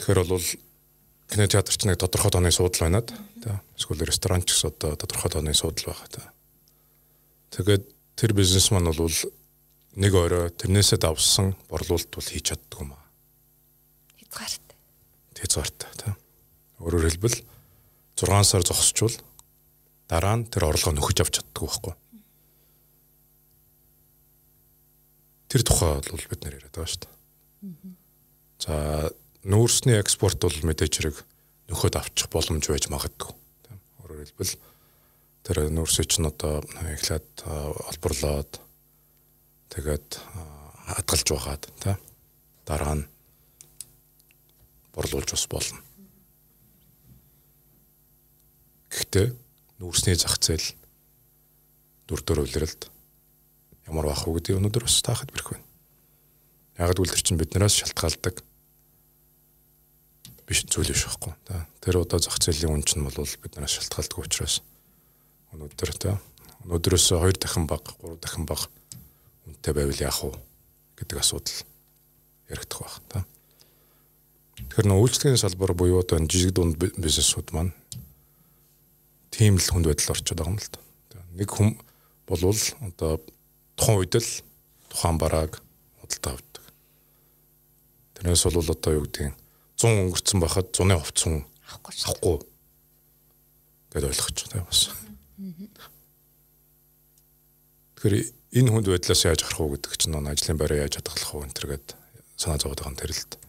Тэгэхээр 0.00 0.24
бол 0.24 0.46
кино 1.28 1.44
театр 1.52 1.76
ч 1.76 1.84
нэг 1.84 2.00
тодорхой 2.00 2.32
тооны 2.32 2.48
суудал 2.48 2.88
байна 2.88 3.04
та. 3.04 3.60
Эсвэл 3.76 4.08
ресторан 4.08 4.40
ч 4.40 4.56
гэсэн 4.56 4.72
одоо 4.72 4.96
тодорхой 4.96 5.28
тооны 5.28 5.52
суудал 5.52 5.92
байгаа 5.92 6.08
та. 6.08 6.32
Тэгээд 7.60 7.84
тэр 8.16 8.32
бизнесмен 8.32 8.88
бол 8.88 9.12
нэг 9.92 10.12
орой 10.16 10.48
тэрнээсээ 10.48 10.96
давсан 10.96 11.52
борлуулалт 11.68 12.08
бол 12.08 12.24
хийж 12.24 12.56
чаддаг 12.56 12.80
юм 12.80 12.96
аа. 12.96 13.04
Хязгаартай. 14.16 14.76
Хязгаартай 15.36 15.92
та. 16.00 16.16
Өөрөөр 16.80 17.04
хэлбэл 17.12 17.36
6 18.16 18.48
сар 18.48 18.64
зогсчвол 18.64 19.12
дараа 20.08 20.36
нь 20.40 20.48
тэр 20.48 20.70
орлогоо 20.70 20.94
нөхөж 20.96 21.18
авч 21.22 21.34
чаддаг 21.40 21.62
байхгүй. 21.62 21.94
Тэр 25.52 25.62
тухай 25.62 26.00
бол 26.00 26.26
бид 26.30 26.40
нэр 26.42 26.56
яриад 26.56 26.72
байгаа 26.72 26.90
шүү 26.90 27.02
дээ. 27.04 27.14
За 28.62 28.74
нүүрсний 29.44 29.98
экспорт 29.98 30.40
бол 30.40 30.54
мэдээж 30.54 30.92
хэрэг 30.96 31.16
нөхөд 31.68 31.98
авчих 31.98 32.30
боломж 32.30 32.64
байж 32.68 32.86
магадгүй. 32.88 33.34
Өөрөөр 34.02 34.22
хэлбэл 34.22 34.54
тэр 35.42 35.56
нүүрсээ 35.74 36.06
чинь 36.06 36.30
одоо 36.30 36.62
эхлээд 36.94 37.42
олборлоод 37.44 38.62
тэгээд 39.74 40.08
хадгалж 40.86 41.28
байгаад 41.32 41.62
та 41.82 41.98
дараа 42.64 43.02
нь 43.02 43.06
борлуулж 44.94 45.30
бас 45.34 45.46
болно. 45.50 45.80
Гэхдээ 48.92 49.34
нүүрсний 49.82 50.14
зах 50.14 50.38
зээл 50.38 50.78
дөрдөр 52.06 52.46
үйлрэлд 52.46 52.86
ямар 53.90 54.06
байх 54.06 54.22
вэ 54.22 54.38
гэдэг 54.38 54.62
өнөөдөр 54.62 54.86
бас 54.86 55.02
таахад 55.02 55.34
бэрх 55.34 55.58
байна. 55.58 55.66
Яг 56.78 56.94
л 56.94 57.02
тэр 57.02 57.18
чинь 57.18 57.40
биднээс 57.42 57.82
шалтгаалдаг 57.82 58.38
биш 60.46 60.62
зүйл 60.70 60.94
биш 60.94 61.02
байхгүй. 61.02 61.34
Тэр 61.82 61.98
одоо 61.98 62.22
зах 62.22 62.38
зээлийн 62.38 62.78
үн 62.78 62.86
чинь 62.86 63.02
бол 63.02 63.26
биднээс 63.26 63.82
шалтгаалдаг 63.82 64.22
учраас 64.22 64.62
өнөөдөр 65.50 65.90
та 65.98 66.14
өнөөдрөөс 66.62 67.06
2 67.18 67.42
дахин 67.42 67.66
бага 67.66 67.90
3 68.06 68.22
дахин 68.22 68.46
бага 68.46 68.70
үнэтэй 69.50 69.74
байвал 69.74 69.98
яах 69.98 70.22
вэ 70.22 70.38
гэдэг 71.02 71.18
асуудал 71.18 71.58
яригдах 72.46 72.80
байх 72.86 72.96
та. 73.10 73.18
Тэгэхээр 74.62 74.86
нөө 74.86 75.02
үйлчлэгийн 75.02 75.42
салбар 75.42 75.74
буюу 75.74 75.98
одоо 75.98 76.22
жижиг 76.22 76.54
дунд 76.54 76.78
бизнесүүд 76.78 77.50
маань 77.50 77.74
тийм 79.32 79.56
л 79.56 79.64
хүнд 79.64 79.88
байдал 79.88 80.12
орчод 80.12 80.38
байгаа 80.38 80.52
юм 80.52 80.60
л 80.60 80.68
да. 80.68 80.78
Нэг 81.32 81.48
хүм 81.48 81.80
болвол 82.28 82.62
одоо 82.84 83.18
тухайн 83.80 83.98
үед 84.04 84.14
л 84.20 84.30
тухайн 84.92 85.16
барааг 85.16 85.58
худалдаа 86.04 86.36
авдаг. 86.36 86.64
Тэрнээс 88.20 88.44
бол 88.44 88.60
одоо 88.60 88.92
юу 88.92 89.08
гэдэг 89.08 89.32
100 89.80 90.12
өнгөрцөн 90.12 90.38
байхад 90.44 90.68
100-ны 90.70 90.94
хувцсан 91.00 91.34
авахгүй 91.64 91.94
авахгүй 92.04 92.36
гэдээ 93.96 94.10
ойлгож 94.12 94.38
байгаа 94.52 94.68
бас. 94.68 94.82
Тэгэхээр 97.96 98.14
энэ 98.60 98.70
хүнд 98.70 98.86
байдлаас 98.92 99.22
яаж 99.24 99.40
гарах 99.42 99.60
уу 99.64 99.72
гэдэг 99.72 99.92
чинь 99.96 100.12
ажлын 100.12 100.60
байраа 100.60 100.84
яаж 100.84 101.00
хадгалах 101.00 101.48
энэ 101.48 101.56
төргээд 101.56 101.86
санаа 102.36 102.60
зовоод 102.60 102.78
байгаа 102.84 102.92
юм 102.92 103.00
тэр 103.00 103.12
л 103.16 103.24
дээ. 103.32 103.40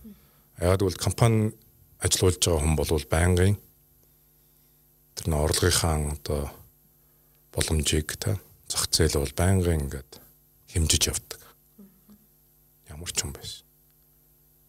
Яг 0.64 0.80
бол 0.80 0.96
компани 0.96 1.52
ажиллуулж 2.00 2.40
байгаа 2.40 2.62
хүн 2.64 2.76
бол 2.80 3.06
байнгын 3.12 3.56
тэр 5.24 5.32
нөө 5.32 5.48
орлогынхаа 5.48 6.20
одоо 6.20 6.52
боломжийг 7.56 8.12
та 8.20 8.36
зах 8.68 8.92
зээл 8.92 9.24
бол 9.24 9.32
байнгын 9.32 9.88
ингээд 9.88 10.20
хэмжиж 10.76 11.08
явдаг. 11.08 11.40
Ямар 12.92 13.08
ч 13.08 13.24
юм 13.24 13.32
байсан. 13.32 13.64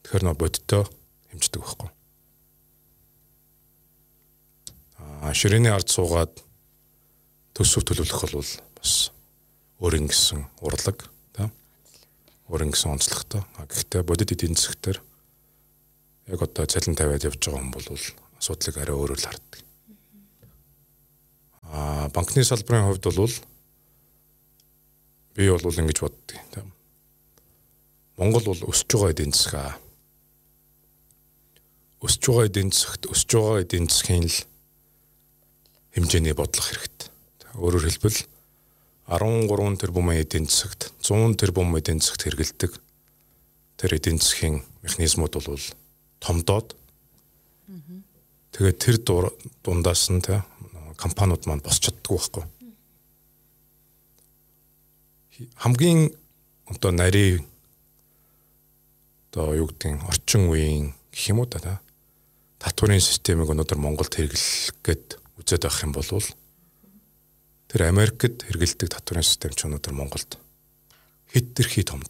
Тэгэхээр 0.06 0.24
нөө 0.30 0.38
бодиттой 0.38 0.86
хэмждэг 1.34 1.58
байхгүй. 1.58 1.90
Аа 5.02 5.34
ширээний 5.34 5.74
ард 5.74 5.90
суугаад 5.90 6.38
төсөв 7.58 7.82
төлөвлөх 7.82 8.22
бол 8.30 8.46
бас 8.78 9.10
өөрийн 9.82 10.06
гэсэн 10.06 10.46
урлаг 10.62 11.10
та 11.34 11.50
өөрийн 12.46 12.70
гэсэн 12.70 12.94
онцлогтой. 12.94 13.42
Гэхдээ 13.58 14.06
бодит 14.06 14.30
эдийн 14.30 14.54
засгтэр 14.54 15.02
яг 16.30 16.38
одоо 16.46 16.62
цалин 16.70 16.94
тавиад 16.94 17.26
явж 17.26 17.42
байгаа 17.42 17.58
хүн 17.58 17.74
бол 17.74 17.88
асуудлыг 18.38 18.78
арай 18.78 18.94
өөрөөр 18.94 19.18
л 19.18 19.26
харддаг. 19.26 19.64
Аа 21.74 22.06
банкны 22.14 22.44
салбарын 22.46 22.86
хувьд 22.86 23.04
бол 23.10 23.34
би 25.34 25.50
бол 25.50 25.80
ингэж 25.82 25.98
боддгийг 25.98 26.46
тийм. 26.54 26.70
Монгол 28.14 28.46
бол 28.46 28.62
өсөж 28.70 28.94
байгаа 28.94 29.10
эдийн 29.10 29.34
засаг 29.34 29.54
аа. 29.58 29.74
Өсөж 31.98 32.22
байгаа 32.30 32.46
эдийн 32.46 32.70
засагт 32.70 33.10
өсөж 33.10 33.30
байгаа 33.34 33.62
эдийн 33.66 33.90
засгийн 33.90 34.30
л 34.30 34.38
хэмжээний 35.98 36.34
бодлого 36.38 36.70
хэрэгтэй. 36.70 37.10
Өөрөөр 37.58 37.86
хэлбэл 37.90 38.18
13 39.10 39.82
тэрбум 39.82 40.14
эдийн 40.14 40.46
засагт 40.46 40.94
100 41.02 41.34
тэрбум 41.42 41.74
эдийн 41.74 41.98
засагт 41.98 42.22
хэрэгэлдэг 42.22 42.72
тэр 43.82 43.90
эдийн 43.98 44.22
засгийн 44.22 44.62
механизмууд 44.86 45.34
бол 45.34 45.66
томдоод 46.22 46.78
тэгээд 48.54 48.78
тэр 48.78 48.96
дундаас 49.66 50.08
нь 50.14 50.22
тэ 50.22 50.46
компаниуд 50.96 51.46
маань 51.46 51.64
босч 51.64 51.88
чаддгүй 51.90 52.18
байхгүй. 52.18 52.44
Хамгийн 55.58 56.14
одоо 56.70 56.90
нарийн 56.92 57.44
одоо 59.30 59.54
юу 59.54 59.66
гэдгийг 59.68 60.06
орчин 60.06 60.46
үеийн 60.48 60.94
гэх 61.10 61.34
юм 61.34 61.42
уу 61.42 61.50
та 61.50 61.82
татварын 62.62 63.02
системийг 63.02 63.50
өнөөдөр 63.50 63.78
Монголд 63.82 64.14
хэрэглэх 64.14 64.78
гээд 64.86 65.18
үзээд 65.42 65.66
авах 65.66 65.84
юм 65.84 65.92
бол 65.92 66.06
тэр 67.68 67.90
Америкт 67.90 68.46
хэрэгэлдэг 68.46 68.88
татварын 68.94 69.26
систем 69.26 69.50
ч 69.50 69.66
өнөөдөр 69.66 69.94
Монголд 69.98 70.38
хэд 71.34 71.58
тэрхий 71.58 71.82
томд. 71.82 72.08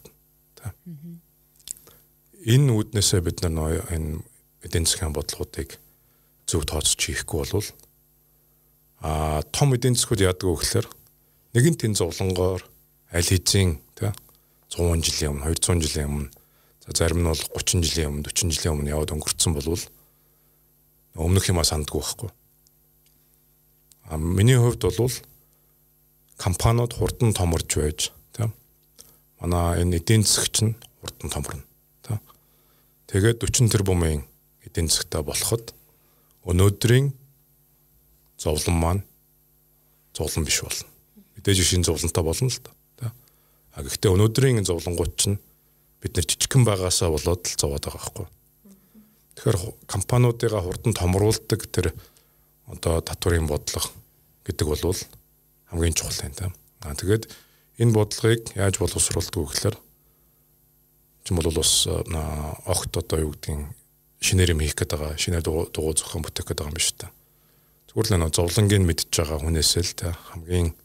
Энэ 2.45 2.69
үүднээсээ 2.69 3.21
бид 3.25 3.41
нар 3.41 3.81
энэ 3.89 4.21
эдийн 4.61 4.85
засгийн 4.85 5.17
бодлогуудыг 5.17 5.81
зөв 6.45 6.61
тооцож 6.69 7.01
хийхгүй 7.01 7.41
болвол 7.41 7.65
а 9.05 9.43
том 9.53 9.77
эдийн 9.77 9.93
засгууд 9.93 10.25
яадаг 10.25 10.49
вэ 10.49 10.57
гэхээр 10.57 10.87
нэгэн 11.53 11.77
тэн 11.77 11.93
зовлонгоор 11.93 12.65
аль 13.13 13.29
хэзээ 13.29 13.77
тий 13.93 14.09
100 14.73 15.05
жилийн 15.05 15.37
өмнө 15.37 15.53
200 15.53 15.85
жилийн 15.85 16.09
өмнө 16.09 16.29
за 16.81 16.89
зарим 16.97 17.21
нь 17.21 17.29
бол 17.29 17.43
30 17.53 17.85
жилийн 17.85 18.09
өмнө 18.09 18.25
40 18.33 18.49
жилийн 18.49 18.73
өмнө 18.73 18.93
яваад 18.97 19.13
өнгөрцөн 19.13 19.53
болвол 19.53 19.83
өмнөх 21.13 21.45
юмаа 21.53 21.63
санддаг 21.69 21.93
байхгүй. 21.93 22.29
А 24.09 24.17
миний 24.17 24.57
хувьд 24.57 24.81
бол 24.81 25.13
компаниуд 26.41 26.97
хурдан 26.97 27.37
томорж 27.37 27.69
байж 27.77 28.09
тий 28.33 28.49
манай 29.37 29.85
энэ 29.85 30.01
эдийн 30.01 30.25
засаг 30.25 30.49
чинь 30.49 30.73
хурдан 31.05 31.29
томорно 31.29 31.63
тэгээд 33.05 33.37
40 33.45 33.69
тэрбумын 33.69 34.25
эдийн 34.65 34.89
засагтаа 34.89 35.21
болоход 35.21 35.77
өнөөдрийн 36.43 37.13
зовлон 38.37 38.75
маань 38.75 39.03
зовлон 40.13 40.45
биш 40.45 40.61
болно. 40.61 40.87
Мэдээж 41.35 41.63
шинэ 41.63 41.85
зовлонтой 41.85 42.23
болно 42.23 42.49
л 42.49 42.59
да. 42.99 43.13
А 43.75 43.83
гэхдээ 43.83 44.11
өнөөдрийн 44.11 44.63
зовлонгууд 44.63 45.13
чинь 45.19 45.39
бид 45.99 46.15
нар 46.15 46.25
жижигхэн 46.25 46.63
байгаасаа 46.63 47.11
болоод 47.11 47.43
л 47.43 47.59
зовоод 47.59 47.83
байгаа 47.83 47.99
байхгүй. 47.99 48.27
Тэгэхээр 49.35 49.57
компаниудыгаа 49.87 50.61
хурдан 50.63 50.93
томруулдаг 50.95 51.61
тэр 51.67 51.91
одоо 52.71 53.01
татврын 53.03 53.47
бодлого 53.47 53.91
гэдэг 54.47 54.67
бол 54.67 54.95
хамгийн 55.67 55.93
чухал 55.93 56.23
юм 56.23 56.33
да. 56.39 56.53
А 56.87 56.95
тэгээд 56.95 57.27
энэ 57.83 57.91
бодлогыг 57.91 58.55
яаж 58.55 58.79
боловсруулдаг 58.79 59.35
вэ 59.35 59.49
гэхээр 59.51 59.77
чинь 61.25 61.37
бол 61.37 61.51
бас 61.51 61.87
огт 62.63 62.93
одоо 62.95 63.19
юу 63.19 63.35
гэдгийг 63.35 63.75
шинээр 64.21 64.55
юм 64.55 64.63
хийх 64.63 64.77
гээд 64.77 64.93
байгаа, 64.93 65.17
шинээр 65.17 65.43
дугуй 65.43 65.93
зохион 65.97 66.23
бүтээх 66.23 66.47
гээд 66.47 66.59
байгаа 66.63 66.71
юм 66.71 66.77
биш 66.79 66.93
та. 66.95 67.11
Зүгээр 67.95 68.11
л 68.11 68.27
нэг 68.27 68.35
зовлонгийн 68.35 68.83
мэдж 68.83 69.07
байгаа 69.07 69.39
хүнээсээ 69.39 69.83
л 69.87 69.93
та 69.95 70.07
хамгийн 70.35 70.75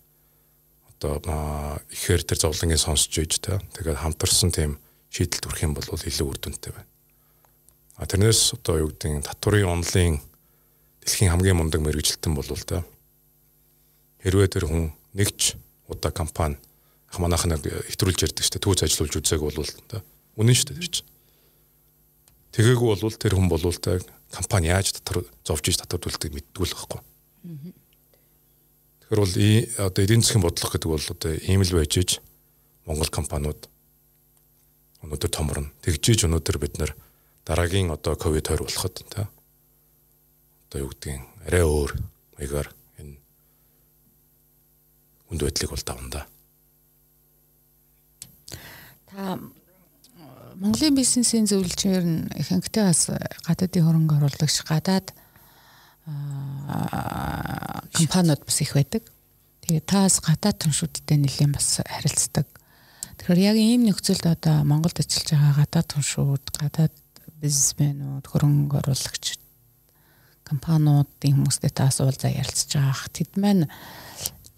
одоо 1.03 1.83
ихээр 1.91 2.23
тэр 2.23 2.39
зовлонгийн 2.39 2.79
сонсч 2.79 3.11
ийж 3.19 3.43
та. 3.43 3.59
Тэгээд 3.75 3.99
хамтарсан 3.99 4.55
тийм 4.55 4.79
шийдэл 5.11 5.43
төрөх 5.43 5.67
юм 5.67 5.75
бол 5.75 5.91
илүү 5.91 6.27
үр 6.31 6.39
дүнтэй 6.39 6.71
байна. 6.71 6.87
А 7.99 8.07
тэрнээс 8.07 8.55
одоо 8.55 8.87
юу 8.87 8.95
гэдэг 8.95 9.27
татврын 9.27 9.67
онлын 9.67 10.23
дэлхийн 11.03 11.35
хамгийн 11.35 11.59
мундаг 11.59 11.83
мэрэгжилтэн 11.83 12.31
бол 12.31 12.47
та 12.47 12.87
хэрвээ 14.23 14.49
тэр 14.55 14.71
хүн 14.71 14.95
нэгч 15.19 15.59
удаа 15.91 16.15
компани 16.15 16.63
ах 17.11 17.19
манайх 17.19 17.43
нэг 17.43 17.67
хэтрүүлж 17.91 18.31
ярьдаг 18.31 18.45
шүү 18.47 18.55
дээ 18.55 18.65
түүц 18.71 18.81
ажиллуулж 18.87 19.15
үзээг 19.19 19.43
бол 19.43 19.59
та 19.91 19.99
үнэн 20.39 20.55
шүү 20.55 20.67
дээ 20.71 20.79
тэр 20.79 20.91
чинь. 20.95 21.11
Тэгээгүү 22.51 22.89
бол 22.99 23.15
тэр 23.15 23.35
хүн 23.39 23.49
бол 23.49 23.63
та 23.79 23.99
компани 24.35 24.71
яаж 24.71 24.95
татвар 24.99 25.27
зовж 25.47 25.71
иж 25.71 25.77
татвар 25.79 26.03
төлдөг 26.03 26.35
мэддгүй 26.35 26.67
л 26.67 26.75
байхгүй. 26.75 27.01
Тэгэхээр 29.07 29.23
бол 29.23 29.35
одоо 29.87 30.03
эдийн 30.03 30.23
засгийн 30.23 30.43
бодлого 30.43 30.73
гэдэг 30.75 30.91
бол 30.91 31.07
одоо 31.15 31.33
ийм 31.35 31.63
л 31.63 31.75
байж 31.75 31.95
иж 31.99 32.11
Монгол 32.87 33.11
компаниуд 33.11 33.71
өнөөдөр 35.03 35.31
томорно. 35.31 35.71
Тэгжиж 35.83 36.27
өнөөдөр 36.27 36.59
бид 36.59 36.79
нар 36.79 36.95
дараагийн 37.47 37.91
одоо 37.91 38.15
ковид 38.17 38.51
20 38.51 38.67
болоход 38.67 38.95
та 39.11 39.31
одоо 40.71 40.87
юу 40.87 40.91
гэдгийг 40.95 41.23
арай 41.47 41.65
өөр 41.67 41.91
маягаар 42.39 42.69
энэ 42.99 43.19
хүнд 45.27 45.43
байдлыг 45.43 45.71
бол 45.71 45.87
давна 45.87 46.09
да. 46.11 46.23
Та 49.11 49.39
Монголын 50.61 50.93
бизнесийн 50.93 51.49
зөвлөлчээр 51.49 52.05
нь 52.05 52.29
ихэнхдээ 52.37 52.85
бас 52.85 53.09
гадаадын 53.49 53.81
хөрөнгө 53.81 54.21
оруулагч 54.21 54.61
гадаад 54.69 55.09
компаниуд 57.97 58.45
бас 58.45 58.61
их 58.61 58.77
байдаг. 58.77 59.09
Тэгээ 59.65 59.89
таас 59.89 60.21
гадаад 60.21 60.61
түншүүдтэй 60.61 61.17
нэлээд 61.17 61.57
бас 61.57 61.81
харилцдаг. 61.81 62.45
Тэгэхээр 63.17 63.41
яг 63.41 63.57
ийм 63.57 63.89
нөхцөлд 63.89 64.29
одоо 64.29 64.61
Монголд 64.69 65.01
ажиллаж 65.01 65.33
байгаа 65.33 65.65
гадаад 65.65 65.89
түншүүд, 65.97 66.45
гадаад 66.53 66.95
бизнесмэнүүд, 67.41 68.25
хөрөнгө 68.29 68.85
оруулагч 68.85 69.41
компаниудын 70.45 71.41
хүмүүстэй 71.41 71.73
таас 71.73 72.05
уулзаа 72.05 72.37
ярилцж 72.37 72.77
байгаа. 72.77 73.09
Тэд 73.17 73.33
маань 73.41 73.65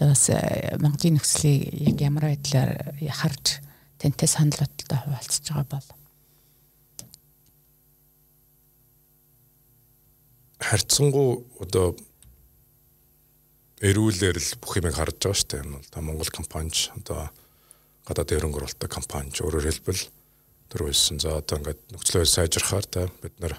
бас 0.02 0.34
э, 0.34 0.74
Монголын 0.82 1.22
нөхцөлийг 1.22 1.94
яг 1.94 1.96
ямар 2.02 2.34
байдлаар 2.34 2.98
харж 3.06 3.62
тэнтэй 4.02 4.26
санал 4.26 4.58
бодлоо 4.58 4.98
хуваалцж 4.98 5.46
байгаа 5.46 5.66
бол 5.70 5.88
харьцангуй 10.58 11.30
одоо 11.62 11.94
эрүүлэр 13.82 14.38
л 14.38 14.50
бүх 14.62 14.78
юмыг 14.78 14.94
харж 14.94 15.18
байгаа 15.18 15.38
шүү 15.38 15.48
дээ. 15.50 15.62
Энэ 15.62 15.74
бол 15.78 15.90
та 15.90 16.00
Монгол 16.02 16.30
компанич 16.30 16.90
одоо 16.94 17.30
гадаад 18.06 18.30
хөрөнгө 18.30 18.58
оруулалттай 18.62 18.90
компанич 18.90 19.42
өөрөөр 19.42 19.66
хэлбэл 19.70 20.02
тэр 20.70 20.80
үйлсэн. 20.86 21.18
За 21.18 21.42
одоо 21.42 21.58
ингээд 21.58 21.80
нөхцөлөө 21.90 22.26
сайжрахаар 22.26 22.86
та 22.86 23.10
бид 23.22 23.34
нар 23.42 23.58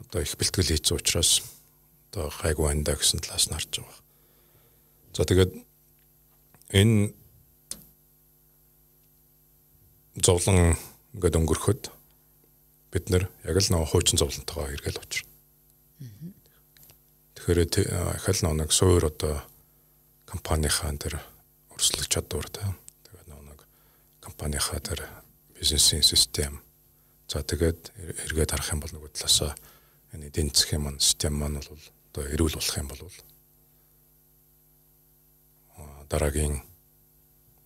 одоо 0.00 0.20
их 0.24 0.32
бэлтгэл 0.40 0.72
хийсэн 0.72 0.96
учраас 0.96 1.44
одоо 2.12 2.32
гайгүй 2.32 2.64
байна 2.72 2.84
да 2.88 2.96
гэсэн 2.96 3.20
талаас 3.20 3.48
нь 3.48 3.56
харж 3.56 3.72
байгаа. 3.84 4.00
За 5.12 5.22
тэгээд 5.28 5.52
энэ 6.72 7.12
зовлон 10.22 10.76
ингээд 11.14 11.38
өнгөрөхөд 11.38 11.90
бид 12.94 13.10
нар 13.10 13.26
яг 13.42 13.58
л 13.58 13.70
нэг 13.74 13.90
хуучин 13.90 14.18
зовлонтойгоо 14.18 14.70
эргэл 14.70 15.02
очрно. 15.02 15.30
Тэгэхээр 17.34 17.58
их 17.66 18.26
л 18.30 18.42
нэг 18.54 18.70
суур 18.70 19.10
одоо 19.10 19.42
компанийнхаа 20.30 20.94
тэр 20.94 21.18
өрсөлдөх 21.74 22.06
чадвар 22.06 22.46
та 22.46 22.74
тэгээд 23.10 23.28
нэг 23.34 23.60
компанийнхаа 24.22 24.78
тэр 24.78 25.06
бизнесийн 25.58 26.06
систем. 26.06 26.62
За 27.26 27.42
тэгээд 27.42 27.90
эргээд 28.30 28.54
харах 28.54 28.70
юм 28.70 28.80
бол 28.80 28.94
нөгөө 28.94 29.10
талаасаа 29.18 29.58
энэ 30.14 30.30
эдийн 30.30 30.54
засгийн 30.54 30.82
маань 30.86 31.02
систем 31.02 31.34
маань 31.34 31.58
бол 31.58 31.74
одоо 32.14 32.24
эрүүл 32.30 32.54
болох 32.54 32.78
юм 32.78 32.88
бол 32.88 33.02
дараагийн 36.08 36.62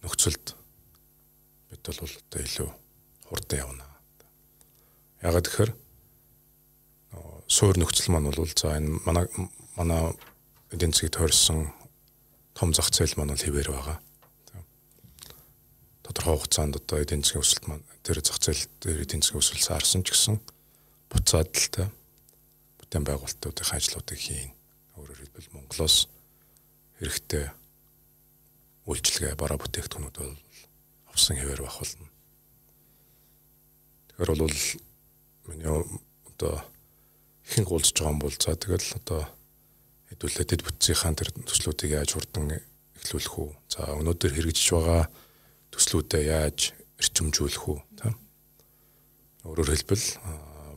нөхцөлд 0.01 0.57
бид 1.79 1.87
бол 1.87 2.11
одоо 2.11 2.41
илүү 2.43 2.70
хурдан 3.31 3.59
явна. 3.62 3.87
Ягаад 5.22 5.47
гэхээр 5.47 5.72
суур 7.47 7.79
нөхцөл 7.79 8.11
маань 8.12 8.29
бол 8.29 8.51
за 8.51 8.74
энэ 8.74 8.99
манай 9.07 9.24
манай 9.79 10.12
эдийн 10.74 10.93
засгийг 10.93 11.14
тойрсон 11.14 11.70
том 12.59 12.74
зах 12.74 12.91
зээл 12.91 13.14
маань 13.16 13.33
бол 13.33 13.47
хэвээр 13.47 13.70
байгаа 13.70 13.99
тодорхой 16.09 16.41
хугацаанд 16.41 16.76
одоо 16.81 16.99
эдийн 17.05 17.20
засгийн 17.20 17.45
өсөлт 17.45 17.64
маань 17.68 17.85
тэр 18.01 18.24
зах 18.24 18.41
зээл 18.41 18.64
дээр 18.81 19.05
эдийн 19.05 19.20
засгийн 19.20 19.45
өсөлт 19.45 19.61
саарсан 19.61 20.03
ч 20.03 20.16
гэсэн 20.16 20.41
буцаад 21.12 21.53
л 21.53 21.68
та 21.68 21.85
бүтээн 22.81 23.05
байгуулалтуудын 23.05 23.68
ажлуудыг 23.76 24.16
хийн. 24.16 24.57
Өөрөөр 24.97 25.20
хэлбэл 25.20 25.53
Монголоос 25.53 26.09
хэрэгтэй 26.97 27.53
үйлчилгээ 28.89 29.37
бараа 29.37 29.61
бүтээгдэхүүнүүд 29.61 30.16
бол 30.16 30.33
авсан 31.19 31.35
хэвээр 31.35 31.66
байх 31.66 31.79
болно. 31.83 32.07
Тэгэхээр 34.14 34.31
бол 34.39 34.59
миний 35.51 35.75
одоо 36.31 36.55
ихэнх 37.43 37.71
уулзж 37.75 37.99
байгаа 37.99 38.14
юм 38.14 38.23
бол 38.23 38.37
за 38.39 38.55
тэгэл 38.55 38.89
одоо 39.03 39.23
хэдүүлээ 40.14 40.47
дэд 40.47 40.62
бүтцийнхаа 40.62 41.19
тэр 41.19 41.35
төслүүдийг 41.35 41.99
яаж 41.99 42.14
хурдан 42.14 42.62
эхлүүлэх 43.03 43.35
үү? 43.35 43.51
За 43.66 43.99
өнөөдөр 43.99 44.31
хэрэгжиж 44.31 44.69
байгаа 44.71 45.11
төслүүдэд 45.75 46.23
яаж 46.31 46.59
эрчимжүүлэх 47.03 47.64
үү 47.66 47.79
тийм 47.99 48.14
өөрөөр 49.43 49.71
хэлбэл 49.75 50.07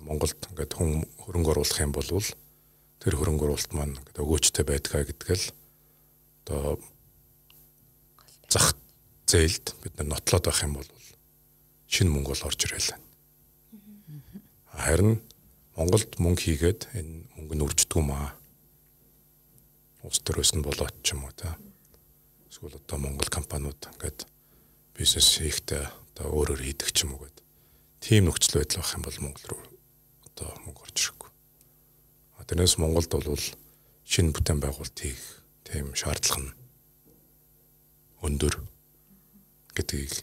Монголд 0.06 0.40
ингээд 0.50 0.74
хүн 0.74 1.06
хөрөнгө 1.22 1.52
оруулах 1.54 1.80
юм 1.82 1.94
бол 1.94 2.10
тэр 3.02 3.14
хөрөнгө 3.18 3.46
оруулалт 3.46 3.74
маань 3.74 3.98
ингээд 3.98 4.22
өгөөчтэй 4.22 4.66
байдгаа 4.66 5.06
гэдгээл 5.06 5.46
одоо 6.46 6.82
зах 8.50 8.78
зээлд 9.32 9.66
бид 9.80 9.94
нар 9.96 10.08
нотлоод 10.12 10.46
байх 10.46 10.62
юм 10.64 10.76
бол 10.76 10.90
шинэ 11.88 12.12
мөнгө 12.12 12.32
бол 12.36 12.48
орж 12.52 12.60
ирэл. 12.68 12.92
Харин 14.76 15.24
Монголд 15.76 16.20
мөнгө 16.20 16.42
хийгээд 16.44 16.82
энэ 17.00 17.32
мөнгө 17.40 17.56
нь 17.56 17.66
үрждэггүй 17.66 18.04
маа. 18.04 18.36
Улс 20.04 20.20
төрөөс 20.20 20.52
нь 20.60 20.66
болоод 20.66 20.96
ч 21.04 21.16
юм 21.16 21.24
уу 21.24 21.34
та. 21.36 21.56
Эсвэл 22.52 22.76
одоо 22.76 22.98
Монгол 23.00 23.32
компаниуд 23.32 23.80
ингээд 23.96 24.28
бизнес 24.96 25.40
хийхдээ 25.40 25.84
одоо 25.88 26.28
өөрөөр 26.28 26.62
хийдэг 26.68 26.92
ч 26.92 27.08
юм 27.08 27.16
уу 27.16 27.24
гэдэг. 27.24 27.46
Тийм 28.04 28.28
нөхцөл 28.28 28.60
байдал 28.60 28.84
байх 28.84 28.96
юм 28.96 29.04
бол 29.08 29.24
Монгол 29.24 29.46
руу 29.48 29.64
одоо 30.28 30.50
мөнгө 30.68 30.84
орж 30.84 30.98
ирэхгүй. 31.00 31.32
Тэрнээс 32.52 32.76
Монголд 32.84 33.12
бол 33.16 33.44
шинэ 34.04 34.36
бүтээн 34.36 34.60
байгуулалт 34.60 34.98
хийх 35.00 35.24
тийм 35.64 35.96
шаардлага 35.96 36.52
нь 36.52 36.52
өндөр 38.28 38.60
гэдгийг 39.76 40.14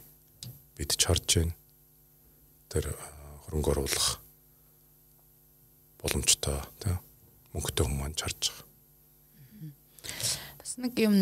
бид 0.77 0.91
ч 0.97 1.03
харж 1.07 1.29
байна. 1.41 1.55
Тэр 2.69 2.85
хөрөнгө 3.49 3.71
оруулах 3.73 4.21
боломжтой 6.03 6.59
тийм 6.81 6.99
мөнгөтэй 7.53 7.85
хүмүүс 7.85 8.01
маань 8.01 8.19
харж 8.19 8.43
байгаа 8.53 8.69
нэг 10.79 10.95
юм 11.03 11.17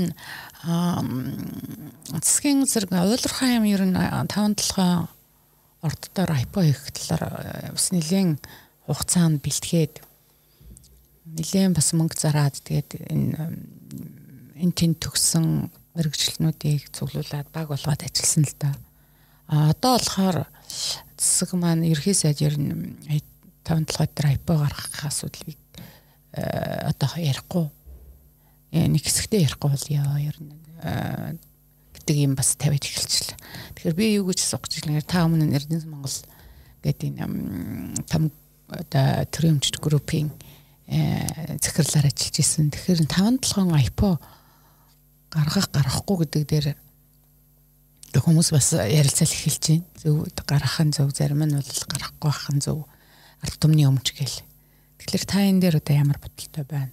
засгийн 2.20 2.68
зэрэг 2.68 2.92
уйлрахаа 2.92 3.56
юм 3.56 3.64
ер 3.64 3.82
нь 3.88 3.96
5 3.96 4.28
толгой 4.28 5.08
орддоор 5.80 6.30
айпо 6.36 6.60
хийх 6.60 6.92
талаар 6.92 7.72
бас 7.72 7.88
нэгэн 7.88 8.36
хугацаанд 8.84 9.40
бэлтгээд 9.40 10.04
нэгэн 11.40 11.72
бас 11.72 11.96
мөнгө 11.96 12.20
зараад 12.20 12.60
тэгээд 12.60 12.90
энэ 13.08 13.32
энэ 14.60 14.76
тэн 14.76 14.92
төгсөн 15.00 15.72
мэрэгчлэнүүдийг 15.96 16.92
цуглуулад 16.92 17.48
баг 17.52 17.72
болгоод 17.72 18.02
ажилласан 18.04 18.44
л 18.44 18.54
да. 18.60 18.70
А 19.48 19.70
одоо 19.72 19.96
болохоор 19.98 20.38
засаг 21.16 21.50
маань 21.56 21.88
ерхий 21.88 22.14
сайд 22.14 22.40
ер 22.44 22.54
нь 22.60 23.00
5 23.64 23.88
толгой 23.88 24.08
дээр 24.12 24.28
айпо 24.36 24.54
гаргах 24.60 25.08
асуудлыг 25.08 25.58
одоо 26.36 27.10
ярихгүй 27.16 27.66
нэг 28.72 29.02
хэсэгтээ 29.02 29.46
ярихгүй 29.48 29.70
бол 29.72 29.86
яа 29.88 30.20
ер 30.20 30.36
нь 30.36 30.52
гэдэг 31.96 32.16
юм 32.22 32.34
бас 32.36 32.54
тавиад 32.60 32.84
эхэлчихлээ. 32.84 33.38
Тэгэхээр 33.74 33.96
би 33.96 34.06
юу 34.20 34.28
гэж 34.28 34.44
асуух 34.44 34.68
гэж 34.68 34.84
байна. 34.84 35.02
Та 35.02 35.24
өмнө 35.24 35.48
Эрдэнэс 35.48 35.88
Монгол 35.88 36.18
гэдэг 36.84 37.08
энэ 37.18 38.04
там 38.06 38.30
оо 38.68 38.84
төрийн 39.32 39.58
өмчт 39.58 39.80
группийн 39.80 40.30
захирлаар 40.86 42.06
ажиллаж 42.06 42.36
исэн. 42.38 42.70
Тэгэхээр 42.70 43.10
5 43.10 43.42
7 43.42 43.74
айпо 43.74 44.20
гаргах 45.36 45.68
гарахгүй 45.68 46.16
гэдэг 46.24 46.42
дээр 46.48 46.66
хүмүүс 48.16 48.48
бас 48.56 48.72
ярилцал 48.72 49.28
эхэлж 49.28 49.64
байна. 49.68 49.84
Зөв 50.00 50.14
гаргах 50.48 50.80
нь 50.80 50.94
зөв 50.96 51.12
зарим 51.12 51.44
нь 51.44 51.52
бол 51.52 51.82
гарахгүй 51.92 52.30
байх 52.32 52.48
нь 52.48 52.64
зөв 52.64 52.88
ард 53.44 53.56
түмний 53.60 53.84
өмч 53.84 54.16
гээл. 54.16 54.40
Тэгэхээр 54.98 55.24
та 55.28 55.44
энэ 55.44 55.60
дээр 55.60 55.76
одоо 55.84 55.94
ямар 55.94 56.18
бодолтой 56.18 56.64
байна? 56.64 56.92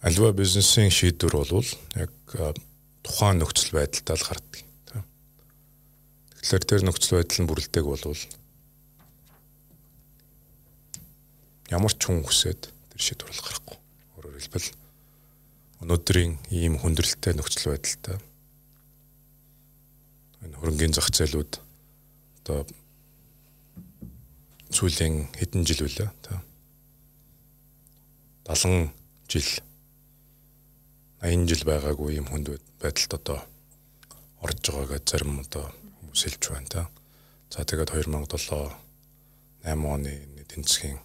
Альва 0.00 0.32
бизнесийн 0.32 0.88
шийдвэр 0.88 1.36
бол 1.36 1.68
яг 1.98 2.12
тухайн 3.04 3.42
нөхцөл 3.42 3.76
байдалтай 3.76 4.16
л 4.16 4.28
гардаг. 4.28 4.62
Тэгэхээр 6.40 6.64
тэр 6.64 6.82
нөхцөл 6.86 7.20
байдал 7.20 7.40
нь 7.42 7.48
бүрэлдэхэг 7.50 7.86
болвол 7.86 8.22
ямар 11.68 11.92
ч 11.92 12.00
хүн 12.06 12.22
хүсээд 12.22 12.70
тэр 12.70 13.00
шийдвэр 13.02 13.34
гарахгүй. 13.34 13.76
Хэлбэл 14.36 14.68
өнөөдрийн 15.80 16.36
ийм 16.52 16.76
хүндрэлтэй 16.76 17.32
нөхцөл 17.32 17.72
байдалтай. 17.72 18.20
Энэ 20.44 20.56
хөрөнгөний 20.60 20.92
зах 20.92 21.08
зээлүүд 21.08 21.52
одоо 22.44 22.68
сүүлийн 24.76 25.32
хэдэн 25.32 25.64
жил 25.64 25.88
үлээ? 25.88 26.12
Та 26.20 26.44
70 28.46 28.92
жил. 29.32 29.50
80 31.24 31.48
жил 31.48 31.64
байгаагүй 31.64 32.20
юм 32.20 32.28
хүнд 32.28 32.60
байдалд 32.78 33.12
одоо 33.16 33.40
орж 34.44 34.60
байгаагаа 34.68 35.00
зарим 35.00 35.40
одоо 35.40 35.72
хүмүүс 35.98 36.22
хэлж 36.28 36.44
байна 36.52 36.68
та. 36.68 36.82
За 37.50 37.64
тэгээд 37.64 37.90
2007 37.90 38.68
8 39.64 39.80
оны 39.82 40.12
тэнцгийн 40.46 41.00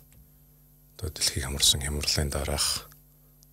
одоо 1.00 1.10
дэлхийг 1.10 1.48
хамарсан 1.48 1.82
хямралын 1.82 2.30
дараах 2.30 2.91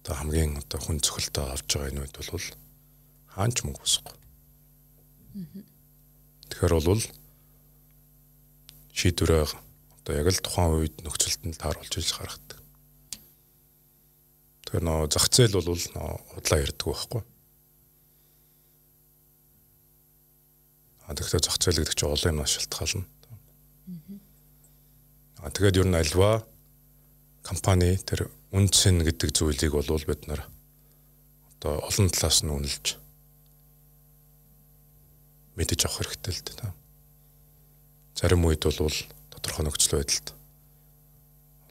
одоо 0.09 0.25
хамгийн 0.25 0.57
одоо 0.57 0.81
хүн 0.81 1.05
цохилтой 1.05 1.53
авч 1.53 1.69
байгаа 1.69 1.93
энэ 1.93 2.01
үед 2.01 2.17
бол 2.17 2.47
хаанч 3.29 3.57
мөнгө 3.61 3.85
босхгүй. 3.85 4.17
Тэгэхээр 6.49 6.73
бол 6.81 7.03
шийдвэрээ 8.97 9.45
одоо 9.45 10.13
яг 10.17 10.29
л 10.33 10.41
тухайн 10.41 10.81
үед 10.81 10.97
нөхцөлд 11.05 11.45
нь 11.45 11.61
тааруулж 11.61 11.93
иж 12.01 12.09
гаргадаг. 12.17 12.57
Тэгэхээр 14.65 14.85
нөө 14.89 15.13
зах 15.13 15.29
зээл 15.29 15.61
бол 15.61 15.77
нөө 15.77 16.11
худлаа 16.33 16.59
ярддаг 16.65 16.89
байхгүй. 16.89 17.23
А 21.05 21.13
тэгэхээр 21.13 21.45
зах 21.45 21.61
зээл 21.61 21.85
гэдэг 21.85 21.97
чинь 22.01 22.09
олон 22.09 22.33
юмнаас 22.33 22.57
шалтгаална. 22.57 23.05
А 25.45 25.53
тэгээд 25.53 25.85
ер 25.85 25.89
нь 25.93 26.01
альва 26.01 26.49
компани 27.49 27.97
тэр 27.97 28.29
үнцэн 28.53 29.01
гэдэг 29.09 29.33
зүйлийг 29.33 29.73
бол 29.73 30.05
бид 30.05 30.29
нар 30.29 30.45
одоо 31.57 31.81
олон 31.81 32.13
талаас 32.13 32.45
нь 32.45 32.53
үнэлж 32.53 33.01
мэдэж 35.57 35.81
авах 35.89 36.05
хэрэгтэй 36.05 36.33
л 36.37 36.45
дээ. 36.45 36.73
Зарим 38.21 38.45
үед 38.45 38.69
бол 38.69 38.77
тодорхой 39.33 39.65
нөхцөл 39.65 39.97
байдалд 39.97 40.29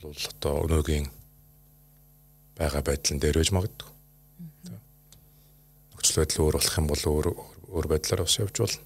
бол 0.02 0.18
одоо 0.34 0.54
өнөөгийн 0.66 1.06
байгаа 2.58 2.82
байдлын 2.82 3.22
дээр 3.22 3.38
байж 3.38 3.54
магадгүй. 3.54 3.90
Нөхцөл 5.94 6.20
байдал 6.26 6.42
өөр 6.42 6.56
болох 6.58 6.78
юм 6.82 6.88
бол 6.90 7.04
өөр 7.06 7.28
өөр 7.70 7.86
байдлаар 7.86 8.26
бас 8.26 8.42
явж 8.42 8.56
болно. 8.66 8.82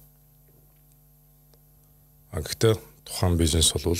А 2.36 2.44
гэхдээ 2.44 2.74
тухайн 3.08 3.40
бизнес 3.40 3.72
бол 3.72 3.96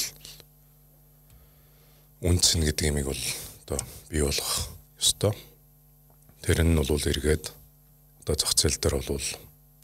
үнцэн 2.23 2.63
гэдэг 2.63 2.87
юмыг 2.95 3.07
бол 3.11 3.23
одоо 3.67 3.79
бий 4.07 4.23
болгох 4.23 4.71
ёстой. 4.95 5.35
Тэр 6.47 6.63
нь 6.63 6.79
бол 6.79 6.87
эргээд 6.87 7.51
одоо 8.23 8.35
зах 8.39 8.55
зээл 8.55 8.79
дээр 8.79 9.03
бол 9.03 9.27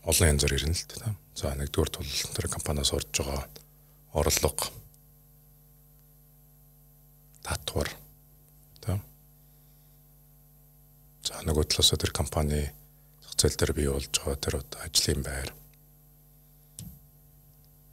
олон 0.07 0.31
янзаар 0.31 0.55
ирнэ 0.55 0.79
л 0.79 0.87
дээ. 0.87 1.15
За 1.35 1.51
нэгдүгээр 1.59 1.91
тул 1.91 2.07
тэр 2.07 2.47
компаниас 2.47 2.95
орж 2.95 3.11
байгаа 3.11 3.43
орлого 4.15 4.71
татвар 7.43 7.91
тийм. 8.87 9.03
За 11.27 11.43
нөгөө 11.43 11.67
талаас 11.67 11.91
тэр 11.91 12.15
компани 12.15 12.71
зах 13.19 13.35
зээл 13.35 13.59
дээр 13.59 13.73
бий 13.75 13.91
болж 13.91 14.15
байгаа 14.15 14.39
тэр 14.39 14.55
одоо 14.63 14.79
ажлын 14.87 15.27
байр. 15.27 15.51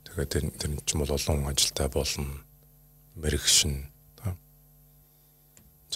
Тэгээд 0.06 0.30
тэр 0.30 0.44
тэр 0.54 0.70
ч 0.86 0.94
юм 0.94 1.02
бол 1.02 1.18
олон 1.18 1.50
ажилтай 1.50 1.90
болно. 1.90 2.46
Мэрэгшин 3.18 3.95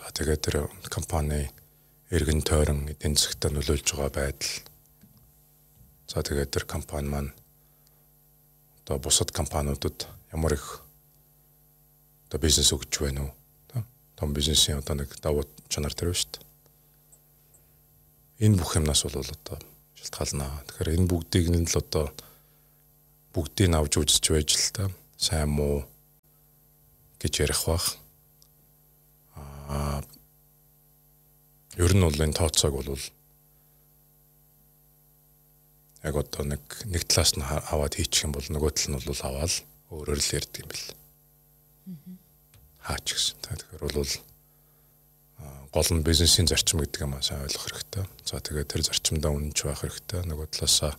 За 0.00 0.08
тэгээд 0.16 0.40
тэр 0.40 0.56
компани 0.88 1.52
эргэн 2.08 2.40
тойрон 2.40 2.88
эдийн 2.88 3.20
засгт 3.20 3.44
нөлөөлж 3.44 3.84
байгаа 3.92 4.32
байдал. 4.32 4.54
За 6.08 6.24
тэгээд 6.24 6.56
тэр 6.56 6.64
компани 6.64 7.08
маань 7.12 7.32
одоо 8.80 8.96
бусад 8.96 9.28
компаниудад 9.28 10.08
ямар 10.32 10.56
их 10.56 10.80
одоо 12.32 12.40
бизнес 12.40 12.72
өгч 12.72 12.96
байна 12.96 13.28
уу? 13.28 13.84
Том 14.16 14.32
бизнесийн 14.32 14.80
одоо 14.80 15.04
нэг 15.04 15.12
давуу 15.20 15.44
чанар 15.68 15.92
тэр 15.92 16.16
шүү 16.16 16.32
дээ. 16.32 16.48
Энэ 18.48 18.56
бүх 18.56 18.80
юмнаас 18.80 19.04
бол 19.04 19.20
одоо 19.20 19.60
шалтгаална. 20.00 20.64
Тэгэхээр 20.64 20.96
энэ 20.96 21.10
бүгдийг 21.12 21.52
нь 21.52 21.68
л 21.68 21.76
одоо 21.76 22.08
бүгдийг 23.36 23.76
авч 23.76 24.00
үзэж 24.00 24.24
байж 24.32 24.56
л 24.56 24.72
та 24.72 24.84
сайн 25.20 25.52
муу 25.52 25.84
гэж 27.20 27.44
ярих 27.44 27.68
бах 27.68 27.99
Аа 29.70 30.02
ер 31.78 31.92
нь 31.94 32.02
бол 32.02 32.18
энэ 32.18 32.34
тооцоог 32.34 32.74
бол 32.74 32.98
яг 36.02 36.14
одоо 36.16 36.42
нэг 36.44 36.62
нэг 36.90 37.02
талаас 37.06 37.36
нь 37.38 37.44
аваад 37.44 37.94
хийчих 37.94 38.26
юм 38.26 38.34
бол 38.34 38.46
нөгөө 38.50 38.70
тал 38.74 38.88
нь 38.90 38.98
бол 38.98 39.22
аваад 39.22 39.52
өөрөөр 39.94 40.20
л 40.20 40.34
ярьдаг 40.34 40.60
юм 40.64 40.68
бэл. 40.72 40.88
Хаач 42.82 43.06
гэсэн. 43.14 43.36
Тэгэхээр 43.44 43.84
бол 43.84 44.12
гол 45.70 45.90
нь 45.94 46.02
бизнесийн 46.02 46.48
зарчим 46.50 46.80
гэдэг 46.80 47.04
юм 47.04 47.14
аа 47.14 47.22
сайн 47.22 47.44
ойлгох 47.44 47.68
хэрэгтэй. 47.68 48.04
За 48.24 48.40
тэгээд 48.40 48.70
тэр 48.74 48.82
зарчимдаа 48.90 49.30
үнэнч 49.30 49.58
байх 49.62 49.82
хэрэгтэй. 49.84 50.20
Нөгөө 50.26 50.46
талаасаа 50.50 50.98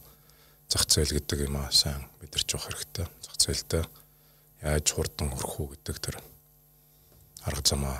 зах 0.71 0.85
зээл 0.87 1.17
гэдэг 1.17 1.49
юм 1.49 1.59
аа 1.59 1.73
сайн 1.73 2.07
мэдэрч 2.21 2.49
байх 2.55 2.65
хэрэгтэй. 2.69 3.05
Зах 3.25 3.35
зээлдээ 3.41 3.83
яаж 4.63 4.85
хурдан 4.93 5.33
хүрэх 5.33 5.55
үү 5.59 5.67
гэдэг 5.75 5.97
тэр 5.99 6.15
арга 7.43 7.65
замаа 7.65 7.99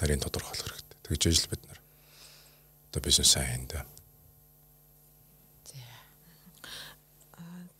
нарийн 0.00 0.22
тодорхойлох 0.22 0.66
хэрэгтэй. 0.66 0.98
Тэгж 1.06 1.22
ажил 1.26 1.50
бид 1.50 1.62
нар 1.68 1.80
одоо 2.90 3.00
бизнес 3.04 3.36
энэ. 3.36 3.84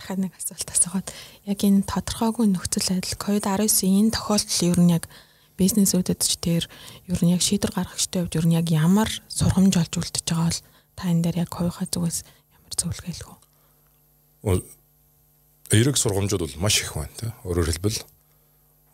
дахиад 0.07 0.23
нэг 0.23 0.35
асуулт 0.39 0.71
асуугаад 0.71 1.09
яг 1.51 1.59
энэ 1.67 1.83
тодорхойгүй 1.83 2.47
нөхцөл 2.47 2.95
байдал 2.95 3.19
COVID-19 3.19 3.67
энэ 3.91 4.15
тохиолдол 4.15 4.63
ер 4.71 4.79
нь 4.79 4.95
яг 4.95 5.05
бизнесүүдэд 5.59 6.21
ч 6.23 6.39
тэр 6.39 6.65
ер 7.11 7.21
нь 7.27 7.35
яг 7.35 7.43
шийдвэр 7.43 7.75
гаргагчтай 7.75 8.23
хувьд 8.23 8.39
ер 8.39 8.47
нь 8.47 8.55
яг 8.55 8.71
ямар 8.71 9.11
сургамж 9.27 9.75
олж 9.75 9.93
үлдэж 9.99 10.25
байгаа 10.31 10.47
бол 10.47 10.63
та 10.95 11.03
энэ 11.11 11.23
дээр 11.27 11.37
яг 11.43 11.51
хувийнхаа 11.51 11.91
зүгээс 11.91 12.19
ямар 12.55 12.75
зөвлөгөө 12.79 13.09
хэлэх 13.11 13.31
вэ? 14.47 14.63
Эрэг 15.75 15.97
сургамжууд 15.99 16.43
бол 16.47 16.63
маш 16.63 16.79
их 16.79 16.95
байна 16.95 17.11
тийм. 17.19 17.35
Өөрөөр 17.43 17.69
хэлбэл 17.75 17.99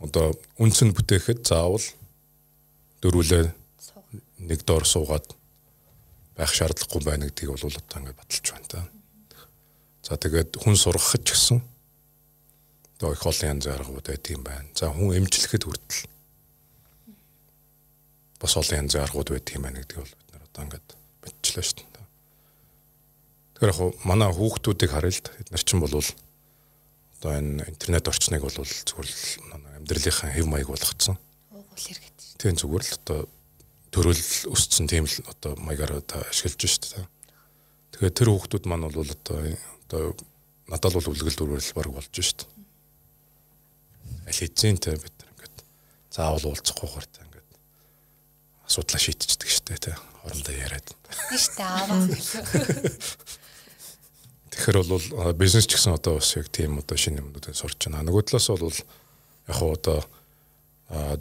одоо 0.01 0.33
үндсэнд 0.57 0.97
бүтээхэд 0.97 1.45
заавал 1.45 1.85
дөрвөлээ 3.03 3.45
нэг 4.47 4.63
доор 4.63 4.87
суугаад 4.87 5.27
байх 6.39 6.55
шаардлагагүй 6.55 7.03
байна 7.05 7.29
гэдгийг 7.29 7.51
бол 7.51 7.67
одоо 7.67 7.99
ингээд 7.99 8.19
баталж 8.19 8.47
байна 8.55 8.69
та. 8.71 8.81
За 10.03 10.17
тэгээд 10.17 10.59
хүн 10.63 10.77
сургахад 10.79 11.23
ч 11.27 11.35
гэсэн 11.35 11.59
одоо 12.97 13.13
их 13.13 13.27
олон 13.27 13.59
янз 13.59 13.67
аргууд 13.67 14.07
байдаг 14.07 14.31
юм 14.31 14.43
байна. 14.47 14.69
За 14.75 14.91
хүн 14.91 15.19
эмчлэхэд 15.19 15.67
хүртэл 15.67 16.07
бас 18.39 18.55
олон 18.57 18.87
янз 18.87 18.95
аргууд 18.95 19.35
байдаг 19.35 19.55
юм 19.55 19.63
байна 19.67 19.83
гэдгийг 19.83 20.03
бол 20.03 20.15
бид 20.15 20.31
нар 20.33 20.43
одоо 20.47 20.63
ингээд 20.67 20.89
мэдчихлээ 21.23 21.67
шүү 21.67 21.79
дээ. 21.79 22.07
Тэгэхээр 23.59 23.73
яг 23.75 23.79
манай 24.07 24.31
хүүхдүүдийг 24.31 24.91
харъя 24.91 25.15
л 25.15 25.23
да. 25.23 25.31
Эдгээр 25.43 25.63
чинь 25.67 25.83
бол 25.83 25.95
одоо 25.99 27.31
энэ 27.35 27.67
интернет 27.71 28.07
орчныг 28.11 28.43
бол 28.43 28.59
зүгээр 28.59 29.07
л 29.07 29.19
амьдралынхаа 29.79 30.31
хэв 30.35 30.47
маяг 30.47 30.69
болгоцсон. 30.71 31.19
Уугуул 31.55 31.79
хэрэг 31.79 32.12
Тийм 32.43 32.59
зүгээр 32.59 32.83
л 32.83 32.95
одоо 32.99 33.21
төрөл 33.95 34.19
өссөн 34.51 34.91
тийм 34.91 35.07
л 35.07 35.15
одоо 35.31 35.55
маягаар 35.63 36.03
одоо 36.03 36.27
ашиглаж 36.27 36.59
шүү 36.59 36.91
дээ. 36.91 37.07
Тэгэхээр 37.95 38.19
тэр 38.19 38.29
хүүхдүүд 38.35 38.65
маань 38.67 38.91
бол 38.91 39.07
одоо 39.07 39.39
одоо 39.87 40.03
надад 40.67 40.91
бол 40.99 41.07
үлгэл 41.07 41.39
дөрвөл 41.39 41.71
баг 41.79 41.95
болж 41.95 42.11
шүү 42.11 42.43
дээ. 42.43 42.51
Аль 44.27 44.35
хэзээ 44.43 44.75
тэ 44.75 44.99
бид 44.99 45.15
нар 45.23 45.31
ингээд 45.39 45.57
заавал 46.11 46.51
уулзахгүй 46.51 46.89
гартай 46.91 47.23
ингээд 47.31 47.51
асуудлаа 48.67 48.99
шийдчихдэг 49.07 49.47
штэ 49.47 49.79
тий. 49.79 49.95
Хоорондоо 50.27 50.55
яриад. 50.59 50.89
Тийш 51.31 51.47
үү 51.47 51.63
аваа. 51.63 52.11
Тэгэхээр 54.51 54.79
бол 54.83 55.07
бизнес 55.39 55.71
ч 55.71 55.79
гэсэн 55.79 55.95
одоо 55.95 56.19
бас 56.19 56.35
яг 56.35 56.51
тийм 56.51 56.83
одоо 56.83 56.99
шинэ 56.99 57.23
юмнуудыг 57.23 57.55
сурч 57.55 57.87
байна. 57.87 58.03
Нөгөө 58.03 58.35
талаас 58.35 58.51
бол 58.51 58.75
яг 59.47 59.63
одоо 59.63 60.03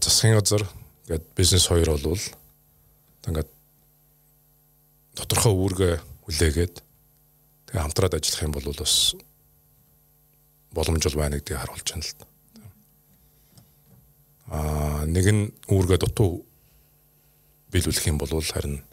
засгийн 0.01 0.41
газар 0.41 0.65
гээд 1.11 1.25
бизнес 1.35 1.67
хоёр 1.67 1.91
бол 1.99 2.23
ингээд 3.27 3.49
тодорхой 5.19 5.53
үүргээ 5.53 5.95
хүлээгээд 6.25 6.75
тэгээ 7.67 7.83
хамтраад 7.83 8.15
ажиллах 8.15 8.45
юм 8.47 8.53
бол 8.55 8.67
бас 8.71 8.95
боломжтой 10.71 11.19
байна 11.19 11.37
гэдгийг 11.37 11.59
харуулж 11.59 11.87
байна 11.91 12.07
л 12.07 12.15
да. 12.15 12.25
Аа 14.51 15.03
нэг 15.05 15.25
нь 15.27 15.43
үүргээ 15.67 15.99
дутуу 15.99 16.47
биелүүлэх 17.71 18.07
юм 18.07 18.17
бол 18.17 18.31
харин 18.31 18.83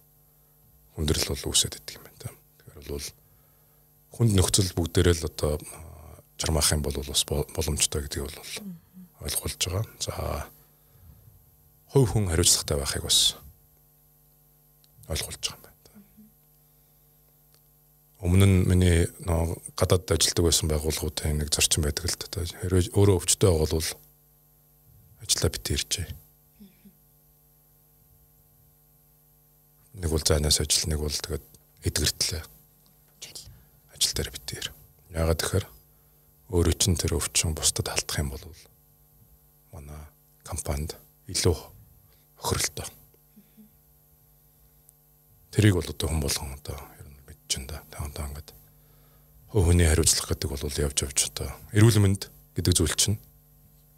хүндрэл 0.98 1.30
бол 1.30 1.54
үүсээд 1.54 1.78
идэг 1.78 1.98
юм 1.98 2.04
байна. 2.06 2.34
Тэгэхээр 2.58 2.90
бол 2.90 3.06
хүнд 4.18 4.32
нөхцөл 4.34 4.74
бүгдээрээ 4.74 5.14
л 5.22 5.30
одоо 5.30 5.54
чармаах 6.38 6.74
юм 6.74 6.82
бол 6.82 6.94
бас 6.94 7.22
боломжтой 7.26 8.02
гэдгийг 8.02 8.26
бол 8.26 8.38
ойлгуулж 9.22 9.58
байгаа. 9.62 9.84
За 10.02 10.14
хувь 11.93 12.12
хүн 12.12 12.28
хариуцлагатай 12.28 12.76
байхыг 12.76 13.05
бас 13.09 13.36
ойлгуулж 15.09 15.41
байгаа 15.41 15.57
юм 15.57 15.62
байна. 15.64 16.05
Өмнө 18.20 18.47
нь 18.47 18.66
миний 18.68 18.99
нөө 19.24 19.57
гадаад 19.72 20.12
ажилладаг 20.12 20.45
байсан 20.45 20.68
байгууллагуудын 20.68 21.41
нэг 21.41 21.49
зарчим 21.49 21.84
байдаг 21.86 22.05
л 22.05 22.18
да. 22.20 22.45
Хэрвээ 22.45 22.93
өөрөө 22.93 23.16
өвчтөй 23.24 23.49
байгаа 23.49 23.72
бол 23.72 23.89
ажиллаа 25.24 25.51
битээ 25.57 25.76
иржээ. 25.80 26.09
Нэг 29.99 30.11
бол 30.12 30.22
заанаас 30.22 30.61
ажил, 30.61 30.93
нэг 30.93 31.01
бол 31.01 31.11
тэгээд 31.11 31.47
эдгэртлээ. 31.89 32.43
Ажил 33.97 34.14
дээр 34.14 34.30
битээ 34.30 34.59
ир. 34.61 34.68
Ягаад 35.16 35.41
тэгэхээр 35.41 35.66
өөрөө 36.53 36.74
чинь 36.76 37.01
тэр 37.01 37.16
өвчин 37.16 37.57
бусдад 37.57 37.89
алдах 37.89 38.20
юм 38.20 38.28
бол 38.30 38.45
манай 39.72 40.05
компанид 40.45 40.95
илүү 41.28 41.77
хохиролтой. 42.39 42.86
Тэрийг 45.51 45.74
бол 45.74 45.91
одоо 45.91 46.09
хүн 46.09 46.22
болгон 46.22 46.55
одоо 46.55 46.78
ер 47.03 47.07
нь 47.11 47.18
мэдчихэн 47.26 47.66
да. 47.66 47.82
Та 47.91 48.07
одоо 48.07 48.24
ингээд 48.30 48.55
хөө 49.51 49.62
хүний 49.66 49.89
хариуцлага 49.91 50.39
гэдэг 50.39 50.49
бол 50.55 50.62
явж 50.62 50.99
явж 51.03 51.18
одоо 51.34 51.51
эрүүл 51.74 51.99
мэнд 51.99 52.30
гэдэг 52.55 52.72
зүйл 52.78 52.95
чинь 52.95 53.18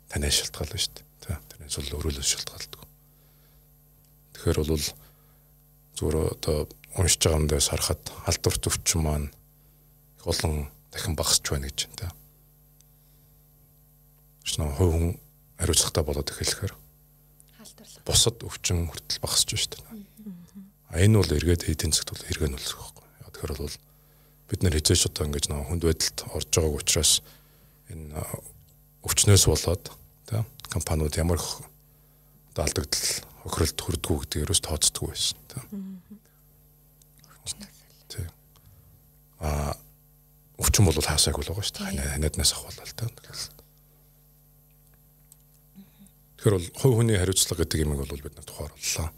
танай 0.09 0.33
шалтгаална 0.33 0.81
шүү 0.81 0.95
дээ. 0.97 1.07
Тэ 1.21 1.37
тэрнээс 1.53 1.77
бол 1.77 1.97
өрөөлөс 2.01 2.29
шалтгаалдаг. 2.33 2.81
Тэгэхээр 4.33 4.59
бол 4.65 4.85
зүгээр 6.01 6.17
одоо 6.33 6.57
уншиж 6.97 7.21
байгаа 7.21 7.41
юм 7.45 7.49
дээс 7.51 7.69
харахад 7.69 8.03
халдварт 8.25 8.65
өвчин 8.73 9.01
маань 9.05 9.29
их 10.17 10.25
олон 10.25 10.73
дахин 10.89 11.13
багасч 11.13 11.45
байна 11.45 11.69
гэж 11.69 11.93
байна. 11.93 12.17
Шинэ 14.49 14.73
хувь 14.81 14.93
хүн 14.97 15.09
хариуцлагатай 15.61 16.05
болоод 16.09 16.33
эхлэхээр 16.33 16.73
бусад 18.07 18.37
өвчин 18.43 18.89
хүртэл 18.89 19.23
багасч 19.23 19.49
байна 19.53 19.63
шүү 19.63 19.73
дээ. 19.77 19.85
А 20.91 20.99
энэ 20.99 21.19
бол 21.21 21.31
эргээд 21.31 21.69
эдийн 21.71 21.93
засгт 21.95 22.11
бол 22.11 22.29
эргэн 22.31 22.57
үлсэх 22.59 22.79
байхгүй. 22.79 23.07
Тэгэхээр 23.31 23.53
бол 23.63 23.77
бид 24.51 24.61
нар 24.63 24.75
хизээч 24.75 25.07
одоо 25.07 25.25
ингэж 25.31 25.47
нэг 25.47 25.67
хүнд 25.71 25.85
байдалд 25.87 26.19
орж 26.35 26.51
байгааг 26.51 26.81
учраас 26.83 27.13
энэ 27.91 28.19
өвчнөөс 29.07 29.45
болоод 29.47 29.85
тий 30.27 30.43
компаниуд 30.71 31.15
ямар 31.15 31.39
одоо 31.39 32.63
алдагдал 32.67 33.07
хохиролт 33.47 33.79
хүрдгүү 33.79 34.17
гэдэг 34.27 34.43
ерөөс 34.45 34.61
тооцдгүй 34.67 35.09
байсан 35.15 35.39
тий. 35.47 35.63
Тий. 38.11 38.27
А 39.39 39.79
өвчин 40.59 40.85
бол 40.85 40.99
хаасаагүй 40.99 41.47
л 41.47 41.51
байгаа 41.55 41.65
шүү 41.65 41.95
дээ. 41.95 42.19
Ханаднаас 42.19 42.53
ахвал 42.53 42.75
тий. 42.75 43.07
Тэгэхээр 43.07 43.60
бол 46.45 46.65
хувь 46.73 46.97
хүний 46.97 47.19
хариуцлага 47.21 47.65
гэдэг 47.65 47.85
юм 47.85 47.97
бол 48.01 48.09
бид 48.09 48.35
нар 48.37 48.47
тухайрлаа. 48.49 49.13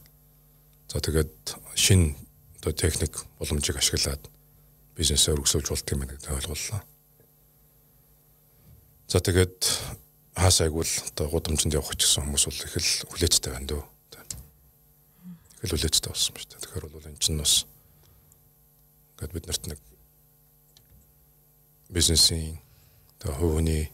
За 0.91 0.99
тэгээд 0.99 1.57
шин 1.79 2.17
одоо 2.59 2.73
техник 2.73 3.23
боломжийг 3.39 3.79
ашиглаад 3.79 4.27
бизнесээ 4.99 5.35
өргөсүүлж 5.39 5.69
болдго 5.71 5.95
юм 5.95 6.03
гэдэг 6.11 6.35
ойлголоо. 6.35 6.83
За 9.07 9.21
тэгээд 9.21 9.59
хаасайг 10.35 10.73
бол 10.73 10.89
одоо 10.89 11.27
гудамжинд 11.31 11.75
явах 11.79 11.95
гэсэн 11.95 12.27
хүмүүс 12.27 12.45
бол 12.49 12.61
их 12.67 12.77
л 12.77 12.91
хүлээцтэй 13.13 13.53
байна 13.53 13.69
дөө. 13.71 13.83
Их 15.63 15.69
л 15.69 15.75
хүлээцтэй 15.77 16.11
болсон 16.11 16.35
шүү 16.35 16.49
дээ. 16.49 16.61
Тэгэхээр 16.65 16.87
бол 16.91 17.07
эн 17.07 17.19
чинь 17.21 17.39
бас 17.39 17.67
ингээд 19.15 19.33
бид 19.37 19.47
нарт 19.47 19.65
нэг 19.69 19.81
бизнесийн 21.93 22.59
одоо 23.21 23.37
хувийн 23.37 23.93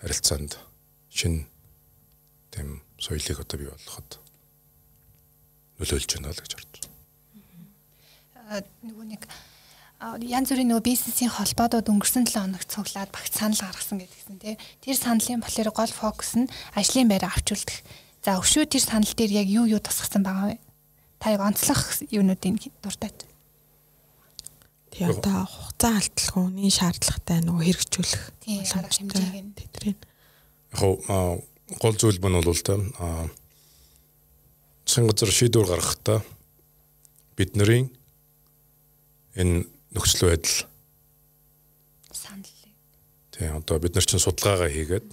харилцаанд 0.00 0.56
шин 1.10 1.49
тийм 2.50 2.82
соёлыг 2.98 3.40
одоо 3.40 3.56
бий 3.58 3.70
болгоход 3.70 4.18
нөлөөлж 5.80 6.10
байна 6.14 6.34
л 6.34 6.42
гэж 6.42 6.52
харж 6.54 6.68
байна. 6.74 8.66
Нөгөө 8.84 9.06
нэг 9.06 9.22
янз 10.00 10.48
бүрийн 10.48 10.72
нөгөө 10.72 10.84
бизнесийн 10.84 11.30
холбоодод 11.32 11.92
өнгөрсөн 11.92 12.24
7 12.24 12.40
хоногт 12.40 12.72
цуглаад 12.72 13.12
багц 13.12 13.36
санал 13.36 13.60
гаргасан 13.60 14.00
гэдгийгсэн 14.00 14.40
тий. 14.40 14.56
Тэр 14.80 14.96
саналын 14.96 15.44
болохоор 15.44 15.70
гол 15.76 15.92
фокус 15.92 16.40
нь 16.40 16.48
ажлын 16.72 17.08
байраа 17.08 17.32
авчулдаг. 17.36 17.84
За 18.24 18.40
өвшөө 18.40 18.64
тэр 18.64 18.80
санал 18.80 19.12
дээр 19.12 19.44
яг 19.44 19.48
юу 19.48 19.68
юу 19.68 19.80
тусгасан 19.80 20.24
байгаа 20.24 20.56
вэ? 20.56 20.58
Та 21.20 21.36
яг 21.36 21.44
онцлох 21.44 22.00
юунуудыг 22.08 22.72
дуртаад. 22.80 23.28
Тий 24.88 25.04
одоо 25.04 25.44
хугацаа 25.44 26.00
алтлахууны 26.00 26.68
шаардлагатай 26.72 27.44
нөгөө 27.44 27.64
хэрэгжүүлэх 27.68 28.22
боломжтой 28.48 29.52
тэдрийн. 29.52 30.00
Яг 30.80 31.44
гол 31.78 31.94
зүйл 31.94 32.18
нь 32.18 32.42
бол 32.42 32.62
та 32.62 32.74
засгийн 34.90 35.06
газар 35.06 35.30
шийдвэр 35.30 35.70
гаргахдаа 35.70 36.18
бидний 37.38 37.86
энэ 39.38 39.70
нөхцөл 39.94 40.34
байдал 40.34 40.66
санал. 42.10 42.50
Тийм 43.30 43.56
одоо 43.62 43.78
бид 43.78 43.94
нар 43.94 44.04
чинь 44.04 44.18
судалгаагаа 44.18 44.70
хийгээд 44.70 45.08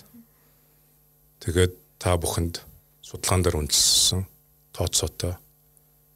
тэгээд 1.46 1.74
та 2.02 2.18
бүхэнд 2.18 2.66
судалгаан 3.06 3.42
дээр 3.46 3.60
үндэслсэн 3.62 4.26
тооцоотой 4.74 5.38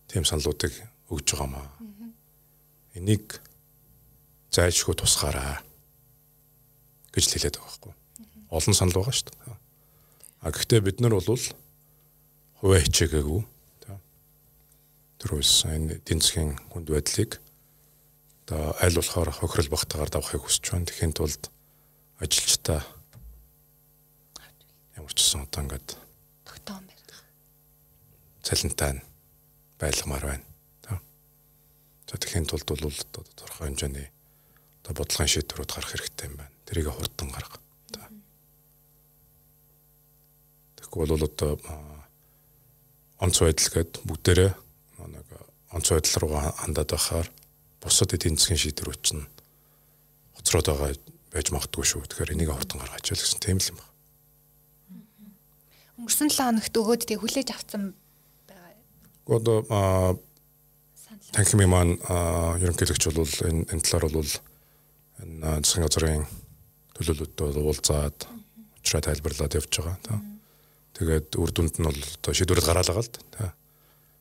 тийм 0.10 0.26
саналуудыг 0.26 0.74
өгж 1.14 1.28
байгаамаа. 1.38 1.70
Энийг 2.98 3.38
зайлшгүй 4.50 4.98
тусгаараа 4.98 5.62
гэж 7.14 7.26
хэлээд 7.30 7.56
байгаа 7.56 7.70
байхгүй. 7.70 7.94
Олон 8.52 8.76
санал 8.76 8.98
байгаа 9.00 9.16
шүү 9.16 9.30
дээ. 9.30 9.41
А 10.42 10.50
гэхдээ 10.50 10.82
бид 10.82 10.98
нар 11.06 11.14
бол 11.14 11.30
хувиа 11.30 12.82
хичээгээгүй. 12.82 13.42
Тэрөөс 15.22 15.54
энэ 15.70 16.02
тэнцгийн 16.02 16.58
хүнд 16.74 16.90
байдлыг 16.90 17.38
одоо 18.50 18.74
аль 18.82 18.98
болохоор 18.98 19.30
хохирол 19.30 19.70
багтаагаар 19.70 20.10
давахыг 20.10 20.42
хүсэж 20.42 20.66
байна. 20.74 20.90
Тэхийн 20.90 21.14
тулд 21.14 21.54
ажилчдаа 22.18 22.82
ямар 24.98 25.14
ч 25.14 25.22
сан 25.22 25.46
одоо 25.46 25.62
ингээд 25.62 25.94
тогтоон 26.42 26.90
барих. 26.90 27.22
цалинтай 28.42 29.06
байлгамаар 29.78 30.26
байна. 30.26 30.46
За 32.10 32.18
тэхийн 32.18 32.50
тулд 32.50 32.66
бол 32.66 32.90
одоо 32.90 33.22
тодорхой 33.30 33.70
хэмжээний 33.70 34.10
одоо 34.82 35.06
бодлогын 35.06 35.30
шийдвэрүүд 35.30 35.70
гарах 35.70 35.92
хэрэгтэй 35.94 36.34
юм 36.34 36.42
байна. 36.42 36.56
Тэрийг 36.66 36.90
хурдан 36.90 37.30
гарга. 37.30 37.61
Тэгэхгүй 40.92 41.08
бол 41.08 41.24
одоо 41.24 41.56
онц 43.24 43.40
байдал 43.40 43.72
гээд 43.80 44.04
бүгдээрээ 44.04 44.52
нэг 45.08 45.28
онц 45.72 45.88
байдал 45.88 46.20
руу 46.20 46.36
хандаад 46.36 46.92
байхаар 46.92 47.28
бусад 47.80 48.12
эдийн 48.12 48.36
засгийн 48.36 48.60
шийдвэрүүд 48.60 49.00
чинь 49.00 49.24
хоцроод 50.36 50.68
байгаа 50.68 50.92
байж 51.32 51.48
магадгүй 51.56 51.86
шүү. 51.88 52.04
Тэгэхээр 52.12 52.36
энийг 52.36 52.52
хурдан 52.52 52.84
гаргаж 52.84 53.08
ял 53.08 53.24
гэсэн 53.24 53.40
тийм 53.40 53.64
л 53.64 53.72
юм 53.72 53.80
байна. 53.80 53.96
Өнгөрсөн 55.96 56.28
7 56.28 56.60
хоногт 56.60 56.76
өгөөд 56.76 57.08
тэг 57.08 57.24
хүлээж 57.24 57.50
авсан 57.56 57.96
байгаа. 58.52 58.76
Одоо 59.32 60.20
танхимын 61.32 61.72
маань 61.72 61.96
ерөнхийлөгч 62.04 63.04
бол 63.16 63.32
энэ 63.48 63.64
энэ 63.72 63.84
талаар 63.88 64.12
бол 64.12 64.32
энэ 65.24 65.64
засгийн 65.64 65.88
газрын 65.88 66.28
төлөөлөлтөд 67.00 67.56
уулзаад 67.64 68.28
учраа 68.84 69.02
тайлбарлаад 69.08 69.56
явж 69.56 69.72
байгаа. 69.80 70.31
Тэгээд 71.02 71.34
үр 71.34 71.50
дүнд 71.50 71.82
нь 71.82 71.88
бол 71.90 71.98
одоо 71.98 72.30
шийдвэрэл 72.38 72.70
гараалаа 72.70 73.02
л 73.02 73.10
да. 73.34 73.58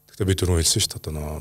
Гэхдээ 0.09 0.25
би 0.25 0.33
түрүү 0.33 0.65
хэлсэн 0.65 0.81
шүү 0.81 0.97
дээ 0.97 1.01
одоо 1.05 1.13
нөө 1.13 1.33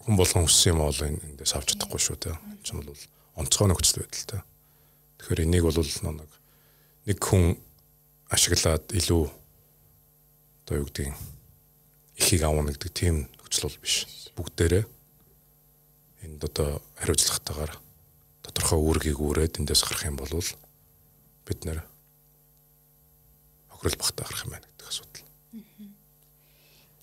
хүн 0.00 0.16
болгон 0.16 0.48
хүссэн 0.48 0.72
юм 0.72 0.80
бол 0.80 0.96
эндээс 0.96 1.52
авч 1.52 1.76
чадахгүй 1.76 2.00
шүү 2.00 2.16
дээ. 2.24 2.36
Чинь 2.64 2.80
бол 2.80 2.96
онцгой 3.36 3.68
нөхцөл 3.68 4.00
байдал 4.00 4.24
та. 4.24 4.48
Тэгэхээр 5.20 5.44
энийг 5.44 5.68
бол 5.68 5.76
нэг 5.76 6.32
нэг 7.04 7.18
хүн 7.20 7.60
ашиглаад 8.32 8.88
илүү 8.96 9.28
одоо 9.28 10.74
юу 10.80 10.88
гэдгийг 10.88 11.12
ихийг 12.16 12.42
авна 12.48 12.72
гэдэг 12.72 12.88
тийм 12.96 13.28
нөхцөл 13.36 13.68
бол 13.68 13.78
биш. 13.84 14.08
Бүгдээрээ 14.40 14.84
энд 16.24 16.40
одоо 16.48 16.80
хариуцлагатайгаар 16.96 17.76
тодорхой 18.40 18.80
үүргийг 18.80 19.20
үүрээд 19.20 19.60
эндээс 19.60 19.84
гарах 19.84 20.08
юм 20.08 20.16
бол 20.16 20.32
бид 21.44 21.60
нэр 21.68 21.84
хохирол 23.68 24.00
багтаа 24.00 24.24
гарах 24.24 24.44
юм 24.48 24.52
байна 24.56 24.64
гэдэг. 24.64 24.67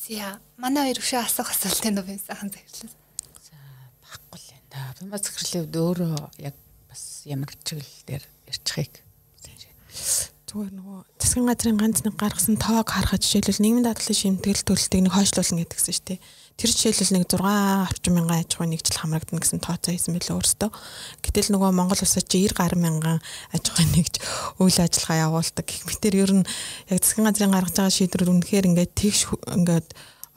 За 0.06 0.38
манай 0.62 0.94
хоёр 0.94 1.02
өшөө 1.02 1.22
асуух 1.26 1.50
асуултын 1.50 1.98
нөө 1.98 2.06
бимсахан 2.06 2.54
зөвлөсөн. 2.54 2.94
За 3.42 3.58
баггүй 4.06 4.38
л 4.38 4.54
энэ. 4.54 4.70
Да 4.70 4.94
бимаа 5.02 5.18
захирлын 5.18 5.66
өөрөө 5.74 6.16
яг 6.46 6.56
бас 6.86 7.26
ямар 7.26 7.50
чиглэлээр 7.66 8.24
ярьчихыг 8.54 9.06
зүгээр 10.56 10.72
нөгөө 10.72 11.00
засгийн 11.20 11.48
газрын 11.52 11.80
ганц 11.82 12.00
нэг 12.08 12.16
гаргасан 12.16 12.56
тоог 12.56 12.88
харахад 12.88 13.20
жишээлбэл 13.20 13.60
нийгмийн 13.60 13.88
дадлын 13.92 14.16
шимтгэл 14.16 14.64
төлөлтийг 14.64 15.04
нэг 15.04 15.12
хойшлуулна 15.12 15.60
гэдгсэн 15.68 15.92
шүү 15.92 16.08
дээ. 16.08 16.20
Тэр 16.56 16.72
жишээлбэл 16.72 17.16
нэг 17.20 17.26
6 17.28 17.44
орчим 17.92 18.14
мянган 18.16 18.40
аж 18.40 18.56
ахуйн 18.56 18.72
нэгжил 18.72 18.96
хамрагдана 18.96 19.44
гэсэн 19.44 19.60
тооцоо 19.60 19.92
хийсэн 19.92 20.16
байлээ 20.16 20.40
өөртөө. 20.40 20.72
Гэтэл 21.20 21.52
нөгөө 21.52 21.72
Монгол 21.76 22.00
улсад 22.00 22.32
90 22.32 22.56
гаруй 22.56 22.80
мянган 22.80 23.20
аж 23.52 23.64
ахуйн 23.76 23.92
нэгж 23.92 24.24
үйл 24.64 24.80
ажиллагаа 24.80 25.28
явуулдаг. 25.28 25.66
Гэх 25.68 25.84
мэтэр 25.84 26.16
ер 26.16 26.32
нь 26.32 26.48
яг 26.88 27.04
засгийн 27.04 27.28
газрын 27.28 27.52
гаргаж 27.52 27.76
байгаа 27.76 27.92
шийдвэр 27.92 28.32
үнэхээр 28.32 28.70
ингээд 28.72 28.92
тэгш 28.96 29.22
ингээд 29.52 29.88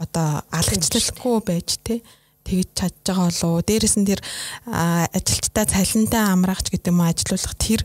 одоо 0.03 0.43
алагчлалгүй 0.51 1.37
байж 1.47 1.79
тээ 1.87 2.03
тэгж 2.49 2.69
чадж 2.75 2.97
байгаа 3.07 3.31
болов. 3.31 3.62
Дээрээс 3.62 3.97
нь 4.01 4.09
тэр 4.09 4.21
ажилчдаа 4.66 5.64
цалинтай 5.69 6.23
амраач 6.35 6.66
гэдэг 6.73 6.91
юм 6.91 7.05
ажилуулах 7.05 7.55
тэр 7.61 7.81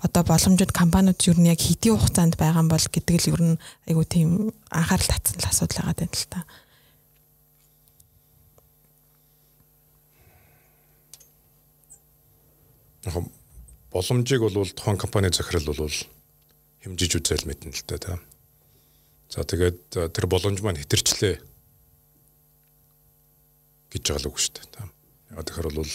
одоо 0.00 0.22
боломжууд 0.22 0.72
компаниуд 0.72 1.20
ер 1.26 1.38
нь 1.40 1.50
яг 1.50 1.60
хэдийн 1.60 1.98
хугацаанд 1.98 2.40
байгаа 2.40 2.62
юм 2.62 2.70
бол 2.70 2.86
гэдэг 2.86 3.16
л 3.24 3.30
ер 3.34 3.42
нь 3.42 3.56
айгу 3.88 4.04
тийм 4.06 4.54
анхаарал 4.70 5.10
татсан 5.10 5.36
л 5.42 5.48
асуудал 5.50 5.92
байгаа 5.92 6.06
юм 6.06 6.12
л 6.14 6.26
та. 6.30 6.40
Яг 13.04 13.28
боломжийг 13.90 14.40
бол 14.40 14.70
тухайн 14.72 14.98
компани 14.98 15.32
захирал 15.32 15.64
бол 15.68 15.96
хэмжиж 16.82 17.12
үзэл 17.20 17.48
мэднэ 17.48 17.72
л 17.72 17.84
та 17.84 17.98
тийм. 17.98 18.20
За 19.28 19.44
тэгээд 19.44 20.12
тэр 20.12 20.26
боломж 20.26 20.60
маань 20.60 20.80
хэтэрчлээ 20.80 21.36
гэж 23.92 24.02
байгаа 24.02 24.22
л 24.24 24.28
үгүй 24.28 24.40
шүү 24.40 24.54
дээ. 24.56 24.72
Тийм. 24.72 24.88
Яг 25.36 25.44
тэгэхээр 25.44 25.68
бол 25.72 25.92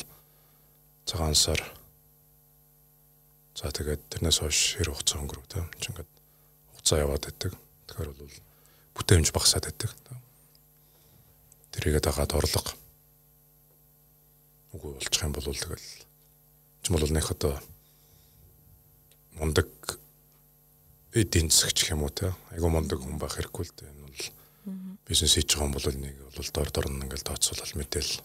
цагаан 1.05 1.35
сар 1.35 1.61
За 3.59 3.67
тэгээд 3.75 4.07
тэрнээс 4.07 4.39
хойш 4.39 4.79
хэр 4.79 4.95
хугацаа 4.95 5.19
өнгөрөв 5.19 5.47
тийм 5.51 5.67
ч 5.83 5.91
ингээд 5.91 6.07
хугацаа 6.71 7.03
яваад 7.03 7.27
байдаг. 7.27 7.51
Тэгэхээр 7.91 8.11
бол 8.15 8.35
бүтээмж 8.95 9.27
багасаад 9.35 9.67
байдаг. 9.67 9.91
Тэрийгээ 11.75 11.99
дагаад 11.99 12.39
орлого 12.39 12.71
үгүй 14.71 14.95
болчих 14.95 15.23
юм 15.27 15.35
бол 15.35 15.43
тэгэл 15.43 15.98
ч 16.81 16.89
юм 16.89 16.97
бол 16.97 17.09
нэг 17.11 17.27
одоо 17.31 17.55
мундаг 19.39 19.67
эдийн 21.13 21.49
засагч 21.49 21.89
юм 21.91 22.03
уу 22.03 22.13
те? 22.13 22.35
Айгу 22.51 22.69
мундаг 22.69 22.99
хүн 23.01 23.17
байх 23.17 23.35
хэрэггүй 23.35 23.65
л 23.65 23.75
дээ. 23.75 23.89
Энэ 23.89 24.03
бол 24.05 24.23
бизнес 25.07 25.33
хийж 25.33 25.49
байгаа 25.55 25.67
юм 25.67 25.73
бол 25.73 25.87
нэг 25.89 26.15
бол 26.21 26.49
дор 26.53 26.69
дор 26.69 26.87
нь 26.91 27.03
ингээл 27.03 27.27
тооцоолол 27.27 27.73
мэдээл. 27.79 28.21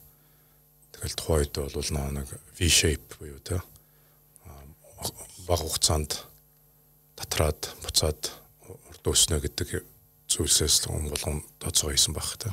Тэгэл 0.93 1.19
тухайд 1.19 1.55
бол 1.57 1.91
нэг 2.13 2.29
V 2.59 2.69
shape 2.69 3.19
буюу 3.19 3.41
те? 3.41 3.63
Бага 5.49 5.65
хугацаанд 5.65 6.25
татраад 7.17 7.61
буцаад 7.83 8.21
урд 8.69 9.05
өснө 9.09 9.41
гэдэг 9.41 9.85
зүйлсээс 10.29 10.89
л 10.89 11.11
болгон 11.11 11.45
тооцоо 11.59 11.91
хийсэн 11.91 12.15
байх 12.15 12.37
та. 12.37 12.53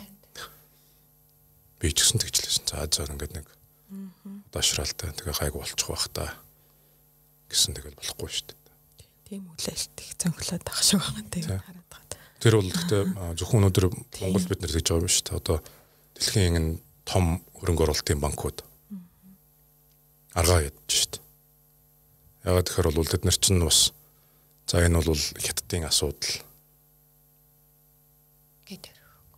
Би 1.80 1.92
ч 1.92 2.06
гэсэн 2.06 2.22
тэгжлээсэн. 2.22 2.66
За 2.70 2.88
за 2.88 3.10
ингээд 3.10 3.36
нэг 3.36 3.48
дашралтай 4.52 5.12
тэгээ 5.16 5.36
гайг 5.40 5.56
болчих 5.56 5.88
байх 5.88 6.06
та 6.12 6.36
гэсэн 7.50 7.76
тэгэл 7.76 8.00
болохгүй 8.00 8.30
шүү 8.30 8.46
дээ. 8.52 8.60
Тийм 9.28 9.44
үлээлт 9.52 9.96
их 10.04 10.12
цонхлоод 10.20 10.66
ах 10.68 10.82
шиг 10.84 11.00
байгаа 11.00 11.26
тийм 11.32 11.46
хараад 11.48 11.88
байгаа. 11.88 12.20
Тэр 12.40 12.54
бол 12.60 12.72
гэхдээ 12.72 13.04
зөвхөн 13.40 13.60
өнөөдөр 13.64 13.86
Монгол 13.92 14.48
бид 14.48 14.62
нэр 14.62 14.76
гэж 14.76 14.86
байгаа 14.88 15.04
юм 15.04 15.12
шүү 15.12 15.26
дээ. 15.28 15.40
Одоо 15.40 15.58
дэлхийн 16.16 16.58
энэ 16.60 16.72
том 17.08 17.26
хөрөнгө 17.56 17.84
оруулалтын 17.88 18.20
банкуд 18.20 18.64
аргаа 20.36 20.68
ядж 20.68 20.80
шүү 20.88 21.10
дээ 21.16 21.22
Ягаад 22.42 22.66
тэгэхээр 22.66 22.90
бол 22.98 23.06
тэд 23.06 23.22
нар 23.22 23.38
чинь 23.38 23.62
бас 23.62 23.94
за 24.66 24.82
энэ 24.82 24.98
бол 24.98 25.22
хятадын 25.38 25.86
асуудал 25.86 26.42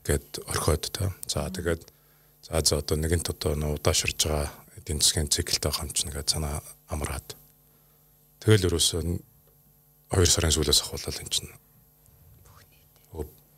гэд 0.08 0.40
орхиод 0.48 0.88
та. 0.88 1.12
За 1.28 1.52
тэгээд 1.52 1.84
за 2.48 2.64
за 2.64 2.80
одоо 2.80 2.96
нэгэнт 2.96 3.28
одоо 3.28 3.76
удаашрж 3.76 4.16
байгаа 4.24 4.48
эдийн 4.84 5.00
засгийн 5.00 5.32
циклтэй 5.32 5.72
хамч 5.72 6.04
нэгэ 6.06 6.28
цанаа 6.28 6.60
амраад 6.92 7.36
тэгэл 8.44 8.68
ерөөсөө 8.68 9.02
2 10.14 10.30
сарын 10.30 10.54
сүүлээс 10.54 10.84
ахуулаад 10.84 11.24
эн 11.24 11.32
чинь 11.32 11.50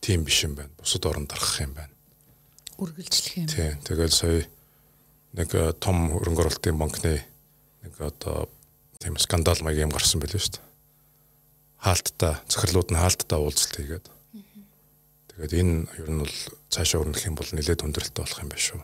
тийм 0.05 0.23
биш 0.23 0.43
юм 0.45 0.53
байна. 0.53 0.69
Бусад 0.77 1.05
орнд 1.09 1.33
дарах 1.33 1.57
юм 1.61 1.73
байна. 1.73 1.93
Үргэлжлэх 2.77 3.37
юм. 3.41 3.47
Тийм. 3.49 3.81
Тэгэл 3.81 4.13
сая 4.13 4.45
нэг 5.33 5.49
э, 5.57 5.73
том 5.81 6.13
хөрөнгө 6.13 6.45
оруулалтын 6.45 6.77
банкны 6.77 7.25
нэг 7.81 7.93
одоо 7.97 8.45
тийм 9.01 9.17
скандал 9.17 9.57
маяг 9.65 9.81
юм 9.81 9.89
гарсан 9.89 10.21
байлээ 10.21 10.37
шүү 10.37 10.61
дээ. 10.61 10.65
Хаалттай 11.81 12.33
захирлууд 12.45 12.93
нь 12.93 13.01
хаалттай 13.01 13.39
уулзалт 13.41 13.73
хийгээд. 13.81 14.05
Тэгээд 15.33 15.53
энэ 15.57 15.73
ер 15.97 16.09
нь 16.13 16.21
бол 16.21 16.37
цаашаа 16.69 17.01
өрнөх 17.01 17.25
юм 17.25 17.33
бол 17.33 17.49
нэлээд 17.49 17.81
хүндрэлтэй 17.81 18.21
болох 18.21 18.39
юм 18.45 18.49
байна 18.53 18.61
шүү. 18.61 18.81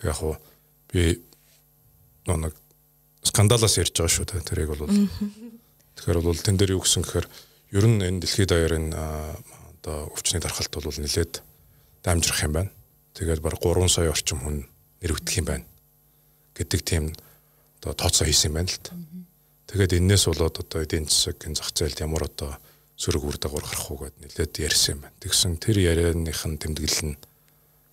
Тэг 0.00 0.04
яг 0.08 0.20
уу 0.24 0.40
би 0.92 1.22
нэг 2.26 2.54
скандалаас 3.24 3.78
ярьж 3.78 3.94
байгаа 3.96 4.12
шүү 4.12 4.26
дээ. 4.28 4.48
Тэрийг 4.48 4.70
бол 4.72 4.84
тэгэхээр 5.96 6.20
бол 6.20 6.38
тэн 6.38 6.56
дээр 6.56 6.76
юу 6.76 6.82
гэсэн 6.84 7.04
гэхээр 7.04 7.26
ер 7.76 7.84
нь 7.88 8.00
энэ 8.04 8.20
дэлхийд 8.24 8.50
даяарын 8.52 8.92
одоо 8.92 10.12
өвчний 10.12 10.40
дархалт 10.40 10.72
бол 10.72 10.88
нэлээд 10.88 11.42
дамжрах 12.04 12.44
юм 12.44 12.52
байна. 12.52 12.70
Тэгээд 13.14 13.40
баг 13.44 13.60
3 13.60 13.88
сая 13.88 14.12
орчим 14.12 14.40
хүн 14.40 14.56
нэрвэгдэх 15.02 15.38
юм 15.40 15.46
байна 15.48 15.66
гэдэг 16.58 16.80
тийм 16.82 17.04
одоо 17.78 17.94
тооцоо 17.94 18.26
хийсэн 18.26 18.50
юм 18.50 18.56
байна 18.58 18.70
л 18.70 18.82
та. 18.82 18.92
Тэгээд 19.70 19.98
энээс 20.02 20.24
болоод 20.26 20.58
одоо 20.58 20.82
эдийн 20.82 21.06
засгийн 21.06 21.54
зах 21.54 21.70
зээлд 21.70 22.02
ямар 22.02 22.26
одоо 22.26 22.58
сөрөг 22.98 23.22
үр 23.22 23.36
дагавар 23.38 23.62
гарах 23.62 23.90
уу 23.90 23.98
гэд 24.02 24.16
нэлээд 24.18 24.52
ярьсан 24.58 24.98
юм 24.98 25.00
байна. 25.06 25.20
Тэгсэн 25.22 25.60
тэр 25.62 25.76
ярианыхын 25.78 26.58
тэмдэглэл 26.58 27.14
нь 27.14 27.16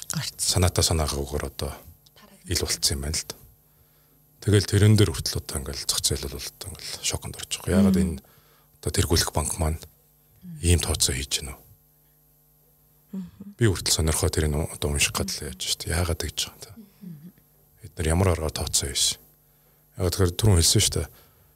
гарц 0.10 0.40
санаатаа 0.40 0.82
санаагаагаар 0.82 1.46
одоо 1.46 1.72
ил 2.48 2.62
болцсон 2.62 2.96
юм 2.98 3.02
байна 3.06 3.18
л 3.18 3.26
та. 3.26 3.36
Тэгэл 4.46 4.70
тэрэн 4.70 4.96
дээр 4.96 5.12
хүртэл 5.12 5.42
одоо 5.42 5.56
ингээл 5.62 5.86
зах 5.90 6.02
зээл 6.06 6.30
бол 6.30 6.38
одоо 6.38 6.68
ингээл 6.70 7.02
шоконд 7.02 7.36
орж 7.38 7.52
байгаа. 7.62 7.80
Ягаад 7.82 7.98
энэ 7.98 8.22
одоо 8.82 8.92
тэргүүлэх 8.94 9.32
банк 9.34 9.58
маань 9.58 9.82
ийм 10.62 10.80
тооцоо 10.80 11.18
хийж 11.18 11.42
гинэ 11.42 11.54
үү? 11.54 11.62
Би 13.58 13.66
хүртэл 13.66 13.98
сонирхоо 13.98 14.30
тэрийг 14.30 14.54
одоо 14.54 14.90
унших 14.94 15.16
гадал 15.16 15.50
яаж 15.50 15.60
шүү 15.62 15.90
дээ. 15.90 15.96
Яагаад 15.98 16.22
гэж 16.22 16.38
байгаа 16.52 16.74
юм. 16.78 17.34
Бид 17.82 17.94
нар 17.98 18.08
ямар 18.12 18.30
аргаар 18.36 18.54
тооцоо 18.54 18.92
хийсэн 18.92 19.26
Яг 19.96 20.12
тэгэхээр 20.12 20.36
түрүүн 20.36 20.60
хэлсэн 20.60 20.84
шүү 20.84 20.96
дээ. 21.00 21.08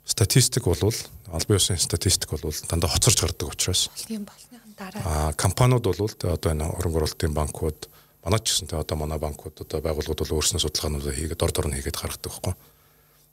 Статистик 0.08 0.64
бол 0.64 0.80
албан 0.80 1.58
ёсны 1.60 1.76
статистик 1.76 2.32
бол 2.32 2.56
дандаа 2.72 2.90
хоцорж 2.90 3.20
гардаг 3.20 3.52
учраас. 3.52 3.92
Тийм 4.08 4.24
болсныхан 4.24 4.72
дараа. 4.80 5.04
Аа 5.04 5.32
компаниуд 5.36 5.84
бол 5.84 6.08
одоо 6.08 6.50
энэ 6.56 6.64
хөрөнгө 6.64 7.00
оруулалтын 7.04 7.36
банкуд 7.36 7.92
манай 8.24 8.40
ч 8.44 8.52
гэсэн 8.52 8.68
тэ 8.68 8.82
одоо 8.82 8.98
манай 9.00 9.20
банкуд 9.20 9.56
одоо 9.64 9.80
байгууллагууд 9.80 10.22
бол 10.24 10.36
өөрснөө 10.40 10.60
судалгаануудаа 10.64 11.14
хийгээд 11.16 11.40
дор 11.40 11.52
дор 11.52 11.68
нь 11.72 11.78
хийгээд 11.80 12.00
гаргадаг 12.00 12.32
байхгүй. 12.32 12.56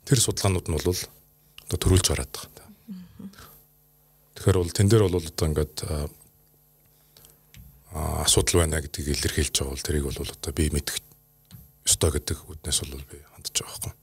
Тэр 0.07 0.19
судалгаанууд 0.23 0.67
нь 0.71 0.77
бол 0.79 0.89
одоо 1.67 1.79
төрүүлж 1.79 2.07
гараад 2.07 2.31
байгаа. 2.31 2.67
Тэгэхээр 4.39 4.59
бол 4.63 4.77
тэн 4.77 4.89
дээр 4.89 5.05
бол 5.11 5.19
одоо 5.19 5.47
ингээд 5.51 5.77
асуудал 7.97 8.61
байна 8.63 8.81
гэдгийг 8.85 9.17
илэрхийлж 9.17 9.55
байгаа 9.59 9.75
бол 9.75 9.87
тэрийг 9.87 10.05
бол 10.07 10.21
одоо 10.23 10.53
би 10.53 10.71
мэдэх 10.71 10.97
ёстой 11.89 12.11
гэдэг 12.15 12.39
үднээс 12.47 12.79
бол 12.85 13.05
би 13.11 13.17
хандж 13.35 13.57
байгаа 13.59 13.91
байхгүй. 13.91 13.95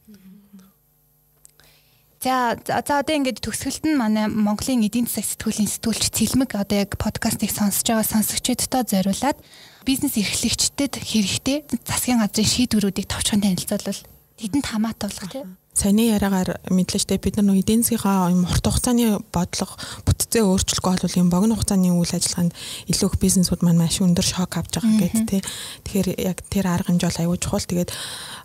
За 2.24 2.56
за 2.64 2.80
одоо 2.80 3.16
ингээд 3.20 3.44
төгсгөлт 3.44 3.84
нь 3.84 4.00
манай 4.00 4.32
Монголын 4.32 4.88
эдийн 4.88 5.06
засаг 5.12 5.28
сэтгүүлийн 5.28 5.68
сэтгүүлч 5.68 6.08
Цэлмэг 6.16 6.56
одоо 6.56 6.88
яг 6.88 6.96
подкастыг 6.96 7.52
сонсож 7.52 7.84
байгаа 7.84 8.08
сонсогчдод 8.08 8.88
зориулаад 8.88 9.38
бизнес 9.86 10.18
эрхлэгчдэд 10.18 10.94
хэрэгтэй 11.00 11.58
засгийн 11.84 12.20
газрын 12.24 12.48
шийдвэрүүдийг 12.48 13.08
товчхон 13.08 13.44
танилцуулбал 13.44 14.00
тэдэнд 14.40 14.66
хамаатай 14.66 15.08
болгох 15.12 15.32
тийм. 15.32 15.63
Саяны 15.74 16.06
яриагаар 16.14 16.62
мэдлээ 16.70 17.02
штэ 17.02 17.18
бид 17.18 17.42
нар 17.42 17.58
эдийн 17.58 17.82
засгийнхаа 17.82 18.30
юм 18.30 18.46
урт 18.46 18.62
хугацааны 18.62 19.18
бодлого 19.34 19.74
бүтцээ 20.06 20.46
өөрчлөхгүй 20.46 21.02
бол 21.02 21.20
юм 21.20 21.30
богино 21.34 21.58
хугацааны 21.58 21.90
үйл 21.90 22.14
ажиллагаанд 22.14 22.54
илүү 22.94 23.10
их 23.10 23.18
бизнесүүд 23.18 23.66
маань 23.66 23.82
маш 23.82 23.98
өндөр 23.98 24.22
шок 24.22 24.54
авч 24.54 24.78
байгаа 24.78 25.02
гэдэг 25.02 25.26
тий. 25.26 25.42
Тэгэхээр 25.82 26.10
яг 26.22 26.46
тэр 26.46 26.70
арга 26.70 26.94
хэмжээ 26.94 27.10
бол 27.10 27.22
аюул 27.26 27.42
чухал. 27.42 27.66
Тэгээд 27.66 27.90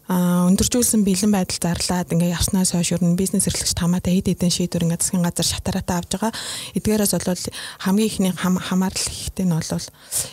өндөржүүлсэн 0.09 1.05
бэлэн 1.05 1.32
байдал 1.36 1.60
зарлаад 1.60 2.09
ингээ 2.16 2.32
явснаас 2.32 2.72
хойш 2.72 2.96
ер 2.96 3.05
нь 3.05 3.12
бизнес 3.12 3.44
эрхлэгч 3.44 3.76
тамаатай 3.76 4.16
хэд 4.16 4.32
хэдэн 4.32 4.48
шийдвэр 4.48 4.88
ингээ 4.88 5.05
засгийн 5.05 5.20
газар 5.20 5.44
шатараатай 5.44 5.96
авж 6.00 6.10
байгаа. 6.16 6.32
Эдгээрээс 6.80 7.12
бол 7.12 7.44
хамгийн 7.84 8.09
ихний 8.09 8.32
хамаарал 8.32 9.05
ихтэй 9.05 9.44
нь 9.44 9.52
бол 9.52 9.68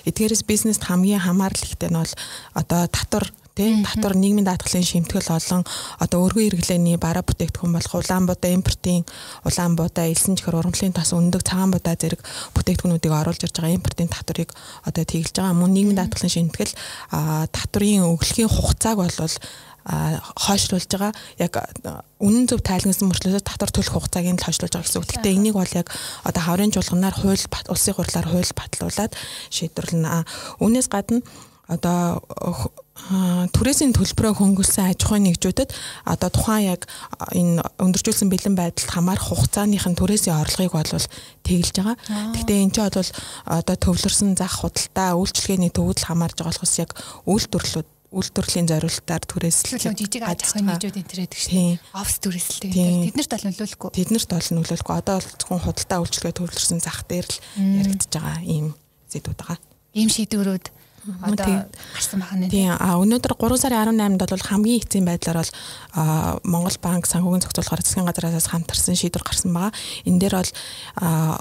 эдгээрээс 0.08 0.44
бизнест 0.48 0.88
хамгийн 0.88 1.28
хамаарал 1.28 1.60
ихтэй 1.60 1.92
нь 1.92 2.00
бол 2.00 2.14
одоо 2.56 2.88
татвар 2.88 3.28
тий? 3.56 3.72
Татвар 3.88 4.16
нийгмийн 4.20 4.46
даатгалын 4.46 4.84
шимтгэл 4.84 5.32
олон 5.32 5.64
одоо 6.04 6.20
өргөн 6.28 6.52
хэрэглээний 6.52 7.00
бараа 7.00 7.24
бүтээгдэхүүн 7.24 7.72
болох 7.72 7.94
улаан 7.96 8.28
будаа 8.28 8.52
импортын 8.52 9.08
улаан 9.48 9.74
будаа 9.80 10.06
элсэн 10.12 10.36
чихэр 10.36 10.60
ургамлын 10.60 10.92
тас 10.92 11.16
өндөг 11.16 11.42
цагаан 11.48 11.72
будаа 11.72 11.96
зэрэг 11.96 12.20
бүтээгдэхүүнүүдийг 12.52 13.14
оруулж 13.16 13.42
ирж 13.48 13.56
байгаа 13.56 13.78
импортын 13.80 14.12
татварыг 14.12 14.52
одоо 14.84 15.04
тэгэлж 15.08 15.36
байгаа. 15.40 15.56
Мөн 15.56 15.72
нийгмийн 15.72 16.00
даатгалын 16.04 16.36
шимтгэл 16.36 16.76
татврын 17.56 18.04
өглөгийн 18.12 18.52
хугацааг 18.52 19.00
болвол 19.00 19.36
хойшлуулж 19.86 20.90
байгаа. 20.92 21.14
Яг 21.40 21.54
үнэн 22.20 22.50
зөв 22.50 22.60
тайлгнасан 22.60 23.08
мөрчлөөс 23.08 23.46
татвар 23.46 23.72
төлөх 23.72 23.94
хугацааг 23.96 24.26
нь 24.36 24.42
хойшлуулж 24.42 24.74
байгаа 24.74 24.84
гэсэн 24.84 25.00
үг. 25.00 25.10
Гэхдээ 25.16 25.36
энийг 25.38 25.56
бол 25.56 25.78
яг 25.78 25.88
одоо 26.28 26.42
хаврын 26.44 26.74
чуулганаар 26.74 27.16
хууль 27.16 27.46
улсын 27.70 27.94
хурлаар 27.94 28.28
хууль 28.28 28.52
батлуулаад 28.58 29.14
шийдвэрлэнэ. 29.54 30.26
Үүнээс 30.58 30.90
гадна 30.90 31.22
одоо 31.68 32.22
түрээсийн 33.52 33.92
төлбөрөө 33.92 34.34
хөнгөлсөн 34.40 34.96
аж 34.96 35.04
ахуйн 35.04 35.28
нэгжүүдэд 35.28 35.70
одоо 36.08 36.30
тухайн 36.32 36.74
яг 36.74 36.88
энэ 37.36 37.60
өндөржүүлсэн 37.82 38.30
бэлэн 38.32 38.56
байдалд 38.56 38.90
хамаарах 38.90 39.30
хугацааных 39.30 39.86
нь 39.86 40.00
түрээсийн 40.00 40.40
орлогыг 40.40 40.74
бол 40.74 41.10
тэгэлж 41.44 41.76
байгаа. 41.76 41.98
Гэхдээ 42.34 42.64
энэ 42.66 42.74
ч 42.74 42.78
бол 42.80 43.12
одоо 43.46 43.76
төвлөрсөн 43.76 44.40
зах 44.40 44.64
худалдаа 44.64 45.20
үйлчлэгээний 45.20 45.72
төвөдөл 45.76 46.08
хамаарж 46.08 46.38
байгаа 46.40 46.54
болохоос 46.56 46.76
яг 46.80 46.92
үйлдвэрлэлүүд 47.28 47.90
үйлдвэрлэлийн 48.16 48.70
зорилтоор 48.72 49.24
түрээслэх 49.28 49.76
жижиг 49.92 50.24
аж 50.24 50.40
ахуйн 50.48 50.72
нэгжүүд 50.72 51.00
энэ 51.04 51.10
төрөйдөг 51.12 51.36
шүү. 51.36 51.76
Офс 52.00 52.16
түрээслэлтэй. 52.24 53.12
Тэднэрт 53.12 53.32
бол 53.36 53.46
нөлөөлөхгүй. 53.52 53.90
Тэднэрт 53.92 54.30
бол 54.32 54.50
нөлөөлөхгүй. 54.56 54.96
Одоо 54.96 55.16
бол 55.20 55.32
зөвхөн 55.36 55.64
худалдаа 55.68 56.00
үйлчлэгээ 56.00 56.38
төвлөрсөн 56.40 56.80
зах 56.80 57.04
дээр 57.12 57.28
л 57.28 57.38
яригдж 57.60 58.08
байгаа 58.16 58.40
ийм 58.48 58.68
зэдүүд 59.12 59.36
байгаа. 59.36 59.60
Ийм 60.00 60.10
шийдвэрүүд 60.16 60.66
одоо 61.22 61.70
гарсан 61.94 62.20
байна. 62.20 62.50
Тийм. 62.50 62.74
А 62.74 62.98
өнөөдөр 62.98 63.34
3 63.38 63.62
сарын 63.62 64.00
18-нд 64.00 64.22
бол 64.26 64.48
хамгийн 64.50 64.82
эцсийн 64.82 65.06
байдлаар 65.06 65.40
бол 65.42 65.54
Монгол 66.44 66.78
банк 66.82 67.06
санхүүгийн 67.06 67.44
зохицуулахаар 67.46 67.84
засгийн 67.86 68.10
газраас 68.10 68.50
хамтарсан 68.50 68.98
шийдвэр 68.98 69.24
гарсан 69.26 69.54
байгаа. 69.54 69.74
Энэ 70.10 70.20
дээр 70.20 70.36
бол 70.42 70.52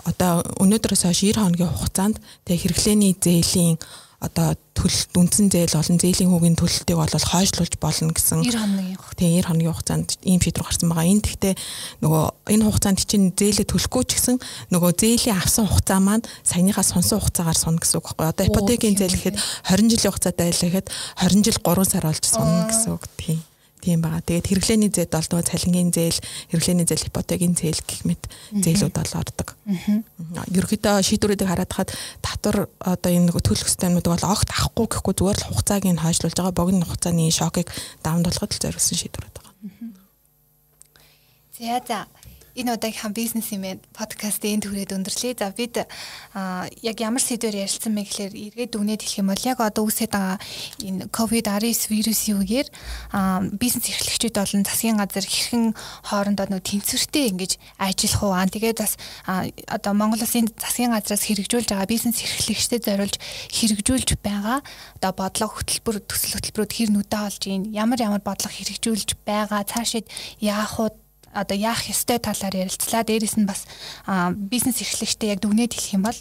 одоо 0.04 0.32
өнөөдрөөс 0.60 1.02
хойш 1.08 1.20
90 1.24 1.40
хоногийн 1.40 1.72
хугацаанд 1.72 2.16
тэг 2.44 2.60
хэрэглээний 2.60 3.16
зээлийн 3.16 3.80
одоо 4.24 4.48
төлөлт 4.74 5.12
үндсэн 5.14 5.48
зээл 5.52 5.76
болон 5.78 5.98
зээлийн 6.00 6.30
хүүгийн 6.32 6.58
төлөлтийг 6.58 6.98
бол 6.98 7.14
хойшлуулж 7.14 7.74
болно 7.78 8.10
гэсэн 8.10 8.42
90 8.42 8.58
хоногийн 8.58 8.98
хугацаанд 8.98 9.14
тийм 9.14 9.30
90 9.38 9.46
хоногийн 9.46 9.74
хугацаанд 9.76 10.08
ийм 10.26 10.40
шийдвэр 10.42 10.66
гарсан 10.66 10.88
байгаа. 10.90 11.12
Энэ 11.12 11.24
тэгтээ 11.24 11.54
нөгөө 12.02 12.24
энэ 12.50 12.64
хугацаанд 12.66 12.98
чинь 13.06 13.26
зээлээ 13.38 13.66
төлөхгүй 13.70 14.02
ч 14.08 14.10
гэсэн 14.18 14.36
нөгөө 14.74 14.90
зээлийн 14.98 15.38
авсан 15.38 15.70
хугацаа 15.70 16.00
маань 16.02 16.26
саяныхаа 16.42 16.84
сонсон 16.84 17.22
хугацаагаар 17.22 17.58
сунна 17.58 17.78
гэсэн 17.78 17.98
үг 18.02 18.06
байхгүй. 18.10 18.26
Одоо 18.34 18.44
ипотекийн 18.50 18.98
зээл 18.98 19.14
гэхэд 19.14 19.36
20 19.38 19.92
жилийн 19.94 20.10
хугацаатай 20.10 20.46
байлаа 20.50 20.68
гэхэд 20.74 20.88
20 21.22 21.46
жил 21.46 21.58
3 21.62 21.84
сар 21.86 22.04
болж 22.08 22.24
сунна 22.26 22.66
гэсэн 22.66 22.90
үг. 22.98 23.04
Тийм 23.14 23.40
тийм 23.84 24.00
байгаа. 24.00 24.24
Тэгээд 24.24 24.48
хэрэглээний 24.48 24.88
зэд 24.88 25.12
бол 25.12 25.28
нөгөө 25.28 25.44
цалингийн 25.44 25.90
зээл, 25.92 26.18
хэрэглээний 26.48 26.86
зээл, 26.88 27.08
ипотекийн 27.12 27.52
зээл 27.52 27.80
гэх 27.84 28.00
мэт 28.08 28.22
зээлүүд 28.56 28.94
бол 28.96 29.12
ордог. 29.20 29.48
Ерөнхийдөө 30.48 31.04
шийдвэрүүдийг 31.04 31.48
хараад 31.52 31.72
хаад 31.76 31.90
татвар 32.24 32.72
одоо 32.80 33.10
энэ 33.12 33.36
төлөх 33.36 33.68
системүүд 33.68 34.08
бол 34.08 34.24
огт 34.24 34.48
авахгүй 34.48 34.86
гэхгүй 34.88 35.14
зүгээр 35.20 35.38
л 35.44 35.48
хугацааг 35.52 35.84
нь 35.84 36.00
хойшлуулж 36.00 36.36
байгаа 36.40 36.56
богино 36.56 36.88
хугацааны 36.88 37.28
шокыг 37.28 37.68
давамд 38.00 38.24
болгоход 38.24 38.56
л 38.56 38.62
зориулсан 38.64 38.96
шийдвэрүүд 38.96 39.36
байгаа. 39.36 39.52
За 41.54 41.76
за 41.84 41.98
энэ 42.54 42.74
удаагийнхаа 42.78 43.10
бизнес 43.10 43.50
юм 43.50 43.66
подкастын 43.92 44.62
түрээд 44.62 44.94
өндөрлөе. 44.94 45.34
За 45.38 45.50
бид 45.50 45.82
яг 45.82 46.96
ямар 47.02 47.22
сэдвээр 47.22 47.66
ярилцсан 47.66 47.94
бэ 47.94 48.02
гэхээр 48.06 48.34
эргээд 48.34 48.70
дүгнээд 48.74 49.02
хэлэх 49.02 49.20
юм 49.20 49.28
бол 49.34 49.44
яг 49.44 49.58
одоо 49.58 49.84
үсээд 49.84 50.14
байгаа 50.14 50.38
энэ 50.86 51.10
COVID-19 51.10 51.90
вирусын 51.90 52.38
үеэр 52.38 52.68
бизнес 53.58 53.86
эрхлэгчид 53.90 54.34
болон 54.38 54.62
засгийн 54.62 54.98
газар 55.02 55.26
хэрхэн 55.26 55.74
хоорондоо 56.06 56.46
нөө 56.50 56.62
тэнцвэртэй 56.62 57.24
ингэж 57.34 57.52
ажиллах 57.82 58.22
уу. 58.22 58.38
Тэгээд 58.46 58.78
бас 58.78 58.94
одоо 59.66 59.92
Монгол 59.92 60.22
Улсын 60.22 60.46
засгийн 60.54 60.94
газраас 60.94 61.26
хэрэгжүүлж 61.26 61.68
байгаа 61.74 61.90
бизнес 61.90 62.22
эрхлэгчдэд 62.22 62.86
зориулж 62.86 63.16
хэрэгжүүлж 63.50 64.18
байгаа 64.22 64.62
одоо 65.02 65.12
бодлого 65.12 65.58
хөтөлбөр 65.58 66.06
төсөл 66.06 66.38
хөтөлбөрүүд 66.38 66.72
хэр 66.74 66.90
нүдэ 66.94 67.18
олж 67.18 67.42
ийн 67.50 67.62
ямар 67.74 68.00
ямар 68.00 68.22
бодлого 68.22 68.54
хэрэгжүүлж 68.54 69.18
байгаа 69.26 69.66
цаашид 69.66 70.06
яах 70.40 70.78
уу 70.78 70.90
одоо 71.34 71.56
яах 71.58 71.90
ёстой 71.90 72.22
талаар 72.22 72.54
ярилцлаа. 72.54 73.02
Дээрээс 73.04 73.36
нь 73.36 73.44
бас 73.50 73.66
бизнес 74.38 74.80
эрхлэгчтэй 74.80 75.34
яг 75.34 75.42
дүгнээд 75.42 75.74
хэлэх 75.74 75.94
юм 75.98 76.06
бол 76.06 76.18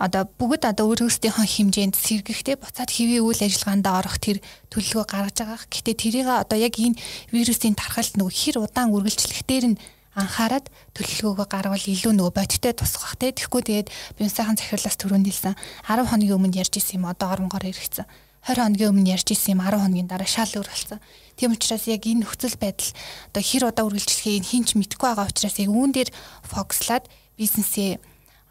одоо 0.00 0.24
бүгд 0.24 0.64
одоо 0.64 0.92
өөрөөсдийнхөө 0.92 1.44
хэмжээнд 1.44 1.96
сэргэхтэй 1.96 2.56
буцаад 2.56 2.88
хэвийн 2.88 3.24
үйл 3.24 3.40
ажиллагаанд 3.44 3.84
орох 3.84 4.16
тэр 4.16 4.40
төлөвлөгөө 4.72 5.04
гаргаж 5.04 5.36
байгаа. 5.44 5.60
Гэхдээ 5.68 5.96
тэрийг 6.00 6.28
одоо 6.28 6.56
яг 6.56 6.74
энэ 6.80 6.96
вирусын 7.32 7.76
тархалт 7.76 8.16
нөгөө 8.16 8.32
хэр 8.32 8.56
удаан 8.64 8.96
үргэлжлэхтэр 8.96 9.76
нь 9.76 9.80
анхаарад 10.16 10.66
төлөвлөгөөгөө 10.96 11.46
гаргавал 11.46 11.84
илүү 11.84 12.12
нөгөө 12.16 12.32
бодиттой 12.32 12.74
тусгах 12.74 13.14
те. 13.20 13.30
Тэгэхгүй 13.30 13.62
тэгээд 13.62 13.88
би 14.16 14.26
сайхан 14.26 14.58
захирлаас 14.58 14.96
түрүүнд 14.98 15.28
хэлсэн 15.28 15.54
10 15.86 16.10
хоногийн 16.10 16.36
өмнө 16.40 16.58
ярьж 16.58 16.74
исэн 16.80 16.98
юм 16.98 17.06
одоо 17.06 17.30
оронгоор 17.30 17.68
иргэцэн. 17.70 18.08
20 18.48 18.58
хоногийн 18.58 18.90
өмнө 18.90 19.12
ярьж 19.14 19.28
исэн 19.30 19.54
юм 19.54 19.62
10 19.62 19.84
хоногийн 19.84 20.08
дараа 20.10 20.26
шал 20.26 20.50
өөр 20.50 20.66
болсон. 20.66 20.98
Тийм 21.40 21.56
учраас 21.56 21.88
яг 21.88 22.04
энэ 22.04 22.28
нөхцөл 22.28 22.52
байдал 22.60 22.92
одоо 23.32 23.40
хэр 23.40 23.72
удаа 23.72 23.88
үргэлжлэхийг 23.88 24.44
хинч 24.44 24.76
мэдэхгүй 24.76 25.08
байгаа 25.08 25.32
учраас 25.32 25.56
яг 25.56 25.72
үүн 25.72 25.96
дээр 25.96 26.12
фокуслаад 26.44 27.08
бизнесээ 27.40 27.96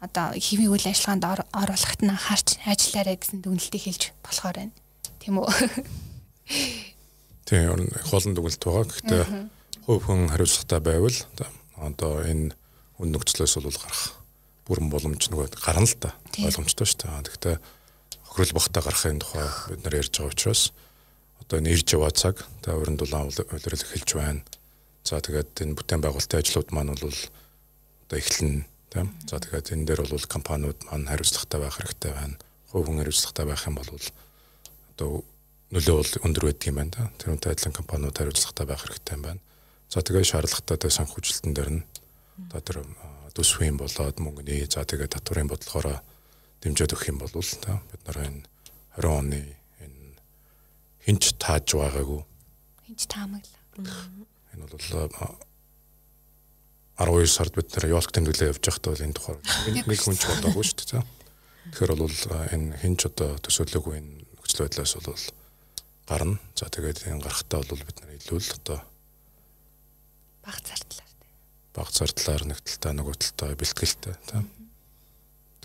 одоо 0.02 0.34
хэвийн 0.34 0.74
үйл 0.74 0.90
ажиллагаанд 0.90 1.46
оруулахад 1.54 2.02
нь 2.02 2.10
анхаарч 2.10 2.58
ажиллаарай 2.66 3.14
гэсэн 3.14 3.46
дүгнэлтийг 3.46 3.84
хэлж 3.86 4.02
болохоор 4.26 4.56
байна. 4.58 4.74
Тийм 5.22 5.38
үү? 5.38 5.46
Тийм 7.46 7.86
холон 8.10 8.34
дүгнэлт 8.34 8.58
байгаа. 8.58 8.90
Гэхдээ 8.90 9.22
хувь 9.86 10.04
хүн 10.10 10.34
хариуцлагатай 10.34 10.80
байвал 10.82 11.18
одоо 11.78 12.26
энэ 12.26 12.58
үн 12.98 13.08
нөхцлөөс 13.14 13.54
бол 13.62 13.70
гарах 13.70 14.18
бүрэн 14.66 14.90
боломж 14.90 15.30
нөгөө 15.30 15.62
гарна 15.62 15.86
л 15.86 15.94
та 15.94 16.18
ойлгомжтой 16.42 16.90
шүү 16.90 17.06
дээ. 17.06 17.38
Гэхдээ 17.38 17.56
хөрөл 18.34 18.56
багтаа 18.58 18.82
гарахын 18.82 19.22
тухай 19.22 19.46
бид 19.70 19.86
нар 19.86 19.94
ярьж 19.94 20.18
байгаа 20.18 20.34
учраас 20.34 20.74
одоо 21.50 21.58
энэ 21.58 21.74
ирж 21.74 21.98
яваа 21.98 22.14
цаг 22.14 22.46
та 22.62 22.78
өрн 22.78 22.94
дулаан 22.94 23.26
улирал 23.26 23.82
эхэлж 23.82 24.14
байна. 24.14 24.46
За 25.02 25.18
тэгээд 25.18 25.66
энэ 25.66 25.74
бүтээн 25.74 25.98
байгуулалтын 25.98 26.38
ажлууд 26.38 26.70
маань 26.70 26.94
бол 26.94 27.10
одоо 27.10 28.18
эхлэн 28.22 28.70
тийм. 28.86 29.10
За 29.26 29.42
тэгээд 29.42 29.74
энэ 29.74 29.82
дээр 29.82 30.06
бол 30.06 30.26
компаниуд 30.30 30.78
маань 30.86 31.10
хариуцлагатай 31.10 31.58
байх 31.58 31.74
хэрэгтэй 31.74 32.12
байна. 32.14 32.38
Хувь 32.70 32.86
хүн 32.86 33.02
хариуцлагатай 33.02 33.46
байх 33.50 33.66
юм 33.66 33.74
бол 33.82 33.90
одоо 33.90 35.10
нөлөө 35.74 35.96
бол 35.98 36.12
өндөр 36.22 36.44
байдаг 36.46 36.66
юм 36.70 36.78
байна 36.78 36.92
да. 36.94 37.10
Тэр 37.18 37.34
үнтэй 37.34 37.50
адилхан 37.50 37.74
компаниуд 37.74 38.14
хариуцлагатай 38.14 38.66
байх 38.70 38.82
хэрэгтэй 38.86 39.14
юм 39.18 39.22
байна. 39.26 39.42
За 39.90 40.06
тэгээд 40.06 40.30
шаардлагатай 40.30 40.90
санхүүжилтэн 40.94 41.50
дээр 41.50 41.70
нь 41.74 41.82
одоо 42.46 42.62
тэр 42.62 42.78
төсвийн 43.34 43.74
болоод 43.74 44.22
мөнгөний 44.22 44.70
за 44.70 44.86
тэгээд 44.86 45.18
татварын 45.18 45.50
бодлогоороо 45.50 45.98
дэмжиж 46.62 46.94
өгөх 46.94 47.10
юм 47.10 47.18
бол 47.18 47.34
та 47.34 47.82
бид 47.90 48.02
нар 48.06 48.18
энэ 48.22 48.46
20 49.02 49.18
оны 49.18 49.59
хинч 51.06 51.34
тааж 51.40 51.74
байгаагүй. 51.74 52.22
Хинч 52.86 53.06
таамаглаа. 53.06 53.62
Энэ 54.54 54.66
бол 54.66 54.84
12 57.00 57.32
сард 57.32 57.56
бид 57.56 57.72
нэр 57.72 57.96
ёолк 57.96 58.12
тэмдэглээ 58.12 58.52
явж 58.52 58.60
байхдаа 58.60 58.92
бол 58.92 59.04
энэ 59.08 59.16
тухай 59.16 59.36
нэг 59.72 60.00
хүн 60.04 60.16
ч 60.20 60.22
бодоогүй 60.28 60.64
шүү 60.68 61.00
дээ. 61.00 61.04
Тэгэхээр 61.72 61.92
бол 61.96 62.18
энэ 62.52 62.76
хинч 62.84 63.00
одоо 63.08 63.40
төсөөлөөгүй 63.40 63.94
энэ 63.96 64.10
нөхцөл 64.36 64.68
байдлаас 64.68 64.94
бол 65.00 65.24
гарна. 66.04 66.36
За 66.52 66.68
тэгээд 66.68 67.08
энэ 67.08 67.24
гарахтаа 67.24 67.64
бол 67.64 67.80
бид 67.80 67.98
нар 68.04 68.12
илүү 68.20 68.38
л 68.44 68.52
одоо 68.60 68.78
баг 70.44 70.60
зардлаар 70.60 71.12
тий. 71.16 71.32
Баг 71.72 71.88
зардлаар 71.88 72.42
нэг 72.44 72.60
талтай 72.60 72.92
нөгөө 72.92 73.16
талтай 73.16 73.56
бэлтгэлтэй 73.56 74.16
тий 74.28 74.44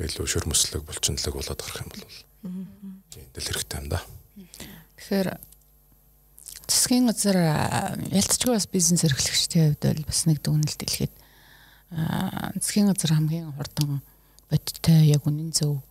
илүү 0.04 0.28
шөрмөслөг 0.28 0.84
булчинлаг 0.84 1.36
болоод 1.36 1.62
гарах 1.64 1.80
юм 1.84 1.90
бол 1.96 2.16
тийм 3.12 3.28
дэл 3.32 3.48
хэрэгтэй 3.48 3.80
юм 3.80 3.88
да. 3.88 4.00
Тэгэхээр 4.98 5.30
засгийн 6.68 7.06
газар 7.10 7.38
ялцчгүй 8.10 8.54
бас 8.56 8.68
бизнес 8.70 9.06
эрхлэгчдийн 9.06 9.76
хувьд 9.76 9.84
бол 9.86 10.10
бас 10.10 10.22
нэг 10.26 10.40
дүгнэлт 10.42 10.82
хэлэхэд 10.82 11.14
засгийн 12.60 12.90
газар 12.90 13.12
хамгийн 13.14 13.54
хурдан 13.54 14.02
бодиттой 14.50 15.12
яг 15.12 15.24
үнэн 15.28 15.52
зөв 15.54 15.82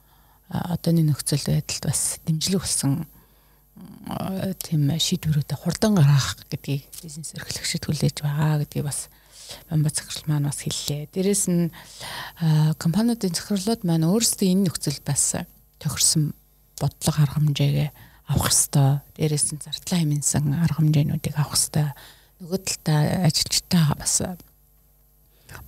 одооны 0.51 1.07
нөхцөл 1.07 1.45
байдалд 1.47 1.85
бас 1.87 2.19
дэмжлэг 2.27 2.61
болсон 2.63 3.07
тийм 4.63 4.91
шийдвэрүүдэд 4.91 5.59
хурдан 5.59 5.95
гаргах 5.95 6.43
гэдгийг 6.51 6.89
бизнес 7.03 7.35
эрхлэгчид 7.35 7.85
хүлээж 7.87 8.17
байгаа 8.23 8.63
гэдгийг 8.63 8.87
бас 8.87 9.09
Бамбат 9.69 9.97
захирал 9.97 10.25
маань 10.27 10.49
бас 10.49 10.65
хэллээ. 10.65 11.13
Дээрэс 11.13 11.45
нь 11.53 11.71
компаниудын 12.81 13.35
захирлууд 13.35 13.85
маань 13.85 14.09
өөрсдөө 14.09 14.49
энэ 14.51 14.65
нөхцөл 14.69 15.01
бас 15.05 15.37
тохирсон 15.79 16.33
бодлого 16.81 17.21
арга 17.23 17.39
хэмжээгээ 17.39 17.91
авах 18.29 18.53
хэвээр 18.53 19.01
дээрээс 19.17 19.47
нь 19.53 19.63
зардлаа 19.65 19.99
хэмнсэн 20.01 20.45
арга 20.57 20.81
хэмжээнүүдийг 20.81 21.37
авах 21.37 21.59
хэвээр 21.61 21.91
нөгөө 22.41 22.61
талдаа 22.65 23.01
ажилчтай 23.29 23.85
бас 24.01 24.15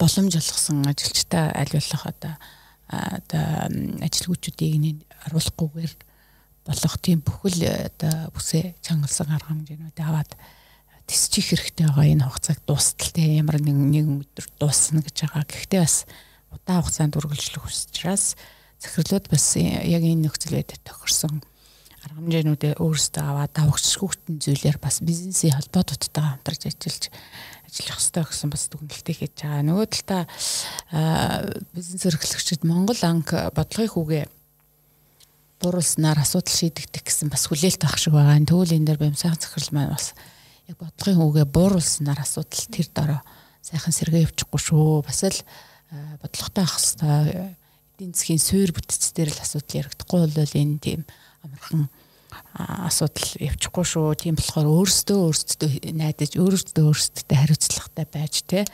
боломж 0.01 0.33
олгосон 0.37 0.85
ажилчтай 0.89 1.45
болох 1.53 2.05
одоо 2.07 2.35
одоо 2.89 3.47
ажилгүйчүүдийг 4.07 4.75
нэг 4.79 4.97
аруулахгүйгээр 5.27 5.95
болох 6.67 6.95
тийм 6.99 7.23
бүхэл 7.23 7.63
одоо 7.63 8.31
бүсээ 8.35 8.75
чангалсан 8.83 9.31
арга 9.31 9.55
хэмжээнүүд 9.55 9.99
аваад 10.03 10.33
тисчих 11.07 11.55
хэрэгтэй 11.55 11.87
байгаа 11.87 12.07
энэ 12.11 12.27
хугацааг 12.27 12.59
дуустал 12.67 13.11
те. 13.15 13.39
Ямар 13.39 13.63
нэгэн 13.63 13.91
нэг 13.95 14.07
өдөр 14.27 14.47
дуусна 14.59 15.07
гэж 15.07 15.17
байгаа. 15.31 15.47
Гэхдээ 15.47 15.81
бас 15.87 16.03
удаан 16.51 16.83
хугацаанд 16.83 17.15
үргэлжлэх 17.15 17.63
учраас 17.63 18.35
захирлууд 18.83 19.31
бас 19.31 19.47
яг 19.55 20.03
энэ 20.03 20.27
нөхцөл 20.27 20.59
байдалд 20.59 20.83
тохирсон 20.83 21.43
арга 22.07 22.23
хэмжээнүүдээ 22.23 22.75
өөрсдөө 22.79 23.25
аваад 23.27 23.53
давагчшгүйтэн 23.59 24.39
зүйлээр 24.39 24.79
бас 24.79 25.03
бизнесийн 25.03 25.59
холбоотуудтайгаа 25.59 26.39
хамтарч 26.39 26.63
ажиллаж 26.71 27.05
ажиллах 27.67 27.99
хэрэгтэй 27.99 28.25
гэсэн 28.31 28.51
бас 28.55 28.63
дүгнэлтээ 28.71 29.17
хийж 29.19 29.35
байгаа. 29.43 29.67
Нөгөө 29.67 29.87
талдаа 29.91 30.23
бизнес 31.75 32.03
эрхлэгчид 32.07 32.63
Монгол 32.63 33.03
анх 33.03 33.35
бодлогын 33.51 33.91
хүүгээ 33.91 34.25
буруулснаар 35.59 36.23
асуудал 36.23 36.55
шийдэгдэх 36.55 37.03
гэсэн 37.03 37.27
бас 37.27 37.51
хүлээлт 37.51 37.83
авах 37.83 37.99
шиг 37.99 38.15
байгаа. 38.15 38.39
Тэгвэл 38.39 38.77
энэ 38.79 38.87
дээр 38.87 39.03
бямсахан 39.03 39.43
захирал 39.43 39.75
маань 39.75 39.95
бас 39.99 40.15
яг 40.71 40.79
бодлогын 40.79 41.19
хүүгээ 41.19 41.47
бууруулснаар 41.51 42.21
асуудал 42.23 42.65
тэр 42.71 42.87
дараа 42.95 43.21
сайхан 43.67 43.91
сэргээ 43.91 44.31
явчихгүй 44.31 44.61
шүү. 44.63 45.03
Бас 45.03 45.27
л 45.27 45.43
бодлоготой 46.23 46.63
ах 46.63 46.79
хэвээр 46.79 47.51
эдийн 47.99 48.13
засгийн 48.15 48.43
суурь 48.43 48.71
бүтц 48.71 49.11
дээр 49.17 49.33
л 49.33 49.43
асуудал 49.43 49.81
яригдахгүй 49.83 50.19
бол 50.23 50.55
энэ 50.55 50.79
тийм 50.79 51.03
амархан 51.47 51.89
асуудал 52.91 53.31
явчихгүй 53.41 53.87
шүү. 53.87 54.15
Тийм 54.21 54.37
болохоор 54.39 54.67
өөрсдөө 54.67 55.19
өөрсдөө 55.31 55.71
найдаж 55.97 56.37
өөрсдөө 56.37 56.85
өөрсдөө 56.91 57.37
хариуцлагатай 57.39 58.07
байж 58.11 58.35
тэ 58.45 58.65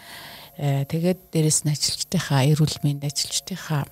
э, 0.58 0.84
тэгээд 0.88 1.30
дээрэс 1.32 1.62
нь 1.64 1.72
ажилчдынхаа 1.72 2.48
эрүүл 2.52 2.78
мэнд 2.82 3.06
ажилчдынхаа 3.06 3.84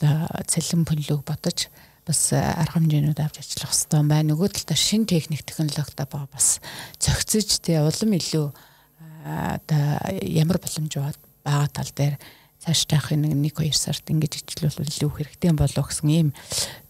цалин 0.00 0.84
пүнлөг 0.88 1.24
бодож 1.24 1.68
бас 2.06 2.32
арга 2.32 2.80
хэмжээнүүд 2.80 3.20
авч 3.20 3.36
ажиллах 3.44 3.72
хэрэгтэй 3.76 4.02
байна. 4.08 4.32
Нөгөө 4.32 4.48
талдаа 4.56 4.78
шин 4.78 5.04
техник 5.04 5.44
технологитой 5.44 6.08
баа 6.08 6.26
бас 6.32 6.60
зохицож 6.98 7.60
тэ 7.60 7.84
улам 7.84 8.16
илүү 8.16 8.46
оо 8.48 8.70
ямар 10.24 10.58
боломж 10.58 10.96
байгаа 11.44 11.68
тал 11.68 11.90
дээр 11.92 12.16
цааш 12.60 12.84
таах 12.84 13.08
нэг 13.16 13.56
2 13.56 13.72
сард 13.72 14.04
ингэж 14.12 14.44
ижилүүл 14.44 14.84
илүү 14.84 15.10
хэрэгтэй 15.16 15.52
болов 15.56 15.86
гэсэн 15.88 16.08
ийм 16.12 16.28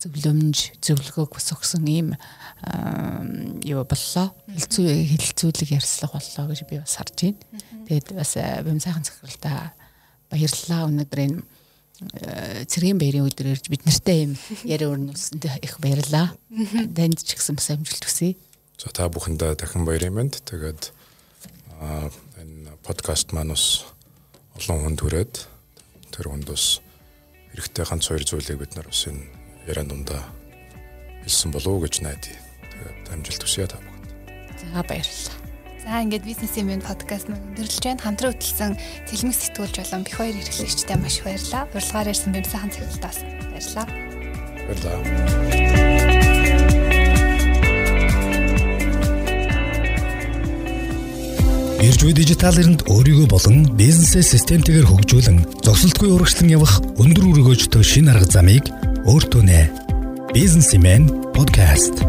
зөвлөмж 0.03 0.83
зөвлөгөөг 0.83 1.31
бас 1.39 1.49
өгсөн 1.55 1.87
ийм 1.87 2.09
юу 3.63 3.87
боллоо. 3.87 4.35
Хилцүү 4.51 4.87
хилцүүлэг 5.15 5.71
ярьслах 5.79 6.19
боллоо 6.19 6.51
гэж 6.51 6.67
би 6.67 6.83
бас 6.83 6.99
харж 6.99 7.15
байна. 7.23 7.39
Тэгээд 7.87 8.09
бас 8.19 8.35
э, 8.35 8.63
бим 8.67 8.83
сайхан 8.83 9.07
захиралтай 9.07 9.71
баярлалаа 10.27 10.91
өнөөдөр 10.91 11.21
энэ 11.23 11.39
цэргийн 12.67 12.99
баярын 12.99 13.29
өдөр 13.29 13.53
ирж 13.53 13.69
бид 13.69 13.85
нартай 13.85 14.25
юм 14.25 14.33
яриа 14.65 14.89
өрнүүлсэнд 14.91 15.45
их 15.61 15.77
баярлаа. 15.79 16.33
Танд 16.97 17.21
ч 17.21 17.37
гэсэн 17.37 17.61
бас 17.61 17.69
амжилт 17.71 18.09
хүсье. 18.09 18.35
За 18.81 18.89
та 18.89 19.07
бүхэндээ 19.13 19.61
дахин 19.61 19.85
баярын 19.85 20.17
мэнд. 20.17 20.41
Тэгээд 20.49 20.91
энэ 22.41 22.73
подкаст 22.81 23.37
маань 23.37 23.53
бас 23.53 23.85
олон 24.57 24.81
хүнд 24.81 25.01
хүрээд 25.05 25.50
тэр 26.21 26.29
хүнд 26.29 26.53
бас 26.53 26.85
эрэхтэй 27.57 27.89
ганц 27.89 28.05
хоёр 28.05 28.25
зүйлийг 28.29 28.61
бид 28.61 28.77
нар 28.77 28.93
бас 28.93 29.09
энэ 29.09 29.25
яриа 29.65 29.89
дундаа 29.89 30.21
хэлсэн 31.25 31.49
болов 31.49 31.81
уу 31.81 31.85
гэж 31.89 32.05
найдаа. 32.05 32.37
Тэгээд 32.69 33.09
амжилт 33.09 33.41
хүсье 33.41 33.65
та 33.65 33.81
бүхэнд. 33.81 34.05
За 34.61 34.85
баярлалаа. 34.85 35.41
За 35.81 36.05
ингээд 36.05 36.29
бизнесийн 36.29 36.69
минь 36.69 36.85
подкаст 36.85 37.33
нь 37.33 37.41
өндөрлөж 37.57 37.81
байна. 37.81 38.05
Хамтран 38.05 38.37
хөтлсөн 38.37 38.77
цэлмэг 39.09 39.33
сэтгүүлч 39.33 39.77
болон 39.81 40.05
бих 40.05 40.17
хоёр 40.21 40.37
хэрэглэгчтэй 40.37 40.97
маш 41.01 41.17
их 41.17 41.25
баярлалаа. 41.25 41.65
Урилгаар 41.73 42.13
ирсэн 42.13 42.33
бим 42.37 42.45
сайхан 42.45 42.69
цэглэлтаас 42.69 43.19
баярлалаа. 43.49 43.87
Баярлалаа. 44.69 46.10
Иржүү 51.81 52.13
дижитал 52.13 52.59
эринд 52.61 52.83
өөрийгөө 52.93 53.27
болон 53.33 53.63
бизнесээ 53.79 54.21
системтэйгээр 54.21 54.85
хөгжүүлэн 54.85 55.39
зогсолтгүй 55.65 56.13
урагшлан 56.13 56.53
явах 56.53 56.77
өндөр 57.01 57.25
өргөөжтэй 57.33 57.81
шин 57.81 58.13
арга 58.13 58.29
замыг 58.29 58.69
өөртөө 59.09 59.43
нэ. 59.49 59.61
Бизнесмен 60.37 61.09
подкаст 61.33 62.05